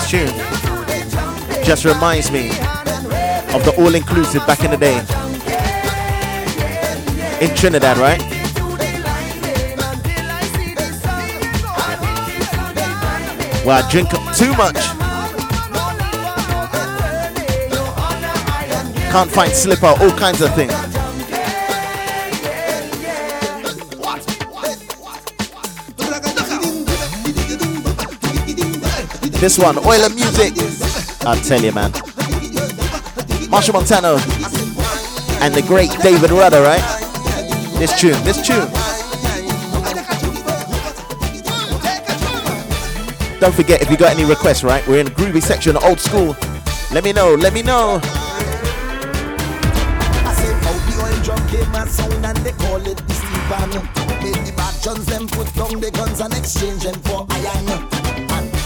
Tune 0.10 0.26
just 1.64 1.86
reminds 1.86 2.31
me 2.31 2.49
of 3.53 3.64
the 3.64 3.72
all-inclusive 3.77 4.44
back 4.48 4.64
in 4.64 4.72
the 4.72 4.77
day 4.77 4.98
in 7.45 7.56
Trinidad, 7.56 7.95
right? 7.99 8.19
Where 13.64 13.84
I 13.84 13.88
drink 13.91 14.10
too 14.36 14.52
much. 14.56 14.77
Can't 19.11 19.30
find 19.30 19.52
slipper, 19.52 19.86
all 19.86 20.11
kinds 20.18 20.41
of 20.41 20.52
things. 20.56 20.89
This 29.40 29.57
one, 29.57 29.78
Oil 29.78 30.03
and 30.03 30.16
Music. 30.16 30.52
I 31.26 31.40
tell 31.41 31.61
you, 31.61 31.72
man. 31.72 31.94
Machel 33.49 33.72
Montano 33.72 34.18
and 35.41 35.53
the 35.53 35.61
great 35.61 35.90
David 36.03 36.32
Rudder, 36.32 36.61
right? 36.61 36.84
This 37.80 37.98
tune, 37.98 38.22
this 38.26 38.45
tune. 38.45 38.68
Don't 43.40 43.56
forget 43.56 43.82
if 43.82 43.90
you 43.90 43.95
got 43.95 44.14
any 44.14 44.26
requests, 44.26 44.66
right? 44.66 44.86
We're 44.86 44.99
in 44.99 45.06
the 45.06 45.11
groovy 45.14 45.41
section, 45.41 45.78
old 45.78 46.02
school. 46.02 46.36
Let 46.91 47.06
me 47.06 47.14
know, 47.14 47.34
let 47.36 47.53
me 47.53 47.61
know. 47.61 48.02
I 50.26 50.34
say 50.36 50.52
how 50.52 50.76
the 50.84 50.94
oil 51.02 51.24
drum 51.24 51.48
came 51.48 51.74
a 51.76 51.88
sound 51.88 52.26
and 52.26 52.38
they 52.40 52.52
call 52.52 52.86
it 52.86 52.98
the 52.98 53.14
Stephen. 53.14 53.70
Make 54.22 54.45
the 54.45 54.52
bad 54.57 54.84
guns 54.84 55.06
them 55.06 55.28
put 55.28 55.56
down 55.56 55.80
the 55.80 55.91
guns 55.91 56.20
and 56.20 56.34
exchange 56.34 56.84
them 56.84 56.95
for 57.03 57.26
iron. 57.30 57.89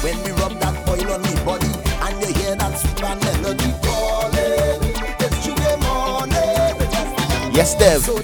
When 0.03 0.21
we 0.23 0.31
rub 0.31 0.59
that 0.59 0.75
oil 0.89 1.13
on 1.13 1.21
the 1.21 1.41
body 1.45 1.65
and 2.03 2.19
you 2.19 2.33
hear 2.35 2.55
that 2.57 2.77
sweet 2.77 2.99
melody 2.99 3.71
calling, 3.79 4.83
it's 5.17 5.45
Tuesday 5.45 5.77
morning. 5.79 7.55
Yes, 7.55 7.73
Dev. 7.75 8.03
So 8.03 8.19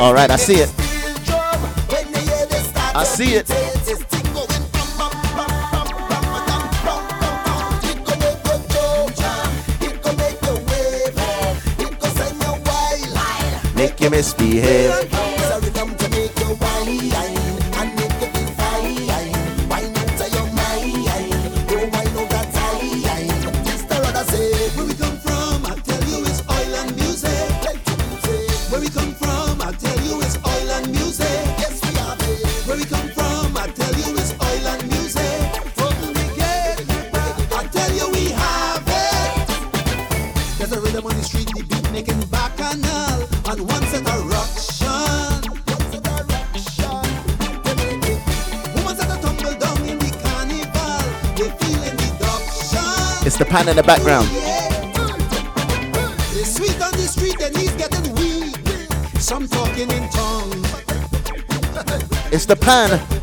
All 0.00 0.14
right, 0.14 0.30
I 0.30 0.36
see 0.36 0.54
it. 0.54 0.72
You 0.78 1.14
I 2.94 3.04
see 3.04 3.34
it. 3.34 3.46
it's 3.50 4.04
thing 4.04 4.32
going 4.32 4.68
in 53.68 53.76
the 53.76 53.82
background. 53.82 54.26
They 56.34 56.44
sweet 56.44 56.80
on 56.80 56.92
the 56.92 57.06
street, 57.06 57.38
their 57.38 57.50
knees 57.50 57.72
getting 57.72 58.14
weak. 58.14 58.56
Some 59.20 59.46
talking 59.46 59.90
in 59.90 60.08
tongues. 60.08 60.72
It's 62.32 62.46
the 62.46 62.56
pan. 62.56 63.17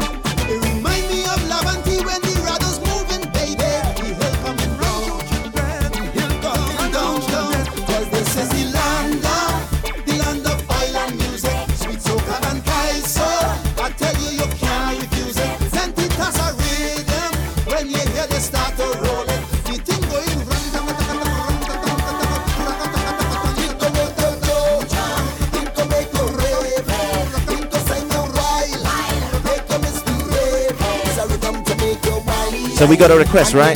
So 32.85 32.91
we 32.91 32.97
got 32.97 33.09
a 33.09 33.17
request, 33.17 33.55
right? 33.55 33.75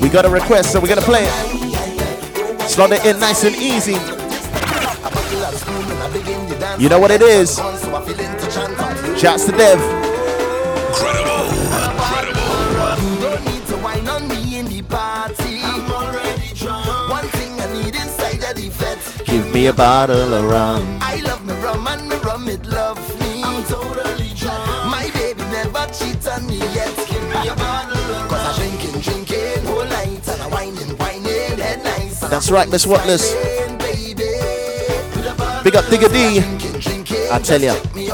We 0.00 0.08
got 0.08 0.24
a 0.24 0.28
request, 0.28 0.70
so 0.70 0.78
we're 0.78 0.86
gonna 0.86 1.00
play 1.00 1.24
it. 1.24 2.70
Slot 2.70 2.92
it 2.92 3.04
in 3.04 3.18
nice 3.18 3.42
and 3.42 3.56
easy. 3.56 3.94
You 6.80 6.88
know 6.88 7.00
what 7.00 7.10
it 7.10 7.20
is. 7.20 7.56
Shouts 9.18 9.46
to 9.46 9.50
Dev. 9.50 9.80
Give 19.26 19.52
me 19.52 19.66
a 19.66 19.72
bottle 19.72 20.32
of 20.32 20.44
rum. 20.44 20.99
That's 32.30 32.50
right, 32.50 32.70
Miss 32.70 32.86
Watless. 32.86 33.34
Big 35.64 35.76
up 35.76 35.84
Digga 35.86 36.08
D. 36.08 36.38
I 37.30 37.38
tell 37.40 37.60
ya. 37.60 37.74
Me 37.94 38.06
me 38.06 38.10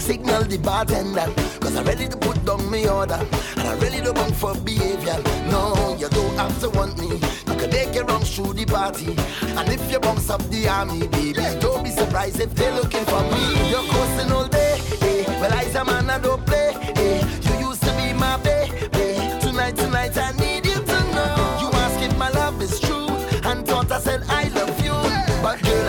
signal 0.00 0.42
the 0.44 0.58
bartender, 0.58 1.26
cause 1.60 1.76
I'm 1.76 1.84
ready 1.84 2.08
to 2.08 2.16
put 2.16 2.44
down 2.44 2.70
my 2.70 2.86
order. 2.86 3.18
And 3.56 3.68
I'm 3.68 3.78
ready 3.80 4.00
to 4.02 4.12
bunk 4.12 4.34
for 4.34 4.54
behavior. 4.54 5.18
No, 5.50 5.96
you 5.98 6.08
don't 6.08 6.36
have 6.36 6.58
to 6.60 6.70
want 6.70 6.96
me. 6.98 7.08
You 7.08 7.54
can 7.58 7.70
take 7.70 7.94
your 7.94 8.04
wrongs 8.04 8.34
through 8.34 8.52
the 8.54 8.66
party. 8.66 9.16
And 9.58 9.68
if 9.68 9.90
you 9.90 9.98
bounce 9.98 10.30
up 10.30 10.42
the 10.48 10.68
army, 10.68 11.08
baby, 11.08 11.42
don't 11.60 11.82
be 11.82 11.90
surprised 11.90 12.40
if 12.40 12.54
they're 12.54 12.74
looking 12.74 13.04
for 13.04 13.22
me. 13.22 13.70
You're 13.70 13.82
coasting 13.90 14.30
all 14.30 14.46
day. 14.46 14.78
Hey, 15.00 15.24
well, 15.40 15.52
I's 15.52 15.74
a 15.74 15.84
man, 15.84 16.08
I 16.08 16.18
don't 16.20 16.45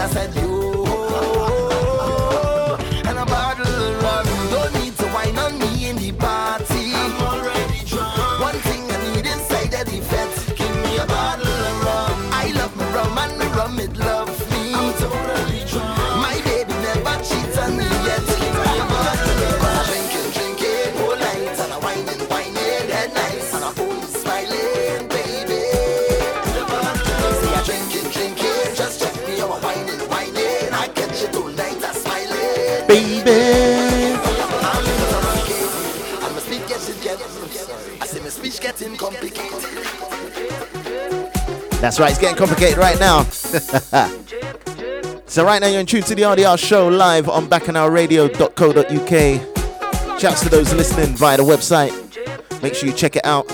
I 0.07 0.09
said 0.09 0.35
you. 0.35 0.46
That's 41.87 42.01
right, 42.01 42.09
it's 42.09 42.19
getting 42.19 42.35
complicated 42.35 42.77
right 42.77 42.99
now. 42.99 43.23
so 45.25 45.45
right 45.45 45.61
now 45.61 45.67
you're 45.67 45.79
in 45.79 45.85
tune 45.85 46.03
to 46.03 46.15
the 46.15 46.23
RDR 46.23 46.59
show 46.59 46.89
live 46.89 47.29
on 47.29 47.47
bacchanalradio.co.uk. 47.47 50.19
Shouts 50.19 50.41
to 50.41 50.49
those 50.49 50.73
listening 50.73 51.15
via 51.15 51.37
the 51.37 51.43
website. 51.43 51.93
Make 52.61 52.75
sure 52.75 52.89
you 52.89 52.93
check 52.93 53.15
it 53.15 53.25
out. 53.25 53.49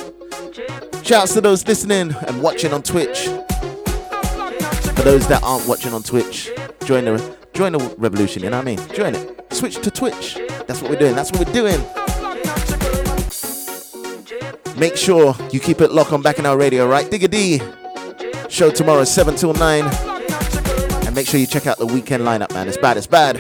Shouts 1.04 1.36
to 1.36 1.42
those 1.42 1.68
listening 1.68 2.16
and 2.28 2.42
watching 2.42 2.74
on 2.74 2.82
Twitch. 2.82 3.28
For 3.28 5.04
those 5.04 5.28
that 5.28 5.42
aren't 5.44 5.68
watching 5.68 5.94
on 5.94 6.02
Twitch, 6.02 6.50
join 6.86 7.06
the 7.06 7.38
join 7.54 7.74
the 7.74 7.96
revolution, 8.00 8.42
you 8.42 8.50
know 8.50 8.58
what 8.58 8.68
I 8.68 8.76
mean? 8.76 8.80
Join 8.96 9.14
it. 9.14 9.54
Switch 9.54 9.76
to 9.76 9.92
Twitch. 9.92 10.40
That's 10.66 10.82
what 10.82 10.90
we're 10.90 10.98
doing. 10.98 11.14
That's 11.14 11.32
what 11.32 11.46
we're 11.46 11.54
doing. 11.54 11.80
Make 14.76 14.98
sure 14.98 15.36
you 15.52 15.60
keep 15.60 15.82
it 15.82 15.92
locked 15.92 16.14
on 16.14 16.24
Bacchanal 16.24 16.58
Radio, 16.58 16.88
right? 16.88 17.06
Digga 17.06 17.30
D. 17.30 17.62
Show 18.54 18.70
tomorrow, 18.70 19.04
7 19.04 19.36
till 19.36 19.56
9. 19.56 19.84
And 19.84 21.16
make 21.16 21.26
sure 21.26 21.40
you 21.40 21.48
check 21.48 21.66
out 21.66 21.80
the 21.80 21.88
weekend 21.88 22.22
lineup, 22.22 22.54
man. 22.54 22.68
It's 22.68 22.78
bad, 22.78 22.98
it's 22.98 23.08
bad. 23.08 23.38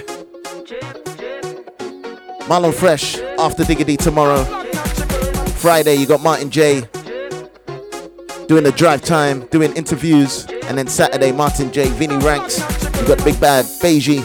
Marlon 2.48 2.74
Fresh 2.74 3.20
after 3.38 3.64
Digga 3.64 3.86
D 3.86 3.96
tomorrow. 3.96 4.44
Friday, 5.58 5.98
you 5.98 6.08
got 6.08 6.22
Martin 6.22 6.50
J 6.50 6.82
doing 8.48 8.64
the 8.64 8.74
drive 8.76 9.04
time, 9.04 9.46
doing 9.52 9.72
interviews. 9.74 10.48
And 10.64 10.80
then 10.80 10.88
Saturday, 10.88 11.32
Martin 11.32 11.72
J, 11.72 11.90
Vinny 11.90 12.18
Ranks. 12.18 12.58
You 13.00 13.08
got 13.08 13.24
Big 13.24 13.40
Bad, 13.40 13.66
Beiji. 13.66 14.24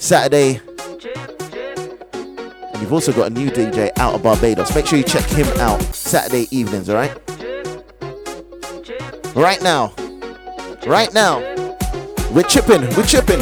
Saturday. 0.00 0.60
And 2.72 2.82
you've 2.82 2.92
also 2.92 3.12
got 3.12 3.28
a 3.28 3.30
new 3.30 3.48
DJ 3.48 3.96
out 3.96 4.14
of 4.14 4.24
Barbados. 4.24 4.74
Make 4.74 4.88
sure 4.88 4.98
you 4.98 5.04
check 5.04 5.24
him 5.26 5.46
out 5.60 5.80
Saturday 5.94 6.48
evenings, 6.50 6.90
alright? 6.90 7.14
Right 7.14 7.37
now. 9.62 9.92
Right 10.84 11.14
now. 11.14 11.38
We're 12.32 12.42
chipping. 12.42 12.80
We're 12.96 13.06
chipping. 13.06 13.40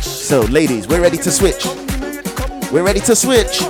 So, 0.00 0.42
ladies, 0.42 0.86
we're 0.86 1.02
ready 1.02 1.16
to 1.16 1.30
switch. 1.32 1.66
We're 2.70 2.84
ready 2.84 3.00
to 3.00 3.16
switch. 3.16 3.60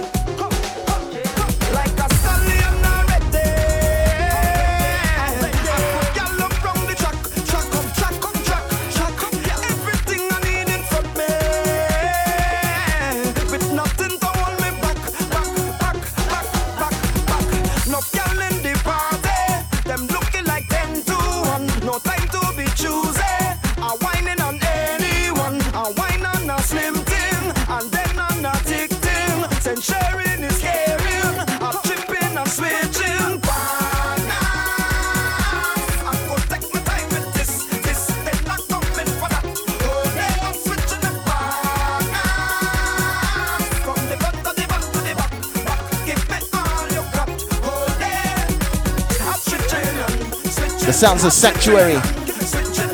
Sounds 50.98 51.22
of 51.22 51.32
Sanctuary. 51.32 51.94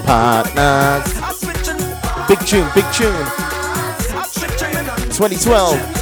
Partners. 0.05 1.15
Big 2.29 2.39
tune, 2.41 2.69
big 2.75 2.85
tune. 2.93 3.25
2012. 5.11 5.94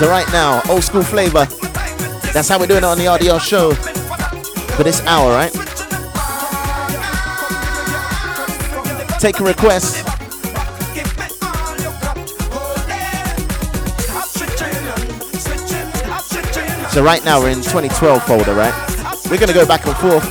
So 0.00 0.08
right 0.08 0.26
now, 0.32 0.62
old 0.70 0.82
school 0.82 1.02
flavor. 1.02 1.44
That's 2.32 2.48
how 2.48 2.58
we're 2.58 2.66
doing 2.66 2.78
it 2.78 2.84
on 2.84 2.96
the 2.96 3.04
RDR 3.04 3.38
show 3.38 3.74
for 4.72 4.82
this 4.82 5.02
hour, 5.04 5.30
right? 5.30 5.52
Take 9.20 9.40
a 9.40 9.44
request. 9.44 9.96
So 16.94 17.04
right 17.04 17.22
now 17.22 17.38
we're 17.38 17.50
in 17.50 17.58
2012 17.60 18.24
folder, 18.24 18.54
right? 18.54 18.72
We're 19.30 19.36
gonna 19.36 19.52
go 19.52 19.66
back 19.66 19.84
and 19.84 19.94
forth. 19.98 20.24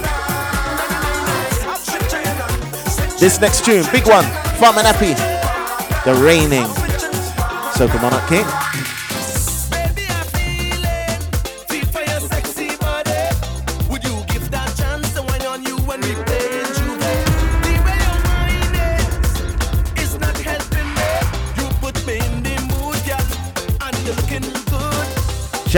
This 3.20 3.40
next 3.40 3.64
tune, 3.64 3.86
big 3.92 4.08
one, 4.08 4.26
Farmer 4.58 4.82
Nappy, 4.82 5.16
The 6.06 6.16
Raining. 6.26 6.66
So 7.76 7.88
come 7.88 8.06
on 8.06 8.14
up, 8.14 8.28
King. 8.28 8.59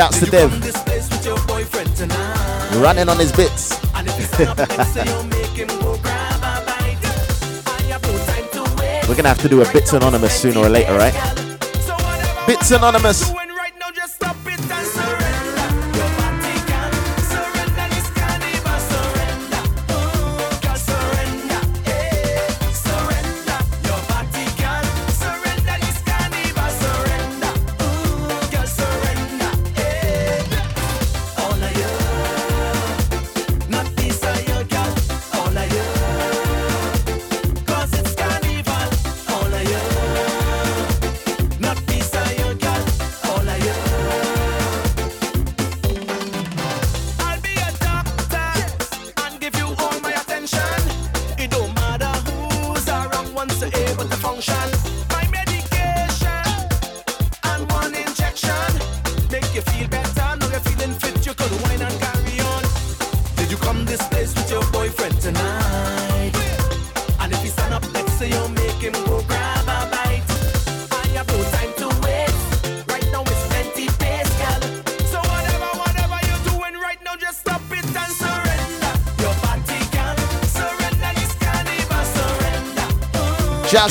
Shouts 0.02 0.19
to 0.19 0.26
Dev. 0.26 0.52
Running 2.82 3.07
on 3.07 3.19
his 3.19 3.32
bits. 3.32 3.80
We're 9.07 9.15
gonna 9.15 9.30
have 9.30 9.41
to 9.41 9.48
do 9.48 9.61
a 9.61 9.72
Bits 9.72 9.94
Anonymous 9.94 10.34
sooner 10.34 10.61
or 10.61 10.69
later, 10.69 10.98
right? 10.98 11.14
Bits 12.48 12.72
Anonymous. 12.72 13.32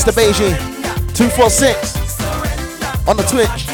Shouts 0.00 0.14
to 0.14 0.20
Beijing. 0.20 0.56
246 1.14 2.20
on 3.06 3.16
the 3.16 3.22
Twitch. 3.24 3.66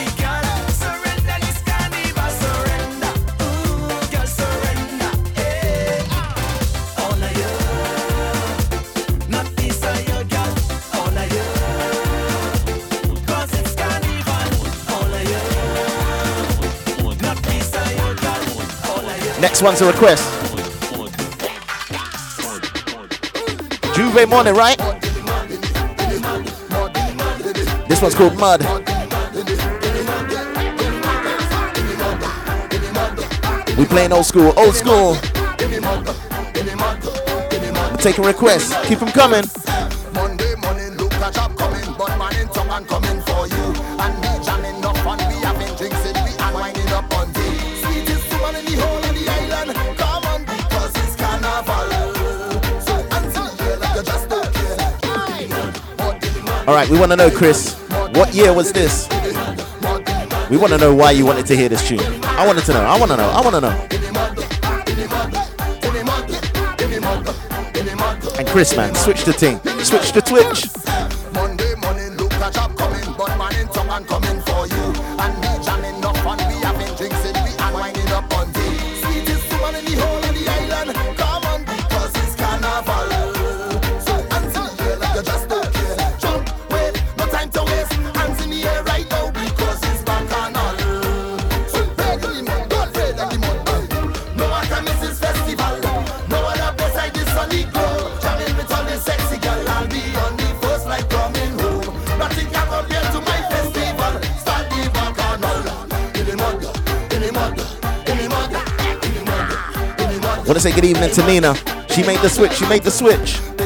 Next 19.41 19.63
one's 19.63 19.81
a 19.81 19.87
request. 19.87 20.25
J'ouvert 23.95 24.29
morning, 24.29 24.55
right? 24.55 24.96
This 27.89 28.03
one's 28.03 28.15
called 28.15 28.37
Mud. 28.37 28.61
We 33.79 33.85
playing 33.85 34.13
old 34.13 34.27
school, 34.27 34.53
old 34.59 34.75
school. 34.75 35.17
I'm 37.75 37.99
taking 37.99 38.25
requests. 38.25 38.75
Keep 38.87 38.99
them 39.01 39.09
coming. 39.09 39.45
All 56.67 56.75
right, 56.75 56.89
we 56.89 56.99
want 56.99 57.13
to 57.13 57.17
know, 57.17 57.31
Chris, 57.31 57.77
what 58.17 58.35
year 58.35 58.53
was 58.53 58.73
this? 58.73 59.09
We 60.51 60.57
want 60.57 60.73
to 60.73 60.79
know 60.79 60.93
why 60.93 61.13
you 61.13 61.25
wanted 61.25 61.47
to 61.47 61.57
hear 61.57 61.69
this 61.69 61.87
tune. 61.87 62.01
I 62.25 62.45
wanted 62.45 62.65
to 62.65 62.73
know. 62.73 62.81
I 62.81 62.99
want 62.99 63.13
to 63.13 63.17
know. 63.17 63.29
I 63.29 63.41
want 63.41 63.55
to 63.55 63.61
know. 63.61 63.71
And 68.37 68.49
Chris, 68.49 68.77
man, 68.77 68.97
switch 68.97 69.25
the 69.25 69.33
thing. 69.33 69.61
Switch 69.85 70.11
the 70.11 70.21
twitch. 70.21 70.76
say 110.67 110.75
good 110.75 110.85
evening 110.85 111.11
to 111.11 111.25
Nina. 111.27 111.55
She 111.91 112.03
made 112.03 112.19
the 112.19 112.29
switch, 112.29 112.55
she 112.55 112.67
made 112.67 112.83
the 112.83 112.91
switch. 112.91 113.66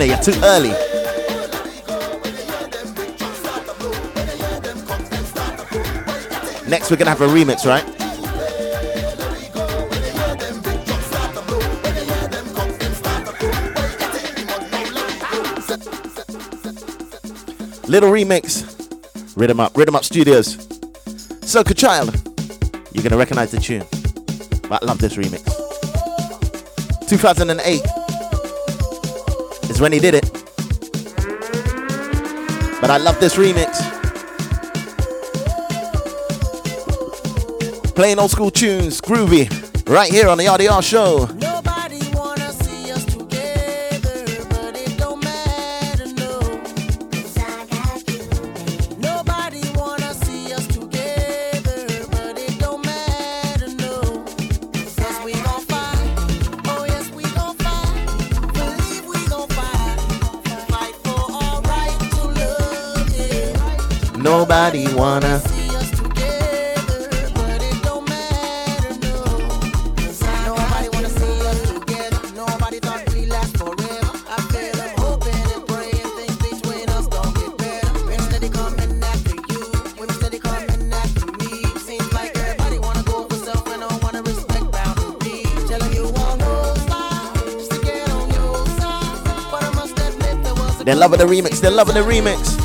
in 0.00 0.08
there. 0.08 0.16
You're 0.16 0.24
too 0.24 0.40
early. 0.44 0.70
Next, 6.68 6.90
we're 6.90 6.96
gonna 6.96 7.10
have 7.10 7.22
a 7.22 7.26
remix, 7.26 7.64
right? 7.64 7.84
Little 17.88 18.10
remix, 18.10 18.66
Rhythm 19.34 19.60
Up, 19.60 19.76
Rhythm 19.76 19.96
Up 19.96 20.04
Studios. 20.04 20.56
Soka 21.40 21.74
Child, 21.74 22.14
you're 22.92 23.02
gonna 23.02 23.16
recognize 23.16 23.50
the 23.50 23.58
tune, 23.58 23.84
but 24.68 24.82
I 24.82 24.86
love 24.86 24.98
this 24.98 25.14
remix. 25.14 25.46
2008 27.08 27.97
when 29.80 29.92
he 29.92 29.98
did 29.98 30.14
it. 30.14 30.30
But 32.80 32.90
I 32.90 32.98
love 32.98 33.18
this 33.20 33.34
remix. 33.36 33.76
Playing 37.94 38.18
old 38.18 38.30
school 38.30 38.50
tunes, 38.50 39.00
groovy, 39.00 39.48
right 39.88 40.10
here 40.10 40.28
on 40.28 40.38
the 40.38 40.44
RDR 40.44 40.82
show. 40.82 41.47
Don't 90.88 91.00
loving 91.00 91.18
the 91.18 91.26
remix. 91.26 91.60
They're 91.60 91.70
loving 91.70 91.94
the 91.94 92.00
remix. 92.00 92.56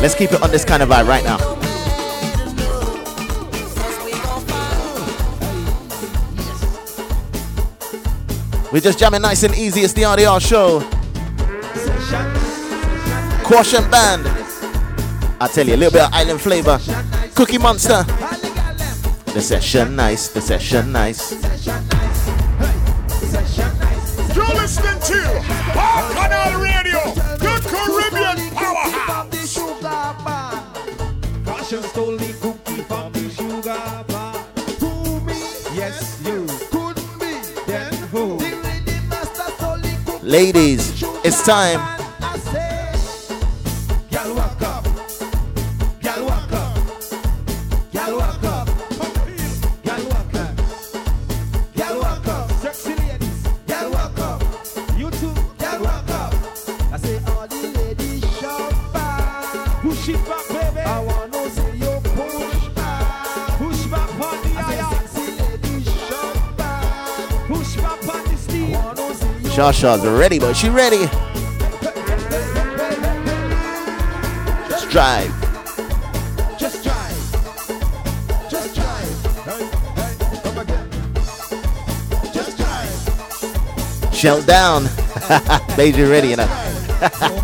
Let's 0.00 0.14
keep 0.14 0.32
it 0.32 0.42
on 0.42 0.50
this 0.50 0.64
kind 0.64 0.82
of 0.82 0.88
vibe 0.88 1.06
right 1.06 1.24
now. 1.24 1.53
We're 8.74 8.80
just 8.80 8.98
jamming 8.98 9.22
nice 9.22 9.44
and 9.44 9.54
easy. 9.54 9.82
It's 9.82 9.92
the 9.92 10.02
RDR 10.02 10.40
show. 10.40 10.80
Caution 13.44 13.88
band. 13.88 14.26
I 15.40 15.46
tell 15.46 15.64
you, 15.64 15.76
a 15.76 15.76
little 15.76 15.92
bit 15.92 16.02
of 16.02 16.12
island 16.12 16.40
flavor. 16.40 16.80
Cookie 17.36 17.58
Monster. 17.58 18.02
The 19.32 19.40
session 19.40 19.94
nice. 19.94 20.26
The 20.26 20.40
session 20.40 20.90
nice. 20.90 21.34
You're 24.34 24.44
listening 24.60 24.98
to 25.02 26.53
Ladies, 40.34 41.04
it's 41.22 41.46
time. 41.46 41.93
Shasha's 69.54 70.04
ready, 70.04 70.40
but 70.40 70.54
she 70.54 70.68
ready. 70.68 71.06
Let's 74.68 74.84
drive. 74.90 75.30
Just 76.58 76.82
drive. 76.82 77.16
Just 78.50 78.74
drive. 78.74 79.24
Hey, 79.44 79.64
hey, 79.94 80.16
come 80.42 80.58
again. 80.58 80.90
Just 82.32 82.56
drive. 82.58 84.12
Shell 84.12 84.42
down. 84.42 84.86
Bajan 85.76 86.10
ready, 86.10 86.30
you 86.30 86.36
know. 86.36 87.40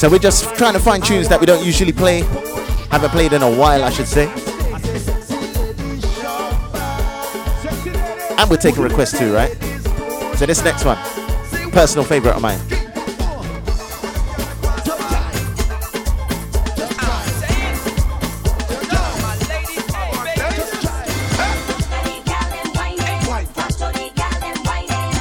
So 0.00 0.08
we're 0.08 0.18
just 0.18 0.54
trying 0.56 0.72
to 0.72 0.78
find 0.80 1.04
tunes 1.04 1.28
that 1.28 1.38
we 1.38 1.44
don't 1.44 1.62
usually 1.62 1.92
play. 1.92 2.20
Haven't 2.90 3.10
played 3.10 3.34
in 3.34 3.42
a 3.42 3.54
while, 3.54 3.84
I 3.84 3.90
should 3.90 4.06
say. 4.06 4.28
And 8.38 8.48
we're 8.48 8.56
taking 8.56 8.82
requests 8.82 9.18
too, 9.18 9.30
right? 9.34 9.52
So 10.38 10.46
this 10.46 10.64
next 10.64 10.86
one, 10.86 10.96
personal 11.72 12.06
favorite 12.06 12.34
of 12.34 12.40
mine. 12.40 12.58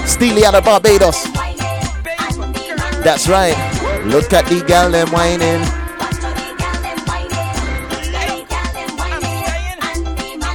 Steely 0.08 0.46
out 0.46 0.56
of 0.56 0.64
Barbados. 0.64 1.26
That's 3.04 3.28
right. 3.28 3.69
Look 4.06 4.34
at 4.34 4.46
the 4.48 4.64
gal 4.66 4.90
them 4.90 5.10
whining. 5.12 5.62
Watch 6.00 6.16
for 6.16 6.32
the 6.34 6.50
girl 6.58 6.86
and 6.88 7.02
whining. 7.06 7.30
Look 7.92 8.52
at 8.52 8.74
the 8.74 8.86
gall 8.98 9.24
and 9.24 10.42
whining. 10.42 10.50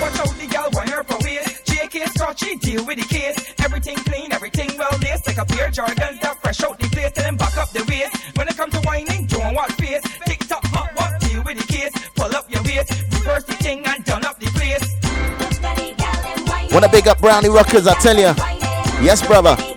Watch 0.00 0.18
out 0.18 0.34
the 0.38 0.46
gal 0.50 0.70
when 0.72 0.88
her 0.88 1.04
for 1.04 1.18
waist. 1.22 1.66
JK 1.66 2.08
scratchy, 2.08 2.56
deal 2.56 2.84
with 2.84 2.98
the 2.98 3.04
case. 3.04 3.54
Everything 3.62 3.96
clean, 3.96 4.32
everything 4.32 4.70
well 4.78 4.90
laced. 5.02 5.26
Like 5.26 5.38
a 5.38 5.44
pair 5.44 5.66
of 5.68 5.74
Jordans 5.74 6.20
that 6.22 6.38
fresh 6.42 6.62
out 6.62 6.78
the 6.80 6.88
place. 6.88 7.12
Tell 7.12 7.24
them 7.24 7.36
back 7.36 7.56
up 7.56 7.70
the 7.70 7.84
waist. 7.88 8.16
When 8.36 8.48
it 8.48 8.56
comes 8.56 8.72
to 8.74 8.80
whining, 8.80 9.26
don't 9.26 9.54
watch 9.54 9.72
face. 9.72 10.02
Tick 10.24 10.40
tock, 10.48 10.64
hot, 10.66 10.90
what, 10.96 11.20
deal 11.20 11.42
with 11.44 11.58
the 11.58 11.72
case. 11.72 11.92
Pull 12.16 12.34
up 12.34 12.50
your 12.50 12.62
waist. 12.62 12.90
Reverse 13.12 13.44
the 13.44 13.54
thing 13.54 13.84
and 13.86 14.04
done 14.04 14.24
up 14.24 14.40
the 14.40 14.46
place. 14.46 14.82
Look 15.38 15.62
at 15.62 15.76
the 15.76 15.92
girl 15.92 16.32
and 16.32 16.48
white. 16.48 16.72
Wanna 16.72 16.88
big 16.88 17.06
up 17.06 17.20
Brownie 17.20 17.48
Rockers, 17.50 17.86
I 17.86 17.94
tell 18.00 18.16
ya. 18.18 18.34
Yes, 19.02 19.24
brother. 19.24 19.69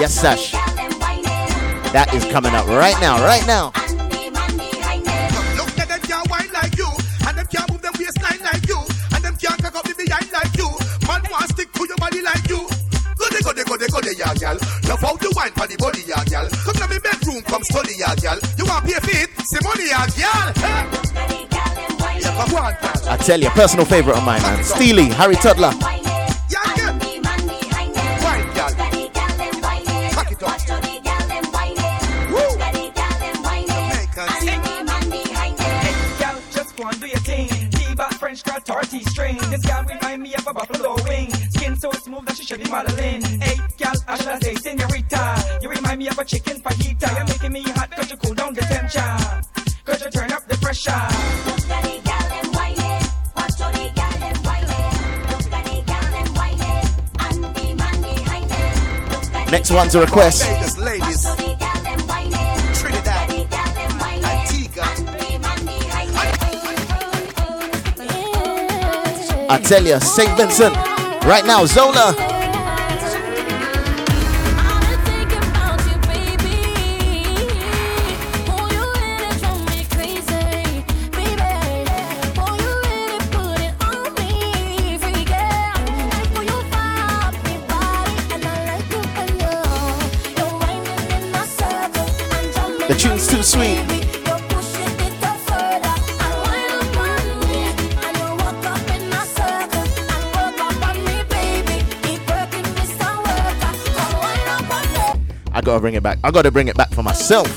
Yes, 0.00 0.16
Sash. 0.16 0.52
That 1.92 2.08
is 2.16 2.24
coming 2.32 2.56
up 2.56 2.64
right 2.72 2.96
now, 3.04 3.20
right 3.20 3.44
now. 3.44 3.68
Look 5.60 5.76
at 5.76 5.92
them 5.92 6.00
can't 6.00 6.24
wine 6.32 6.48
like 6.56 6.72
you, 6.80 6.88
and 7.28 7.36
them 7.36 7.44
can't 7.52 7.68
move 7.68 7.84
them 7.84 7.92
waistline 8.00 8.40
like 8.40 8.64
you, 8.64 8.80
and 9.12 9.20
them 9.20 9.36
can't 9.36 9.60
cock 9.60 9.76
up 9.76 9.84
the 9.84 9.92
behind 9.92 10.32
like 10.32 10.56
you. 10.56 10.72
Man 11.04 11.20
want 11.28 11.52
stick 11.52 11.68
to 11.76 11.84
your 11.84 12.00
body 12.00 12.24
like 12.24 12.48
you. 12.48 12.64
body, 13.92 14.16
ya 14.16 14.32
gal. 14.40 14.56
Love 14.88 15.04
how 15.04 15.20
you 15.20 15.36
wine 15.36 15.52
for 15.52 15.68
the 15.68 15.76
body. 15.76 16.00
Come 16.08 16.80
to 16.80 16.86
me 16.88 16.96
bedroom, 17.04 17.44
come 17.44 17.60
study. 17.60 18.00
You 18.00 18.64
want 18.64 18.88
pay 18.88 19.04
for 19.04 19.12
it? 19.12 19.28
Say 19.52 19.60
money, 19.60 19.92
ya 19.92 20.08
gal. 20.16 20.48
Hey. 20.64 20.88
Yeah, 22.24 22.32
come 22.40 22.56
on, 22.56 22.72
gal. 22.72 23.04
I 23.04 23.20
tell 23.20 23.36
you, 23.36 23.52
personal 23.52 23.84
favorite 23.84 24.16
of 24.16 24.24
mine, 24.24 24.40
man. 24.40 24.64
Steely, 24.64 25.12
Harry 25.12 25.36
Toddler. 25.36 25.99
Next 59.60 59.72
one's 59.72 59.94
a 59.94 60.00
request. 60.00 60.42
Vegas 60.42 60.78
ladies. 60.78 61.22
Trinidad. 62.80 63.30
Antigua. 64.24 64.84
I 69.50 69.60
tell 69.62 69.84
you, 69.84 70.00
St. 70.00 70.34
Vincent. 70.38 70.74
Right 71.26 71.44
now, 71.44 71.66
Zoelah. 71.66 72.29
Tune's 93.00 93.26
too 93.26 93.42
sweet. 93.42 93.80
I 105.52 105.62
gotta 105.62 105.80
bring 105.80 105.94
it 105.94 106.02
back. 106.02 106.18
I 106.22 106.30
gotta 106.30 106.50
bring 106.50 106.68
it 106.68 106.76
back 106.76 106.90
for 106.90 107.02
myself. 107.02 107.46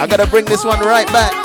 I 0.00 0.06
gotta 0.08 0.26
bring 0.26 0.44
this 0.46 0.64
one 0.64 0.80
right 0.80 1.06
back. 1.06 1.43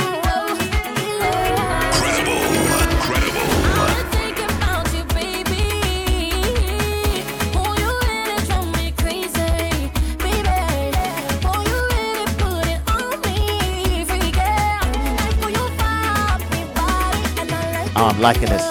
I'm 18.19 18.23
liking 18.23 18.49
this. 18.49 18.67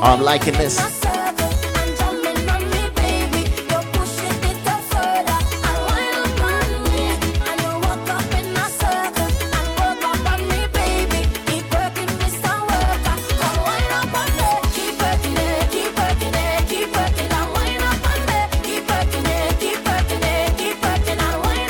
I'm 0.00 0.22
liking 0.22 0.54
this. 0.54 0.80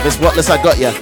Miss 0.05 0.21
Watless, 0.21 0.51
I 0.51 0.63
got 0.63 0.79
ya. 0.79 0.93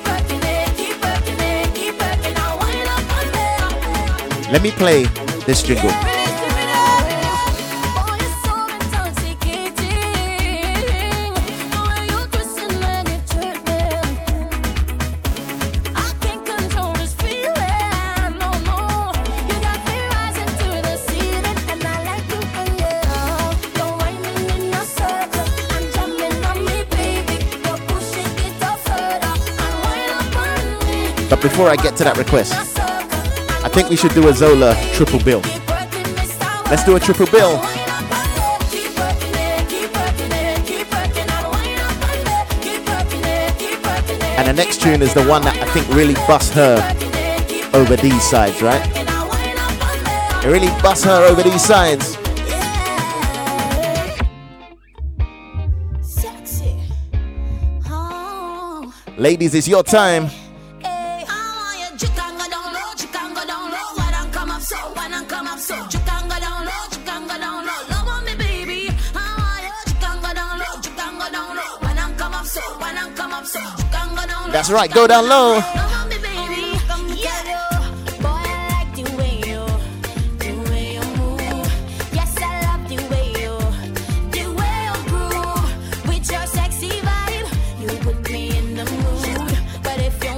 Let 4.50 4.62
me 4.62 4.70
play 4.70 5.23
this 5.46 5.62
jingle. 5.62 5.90
But 31.30 31.42
before 31.42 31.68
I 31.68 31.74
get 31.74 31.96
to 31.96 32.04
that 32.04 32.16
request, 32.16 32.73
think 33.74 33.90
we 33.90 33.96
should 33.96 34.14
do 34.14 34.28
a 34.28 34.32
Zoelah 34.32 34.72
triple 34.94 35.18
bill. 35.24 35.40
Let's 36.70 36.84
do 36.84 36.94
a 36.94 37.00
triple 37.00 37.26
bill. 37.26 37.58
And 44.38 44.46
the 44.46 44.52
next 44.52 44.80
tune 44.80 45.02
is 45.02 45.12
the 45.12 45.24
one 45.24 45.42
that 45.42 45.56
I 45.60 45.66
think 45.72 45.88
really 45.88 46.14
busts 46.28 46.54
her 46.54 46.76
over 47.74 47.96
these 47.96 48.22
sides, 48.22 48.62
right? 48.62 48.80
It 50.44 50.46
really 50.46 50.68
busts 50.80 51.04
her 51.06 51.26
over 51.26 51.42
these 51.42 51.64
sides. 51.64 52.16
Oh. 57.90 58.94
Ladies, 59.16 59.56
it's 59.56 59.66
your 59.66 59.82
time. 59.82 60.30
That's 74.54 74.70
right, 74.70 74.88
go 74.88 75.08
down 75.08 75.28
low. 75.28 75.60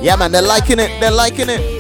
Yeah, 0.01 0.17
man, 0.17 0.33
they're 0.33 0.41
liking 0.41 0.79
it. 0.79 0.99
They're 0.99 1.11
liking 1.11 1.51
it. 1.51 1.76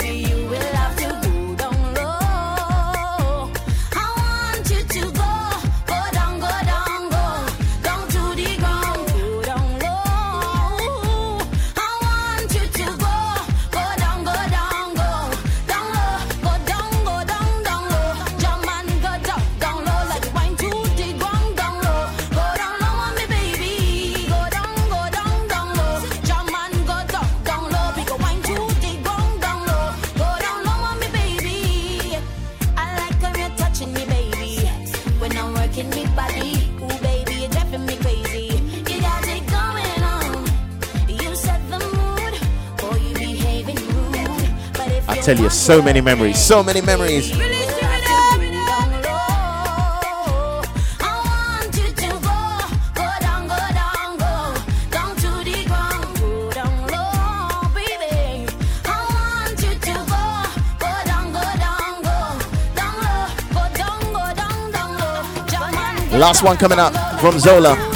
tell 45.27 45.40
you, 45.40 45.51
so 45.51 45.82
many 45.82 46.01
memories, 46.01 46.39
so 46.39 46.62
many 46.62 46.81
memories. 46.81 47.36
Last 66.12 66.44
one 66.44 66.57
coming 66.57 66.78
up 66.78 66.93
from 67.20 67.35
Zoelah. 67.35 67.95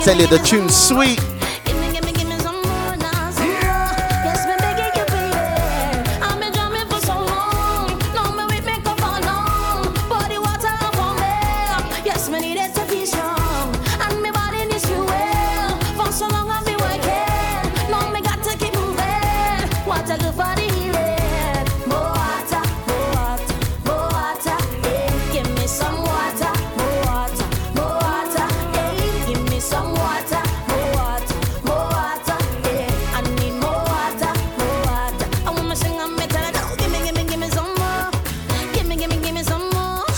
tell 0.00 0.18
you 0.18 0.26
the 0.26 0.38
tune's 0.38 0.74
sweet. 0.74 1.39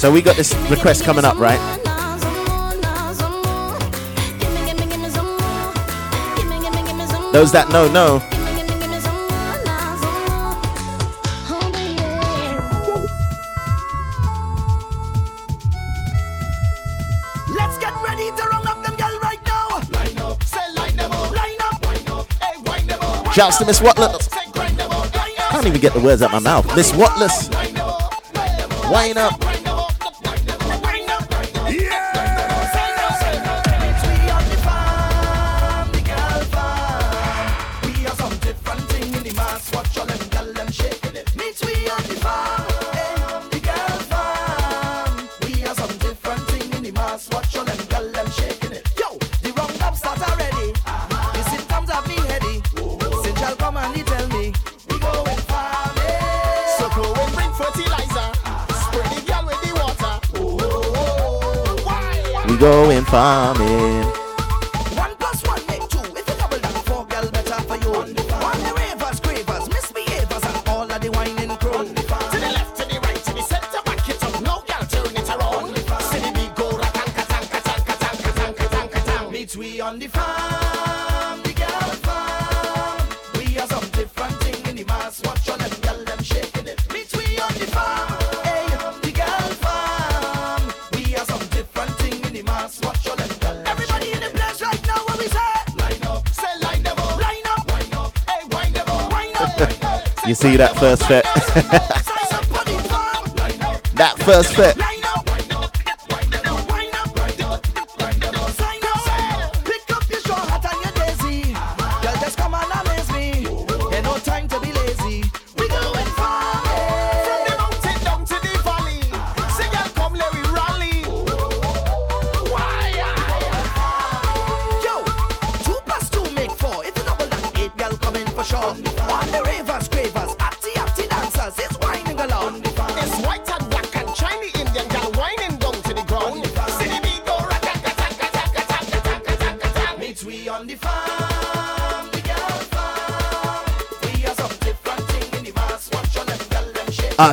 So 0.02 0.10
we 0.10 0.20
got 0.20 0.34
this 0.34 0.52
request 0.68 1.04
coming 1.04 1.24
up, 1.24 1.38
right? 1.38 1.60
Those 7.32 7.52
that 7.52 7.68
know, 7.70 7.86
know. 7.92 8.18
Shouts 23.32 23.58
to 23.58 23.64
Miss 23.66 23.80
Watless. 23.80 24.26
Can't 24.26 25.66
even 25.66 25.80
get 25.80 25.94
the 25.94 26.00
words 26.00 26.22
out 26.22 26.32
my 26.32 26.40
mouth. 26.40 26.66
Miss 26.74 26.92
Watless. 26.92 27.48
Wine 28.90 29.16
up. 29.16 29.51
Going 62.62 63.04
farming. 63.06 64.01
see 100.42 100.56
that 100.56 100.76
first 100.76 101.06
set. 101.06 101.22
that 103.94 104.18
first 104.18 104.56
set. 104.56 104.91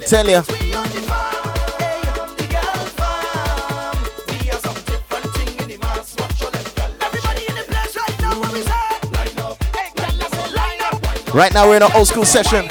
tell 0.09 0.27
you. 0.27 0.41
Right 11.31 11.53
now 11.53 11.67
we're 11.67 11.75
in 11.75 11.83
an 11.83 11.91
old 11.93 12.07
school 12.07 12.25
session. 12.25 12.67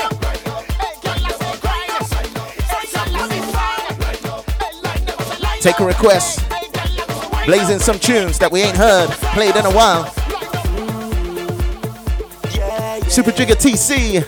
Take 5.61 5.79
a 5.79 5.87
request. 5.87 6.45
Blazing 7.47 7.79
some 7.79 8.01
tunes 8.01 8.41
that 8.41 8.51
we 8.51 8.63
ain't 8.63 8.77
heard, 8.77 9.11
played 9.33 9.55
in 9.55 9.65
a 9.65 9.71
while. 9.71 10.07
Super 13.09 13.31
Jigga 13.31 13.55
TC. 13.55 14.25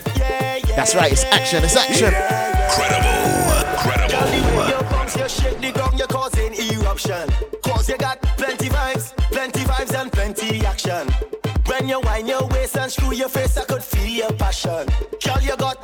That's 0.76 0.94
right, 0.94 1.10
it's 1.10 1.24
action, 1.24 1.64
it's 1.64 1.74
action. 1.74 2.39
Incredible, 2.81 3.70
incredible. 3.73 4.09
Girl, 4.09 4.27
the 4.31 4.81
way 4.81 4.89
bumps, 4.90 5.16
you 5.16 5.28
shake 5.28 5.61
the 5.61 5.73
ground, 5.73 5.98
you're 5.98 6.09
causing 6.09 6.55
eruption. 6.55 7.28
Cause 7.62 7.89
you 7.89 7.98
got 7.98 8.23
plenty 8.23 8.69
vibes, 8.69 9.15
plenty 9.31 9.61
vibes 9.61 9.94
and 10.01 10.11
plenty 10.11 10.65
action. 10.65 11.07
When 11.66 11.89
you 11.89 12.01
wind 12.01 12.28
your 12.28 12.47
waist 12.48 12.77
and 12.77 12.90
screw 12.90 13.15
your 13.15 13.28
face, 13.28 13.57
I 13.57 13.65
could 13.65 13.82
feel 13.82 14.07
your 14.07 14.32
passion. 14.32 14.89
Girl, 15.23 15.40
you 15.43 15.57
got 15.57 15.80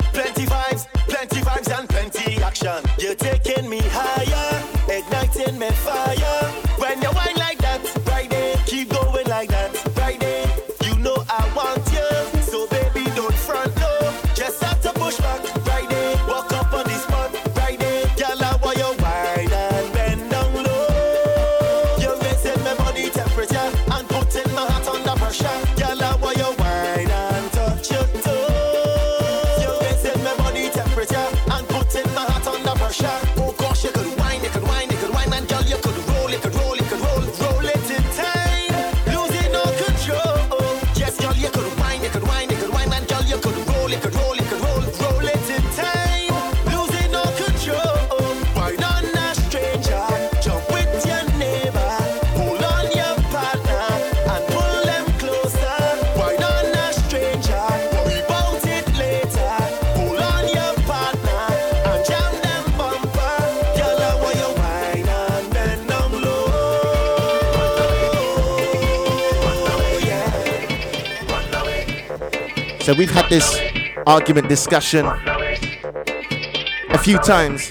So 72.87 72.93
we've 72.93 73.11
had 73.11 73.29
this 73.29 73.59
argument, 74.07 74.47
discussion 74.47 75.05
a 75.05 76.97
few 76.97 77.17
times. 77.17 77.69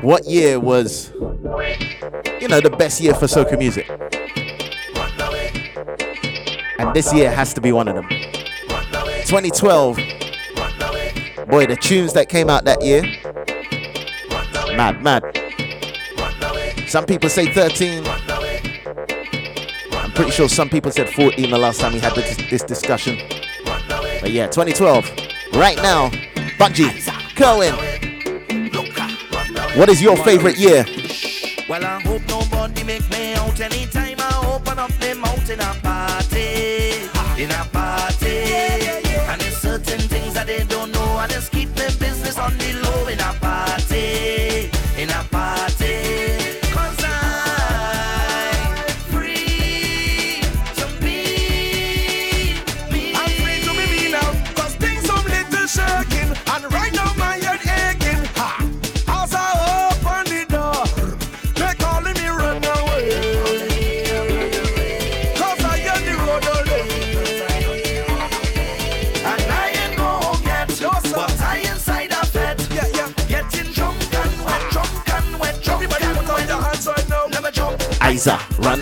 What 0.00 0.24
year 0.24 0.58
was, 0.58 1.10
you 2.40 2.48
know, 2.48 2.62
the 2.62 2.74
best 2.78 3.02
year 3.02 3.12
for 3.12 3.26
soca 3.26 3.58
music? 3.58 3.86
And 6.78 6.94
this 6.94 7.12
year 7.12 7.30
has 7.30 7.52
to 7.52 7.60
be 7.60 7.70
one 7.70 7.86
of 7.86 7.96
them. 7.96 8.08
2012. 8.08 9.96
Boy, 11.46 11.66
the 11.66 11.76
tunes 11.78 12.14
that 12.14 12.30
came 12.30 12.48
out 12.48 12.64
that 12.64 12.82
year. 12.82 13.02
Mad, 14.74 15.02
mad. 15.02 15.22
Some 16.88 17.04
people 17.04 17.28
say 17.28 17.52
13 17.52 18.06
I'm 19.92 20.12
pretty 20.12 20.30
sure 20.30 20.48
some 20.48 20.70
people 20.70 20.90
said 20.92 21.10
14 21.10 21.50
the 21.50 21.58
last 21.58 21.80
time 21.80 21.92
we 21.92 21.98
had 21.98 22.14
this, 22.14 22.36
this 22.48 22.62
discussion. 22.62 23.33
But 24.24 24.32
yeah, 24.32 24.46
2012, 24.46 25.04
right 25.52 25.76
now, 25.76 26.08
Bunji, 26.56 26.88
Cohen. 27.36 27.74
What 29.78 29.90
is 29.90 30.00
your 30.00 30.16
favorite 30.16 30.56
year? 30.56 30.86
Well, 31.68 31.84
I 31.84 32.00
hope 32.00 32.26
nobody 32.26 32.84
make 32.84 33.06
me 33.10 33.34
out 33.34 33.60
anytime 33.60 34.16
I 34.18 34.54
open 34.56 34.78
up 34.78 34.90
the 34.92 35.14
mountain 35.14 35.60
apart. 35.60 36.23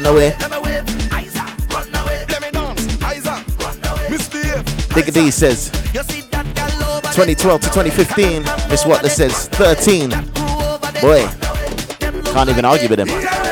run 0.02 0.14
away. 0.14 0.30
Digga 4.92 5.12
D 5.12 5.30
says 5.30 5.70
2012 5.70 7.60
to 7.60 7.68
2015. 7.68 8.42
Miss 8.68 8.84
this 9.02 9.16
says 9.16 9.48
13. 9.48 10.10
Boy, 11.00 11.26
can't 12.32 12.50
even 12.50 12.64
argue 12.64 12.88
with 12.88 13.00
him. 13.00 13.51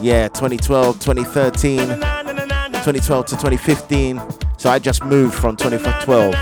yeah, 0.00 0.28
2012, 0.28 1.00
2013, 1.00 1.80
2012 1.80 3.26
to 3.26 3.32
2015. 3.32 4.22
So 4.56 4.70
I 4.70 4.78
just 4.78 5.04
moved 5.04 5.34
from 5.34 5.54
2012 5.54 6.32
to 6.32 6.38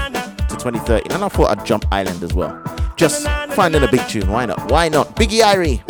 2013, 0.50 1.10
and 1.10 1.24
I 1.24 1.28
thought 1.28 1.58
I'd 1.58 1.66
jump 1.66 1.84
island 1.90 2.22
as 2.22 2.32
well. 2.32 2.62
Just 2.94 3.26
finding 3.52 3.82
a 3.82 3.90
big 3.90 4.06
tune. 4.08 4.30
Why 4.30 4.46
not? 4.46 4.70
Why 4.70 4.88
not? 4.88 5.16
Biggie 5.16 5.42
Irie 5.42 5.82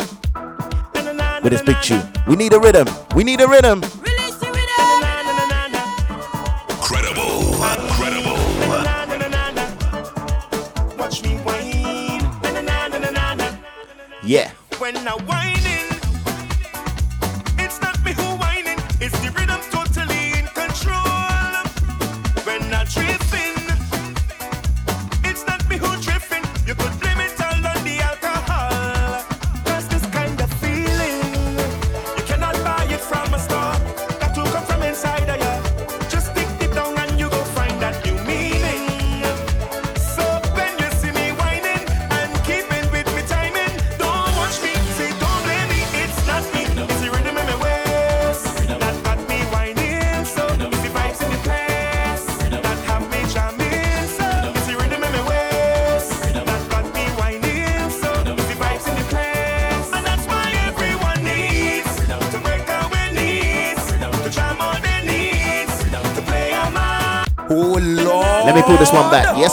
with 1.43 1.51
this 1.51 1.61
big 1.61 1.81
tune. 1.81 2.03
We 2.27 2.35
need 2.35 2.53
a 2.53 2.59
rhythm. 2.59 2.87
We 3.15 3.23
need 3.23 3.41
a 3.41 3.47
rhythm. 3.47 3.81
Yeah. 14.23 14.51
When 14.77 14.95
I 14.95 15.15
wine 15.27 15.60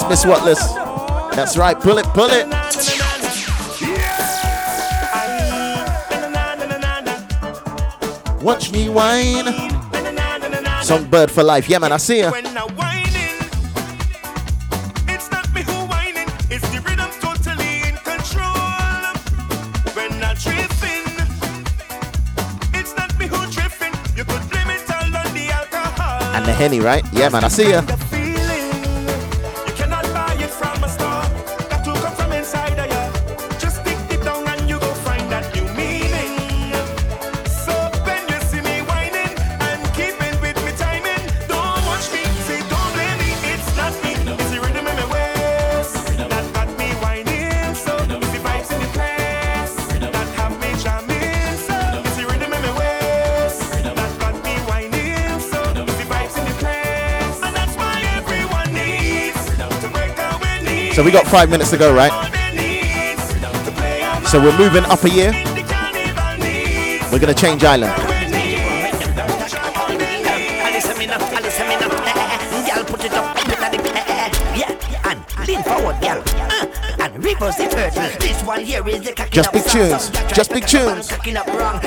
Miss 0.09 0.25
Watless. 0.25 0.59
That's 1.37 1.57
right. 1.57 1.79
Pull 1.79 1.99
it, 1.99 2.07
pull 2.07 2.31
it. 2.31 2.47
Watch 8.43 8.73
me 8.73 8.89
whine. 8.89 9.53
Songbird 10.83 11.31
for 11.31 11.43
life. 11.43 11.69
Yeah, 11.69 11.79
man, 11.79 11.93
I 11.93 11.99
see 11.99 12.21
ya. 12.21 12.31
When 12.31 12.47
I 12.47 12.63
whining, 12.63 13.37
it's 15.07 15.31
not 15.31 15.53
me 15.53 15.61
who 15.61 15.73
whining, 15.87 16.29
it's 16.49 16.67
the 16.71 16.81
rhythm 16.81 17.11
totally 17.21 17.83
in 17.89 17.97
control. 17.99 18.57
When 19.93 20.23
I 20.25 20.33
tripping, 20.35 21.05
it's 22.73 22.97
not 22.97 23.19
me 23.19 23.27
who 23.27 23.37
tripping. 23.53 23.93
You 24.17 24.25
could 24.25 24.49
blame 24.49 24.71
it 24.71 24.91
all 24.91 25.15
on 25.15 25.35
the 25.35 25.51
alcohol. 25.53 26.35
And 26.35 26.47
the 26.47 26.53
Henny, 26.53 26.81
right? 26.81 27.05
Yeah, 27.13 27.29
man, 27.29 27.45
I 27.45 27.49
see 27.49 27.71
ya. 27.73 27.83
So 60.99 61.05
we 61.05 61.12
got 61.12 61.29
five 61.29 61.49
minutes 61.49 61.70
to 61.70 61.77
go, 61.77 61.95
right? 61.95 62.11
So 64.27 64.43
we're 64.43 64.59
moving 64.59 64.83
up 64.87 65.05
a 65.05 65.09
year. 65.09 65.31
We're 67.12 67.20
gonna 67.20 67.33
change 67.33 67.62
island. 67.62 67.95
Just 79.31 79.53
big 79.53 79.65
tunes, 79.66 80.11
just 80.35 80.51
to 80.51 80.55
big 80.55 80.66
tunes. 80.66 81.12
Wrong. 81.12 81.81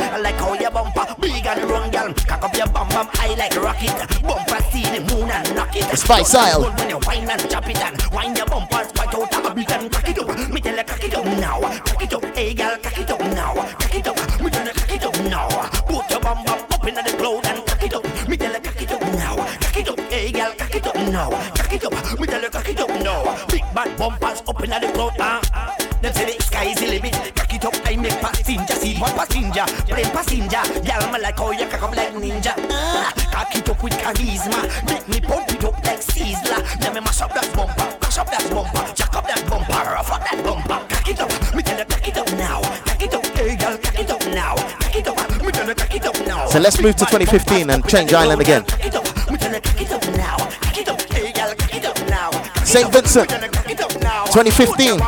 I 0.00 0.18
like 0.22 0.36
how 0.36 0.54
your 0.54 0.70
bumper 0.70 1.14
big 1.20 1.46
and 1.46 1.70
run, 1.70 1.90
girl. 1.90 2.14
Cock 2.14 2.44
up 2.44 2.56
your 2.56 2.66
bum 2.68 2.88
bum, 2.88 3.10
I 3.12 3.34
like 3.34 3.54
rocket. 3.56 4.22
Bumper 4.22 4.49
see 4.80 4.98
the 4.98 5.14
moon 5.14 5.30
and 5.30 5.54
knock 5.54 5.74
it. 5.74 5.98
Spice 5.98 6.34
Isle. 6.34 6.62
When 6.62 6.90
you 6.90 6.98
whine 7.00 7.30
and 7.30 7.50
chop 7.50 7.68
it 7.68 7.80
and 7.80 8.00
wind 8.12 8.36
your 8.36 8.46
bumper 8.46 8.84
spike 8.84 9.14
out 9.14 9.50
a 9.50 9.54
beat 9.54 9.70
and 9.70 9.92
cock 9.92 10.08
it 10.08 10.18
up. 10.18 10.50
Me 10.50 10.60
tell 10.60 10.76
you 10.76 10.84
cock 10.84 11.04
it 11.04 11.14
up 11.14 11.24
now, 11.24 11.60
cock 11.60 12.02
it 12.02 12.12
up, 12.12 12.24
hey 12.36 12.54
girl, 12.54 12.76
cock 12.82 12.98
it 12.98 13.10
up 13.10 13.20
now, 13.20 13.54
cock 13.54 13.94
it 13.94 14.06
up. 14.06 14.40
Me 14.40 14.50
tell 14.50 14.66
you 14.66 14.72
cock 14.72 14.92
it 14.92 15.04
up 15.04 15.20
now. 15.24 15.48
Put 15.86 16.10
your 16.10 16.20
bum 16.20 16.44
bum 16.44 16.58
up 16.70 16.86
inna 16.86 17.02
the 17.02 17.16
cloud 17.16 17.46
and 17.46 17.66
cock 17.66 17.82
it 17.82 17.94
up. 17.94 18.28
Me 18.28 18.36
tell 18.36 18.52
you 18.52 18.60
cock 18.60 18.82
it 18.82 18.92
up 18.92 19.00
now, 19.00 19.36
cock 19.36 19.76
it 19.76 19.88
up, 19.88 20.00
hey 20.00 20.32
girl, 20.32 20.52
cock 20.56 20.74
it 20.74 20.86
up 20.86 20.96
now, 20.96 21.30
cock 21.30 21.72
it 21.72 21.84
up. 21.84 22.20
Me 22.20 22.26
tell 22.26 22.42
you 22.42 22.50
cock 22.50 22.68
it 22.68 22.80
up 22.80 22.88
now. 23.02 23.46
Big 23.46 23.64
bad 23.74 23.96
bumpers 23.98 24.42
up 24.48 24.62
inna 24.64 24.80
the 24.80 24.92
cloud, 24.92 25.16
ah. 25.20 25.76
Them 26.00 26.14
say 26.14 26.24
the 26.24 26.42
sky 26.42 26.64
is 26.64 26.80
the 26.80 26.86
limit. 26.86 27.12
Cock 27.34 27.54
it 27.54 27.64
up, 27.64 27.74
I 27.84 27.96
make 27.96 28.20
passenger 28.20 28.74
see 28.74 28.96
one 28.98 29.12
passenger, 29.12 29.64
plain 29.86 30.10
passenger. 30.16 30.62
Girl, 30.80 31.12
me 31.12 31.18
like 31.20 31.38
how 31.38 31.50
you 31.50 31.66
cock 31.66 31.82
up 31.82 31.94
like 31.96 32.14
ninja. 32.14 32.54
Ah, 32.70 33.12
cock 33.40 33.56
it 33.56 33.68
up 33.68 33.82
with 33.82 33.92
charisma, 33.94 34.60
make 34.86 35.08
me 35.08 35.20
pump 35.20 35.50
it 35.50 35.64
up 35.64 35.74
like 35.84 36.00
Sizzler. 36.00 36.60
Let 36.80 36.94
me 36.94 37.00
mash 37.00 37.20
up 37.22 37.32
that 37.34 37.50
bumper, 37.54 37.98
mash 38.00 38.18
up 38.18 38.30
that 38.30 38.50
bumper, 38.50 38.94
jack 38.94 39.16
up 39.16 39.26
that 39.26 39.48
bumper, 39.48 39.72
rough 39.72 40.12
up 40.12 40.20
that 40.20 40.44
bumper. 40.44 40.80
Cock 40.88 41.08
it 41.08 41.20
up, 41.20 41.54
me 41.54 41.62
tell 41.62 41.78
you 41.78 41.84
cock 41.84 42.08
it 42.08 42.16
up 42.18 42.32
now, 42.32 42.60
cock 42.60 43.02
it 43.02 43.14
up, 43.14 43.26
hey 43.26 43.56
girl, 43.56 43.78
cock 43.78 43.98
it 43.98 44.10
up 44.10 44.26
now, 44.34 44.56
cock 44.56 44.96
it 44.96 45.08
up, 45.08 45.16
me 45.42 45.52
tell 45.52 45.68
you 45.68 45.74
cock 45.74 45.94
it 45.94 46.06
up 46.06 46.26
now. 46.26 46.46
So 46.48 46.58
let's 46.58 46.80
move 46.80 46.96
to 46.96 47.06
2015 47.06 47.70
and 47.70 47.88
change 47.88 48.12
island 48.12 48.40
again. 48.40 48.64
Cock 48.64 48.84
it 48.84 48.94
up, 48.94 49.30
me 49.30 49.38
tell 49.38 49.54
you 49.54 49.60
cock 49.60 49.80
it 49.80 49.92
up 49.92 50.04
now, 50.16 50.36
cock 50.36 50.78
it 50.78 50.88
up, 50.88 51.00
hey 51.00 51.32
girl, 51.32 51.54
cock 51.54 51.74
it 51.74 51.84
up 51.86 51.98
now. 52.08 52.30
St. 52.64 52.92
Vincent, 52.92 53.30
me 53.30 53.38
tell 53.38 53.44
you 53.44 53.50
cock 53.50 53.70
it 53.70 53.80
up 53.80 54.02
now. 54.02 54.24
2015. 54.26 55.00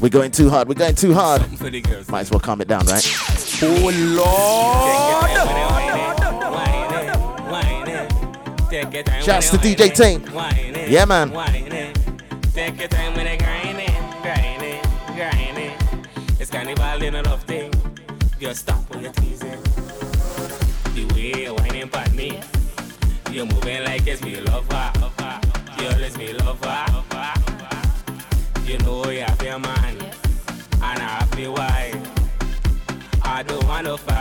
We're 0.00 0.08
going 0.08 0.30
too 0.30 0.48
hard. 0.48 0.68
We're 0.68 0.74
going 0.74 0.94
too 0.94 1.12
hard. 1.12 1.44
for 1.58 1.68
the 1.68 1.82
girls. 1.82 2.08
Might 2.08 2.20
as 2.20 2.30
well 2.30 2.40
calm 2.40 2.62
it 2.62 2.68
down, 2.68 2.86
right? 2.86 3.04
Oh 3.60 3.90
Lord. 3.92 5.28
Shouts 9.24 9.50
to 9.50 9.56
DJ 9.56 9.92
Tank. 9.92 10.28
Yeah, 10.88 11.04
man. 11.04 11.30
Take 12.52 12.78
your 12.78 12.88
time 12.88 13.14
when 13.14 13.26
I 13.26 13.36
grind 13.36 13.78
it, 13.78 13.90
grind 14.22 14.62
it, 14.62 14.84
grind 15.16 15.58
it. 15.58 15.72
It's 16.40 16.50
carnival 16.50 17.02
in 17.02 17.16
a 17.16 17.22
love 17.22 17.42
thing. 17.42 17.72
Just 18.38 18.60
stop 18.60 18.88
when 18.90 19.02
you're 19.02 19.12
teasing. 19.12 19.60
The 20.94 21.04
way 21.14 21.42
you're 21.42 21.54
whining 21.54 21.88
past 21.88 22.14
me, 22.14 22.40
you're 23.32 23.46
moving 23.46 23.82
like 23.84 24.06
it's 24.06 24.22
me 24.22 24.40
lover. 24.40 24.92
You're 25.80 26.00
it's 26.00 26.16
me 26.16 26.32
lover. 26.34 26.84
You 28.64 28.78
know 28.78 29.10
you 29.10 29.22
have 29.22 29.42
your 29.42 29.58
man, 29.58 29.96
and 30.00 30.12
I 30.82 30.92
have 31.00 31.38
your 31.38 31.52
wife. 31.52 31.77
Wanna 33.78 33.96
fight. 33.96 34.17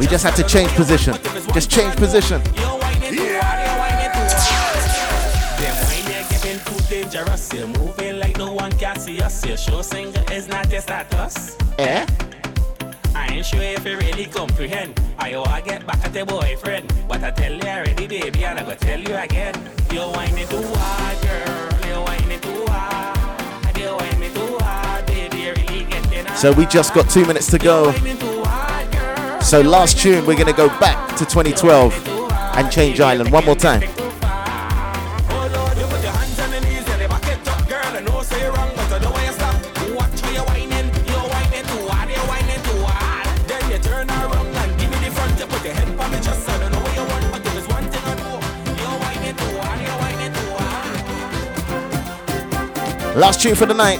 We 0.00 0.06
just 0.06 0.24
had 0.24 0.34
to 0.36 0.42
change 0.44 0.70
position. 0.70 1.12
Just 1.52 1.70
change 1.70 1.94
position. 1.96 2.42
Them 2.42 2.80
wine 2.80 3.02
you're 6.08 6.24
getting 6.30 6.58
too 6.64 6.80
dangerous. 6.88 7.52
You're 7.52 7.66
moving 7.66 8.18
like 8.18 8.38
no 8.38 8.54
one 8.54 8.72
can 8.78 8.98
see 8.98 9.20
us. 9.20 9.44
Your 9.44 9.58
show 9.58 9.82
singer 9.82 10.24
is 10.32 10.48
not 10.48 10.70
your 10.72 10.80
status. 10.80 11.58
Eh? 11.78 12.06
I 13.14 13.26
ain't 13.26 13.44
sure 13.44 13.60
if 13.60 13.84
you 13.84 13.98
really 13.98 14.24
comprehend. 14.24 14.98
I 15.18 15.34
owe 15.34 15.44
I 15.44 15.60
get 15.60 15.86
back 15.86 16.02
at 16.02 16.14
your 16.14 16.24
boyfriend. 16.24 16.90
But 17.06 17.22
I 17.22 17.30
tell 17.32 17.52
you 17.52 17.60
already, 17.60 18.06
baby, 18.06 18.42
and 18.46 18.58
I 18.58 18.62
go 18.64 18.74
tell 18.76 18.98
you 18.98 19.14
again. 19.14 19.52
Too 19.90 19.98
hard, 20.00 21.20
girl. 21.20 21.68
Too 22.40 22.64
hard. 22.66 23.74
Too 23.74 24.58
hard, 24.60 25.04
baby. 25.04 25.36
You're 25.36 25.54
really 25.56 25.84
getting. 25.84 26.26
So 26.36 26.52
we 26.52 26.64
just 26.64 26.94
got 26.94 27.10
two 27.10 27.26
minutes 27.26 27.50
to 27.50 27.58
go. 27.58 27.92
So 29.50 29.60
last 29.62 29.98
tune, 29.98 30.24
we're 30.26 30.38
gonna 30.38 30.52
go 30.52 30.68
back 30.78 31.16
to 31.16 31.24
2012 31.24 31.92
and 32.56 32.70
change 32.70 33.00
island 33.00 33.32
one 33.32 33.44
more 33.44 33.56
time. 33.56 33.80
Last 53.16 53.42
tune 53.42 53.56
for 53.56 53.66
the 53.66 53.74
night. 53.74 53.98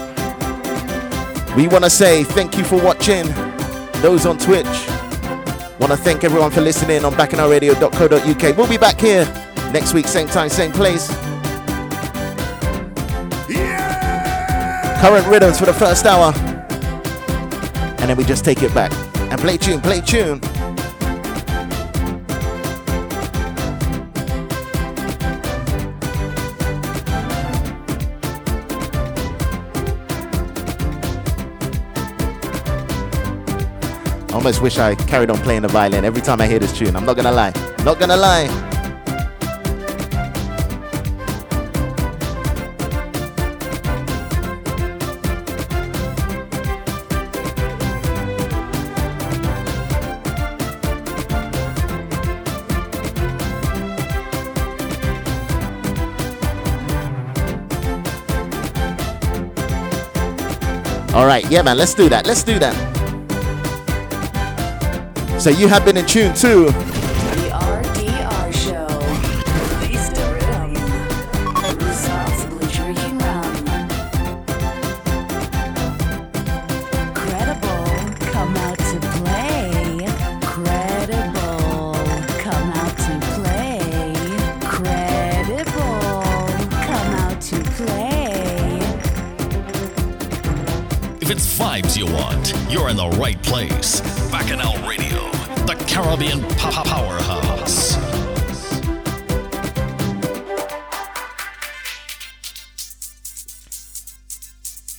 We 1.56 1.66
want 1.66 1.82
to 1.82 1.90
say 1.90 2.22
thank 2.22 2.56
you 2.56 2.62
for 2.62 2.81
watching. 2.81 3.27
Those 4.01 4.27
on 4.27 4.39
Twitch. 4.39 4.90
Want 5.81 5.93
to 5.93 5.97
thank 5.97 6.24
everyone 6.24 6.51
for 6.51 6.61
listening 6.61 7.07
on 7.07 7.15
bacchanalradio.co.uk. 7.15 8.57
We'll 8.59 8.69
be 8.69 8.77
back 8.77 9.01
here 9.01 9.24
next 9.73 9.94
week, 9.94 10.07
same 10.07 10.28
time, 10.28 10.51
same 10.51 10.73
place. 10.73 11.09
Current 15.01 15.27
rhythms 15.27 15.59
for 15.59 15.65
the 15.65 15.73
first 15.73 16.05
hour. 16.05 16.35
And 17.98 18.11
then 18.11 18.19
we 18.19 18.24
just 18.24 18.44
take 18.44 18.62
it 18.62 18.74
back. 18.74 18.93
And 19.32 19.40
play 19.40 19.57
tune, 19.57 19.81
play 19.81 20.02
tune. 20.02 20.43
almost 34.41 34.62
wish 34.62 34.79
I 34.79 34.95
carried 34.95 35.29
on 35.29 35.37
playing 35.41 35.61
the 35.61 35.69
violin 35.69 36.03
every 36.03 36.23
time 36.23 36.41
I 36.41 36.47
hear 36.47 36.59
this 36.59 36.73
tune. 36.73 36.97
I'm 36.97 37.05
not 37.05 37.15
gonna 37.15 37.31
lie. 37.31 37.53
Not 37.85 37.99
gonna 37.99 38.17
lie. 38.17 38.49
All 61.12 61.27
right, 61.27 61.45
yeah, 61.51 61.61
man, 61.61 61.77
let's 61.77 61.93
do 61.93 62.09
that. 62.09 62.25
Let's 62.25 62.43
do 62.43 62.59
that. 62.59 62.99
So 65.41 65.49
you 65.49 65.69
have 65.69 65.87
been 65.87 65.97
in 65.97 66.05
tune 66.05 66.35
too. 66.35 66.69
Caribbean 96.02 96.40
Powerhouse. 96.56 97.49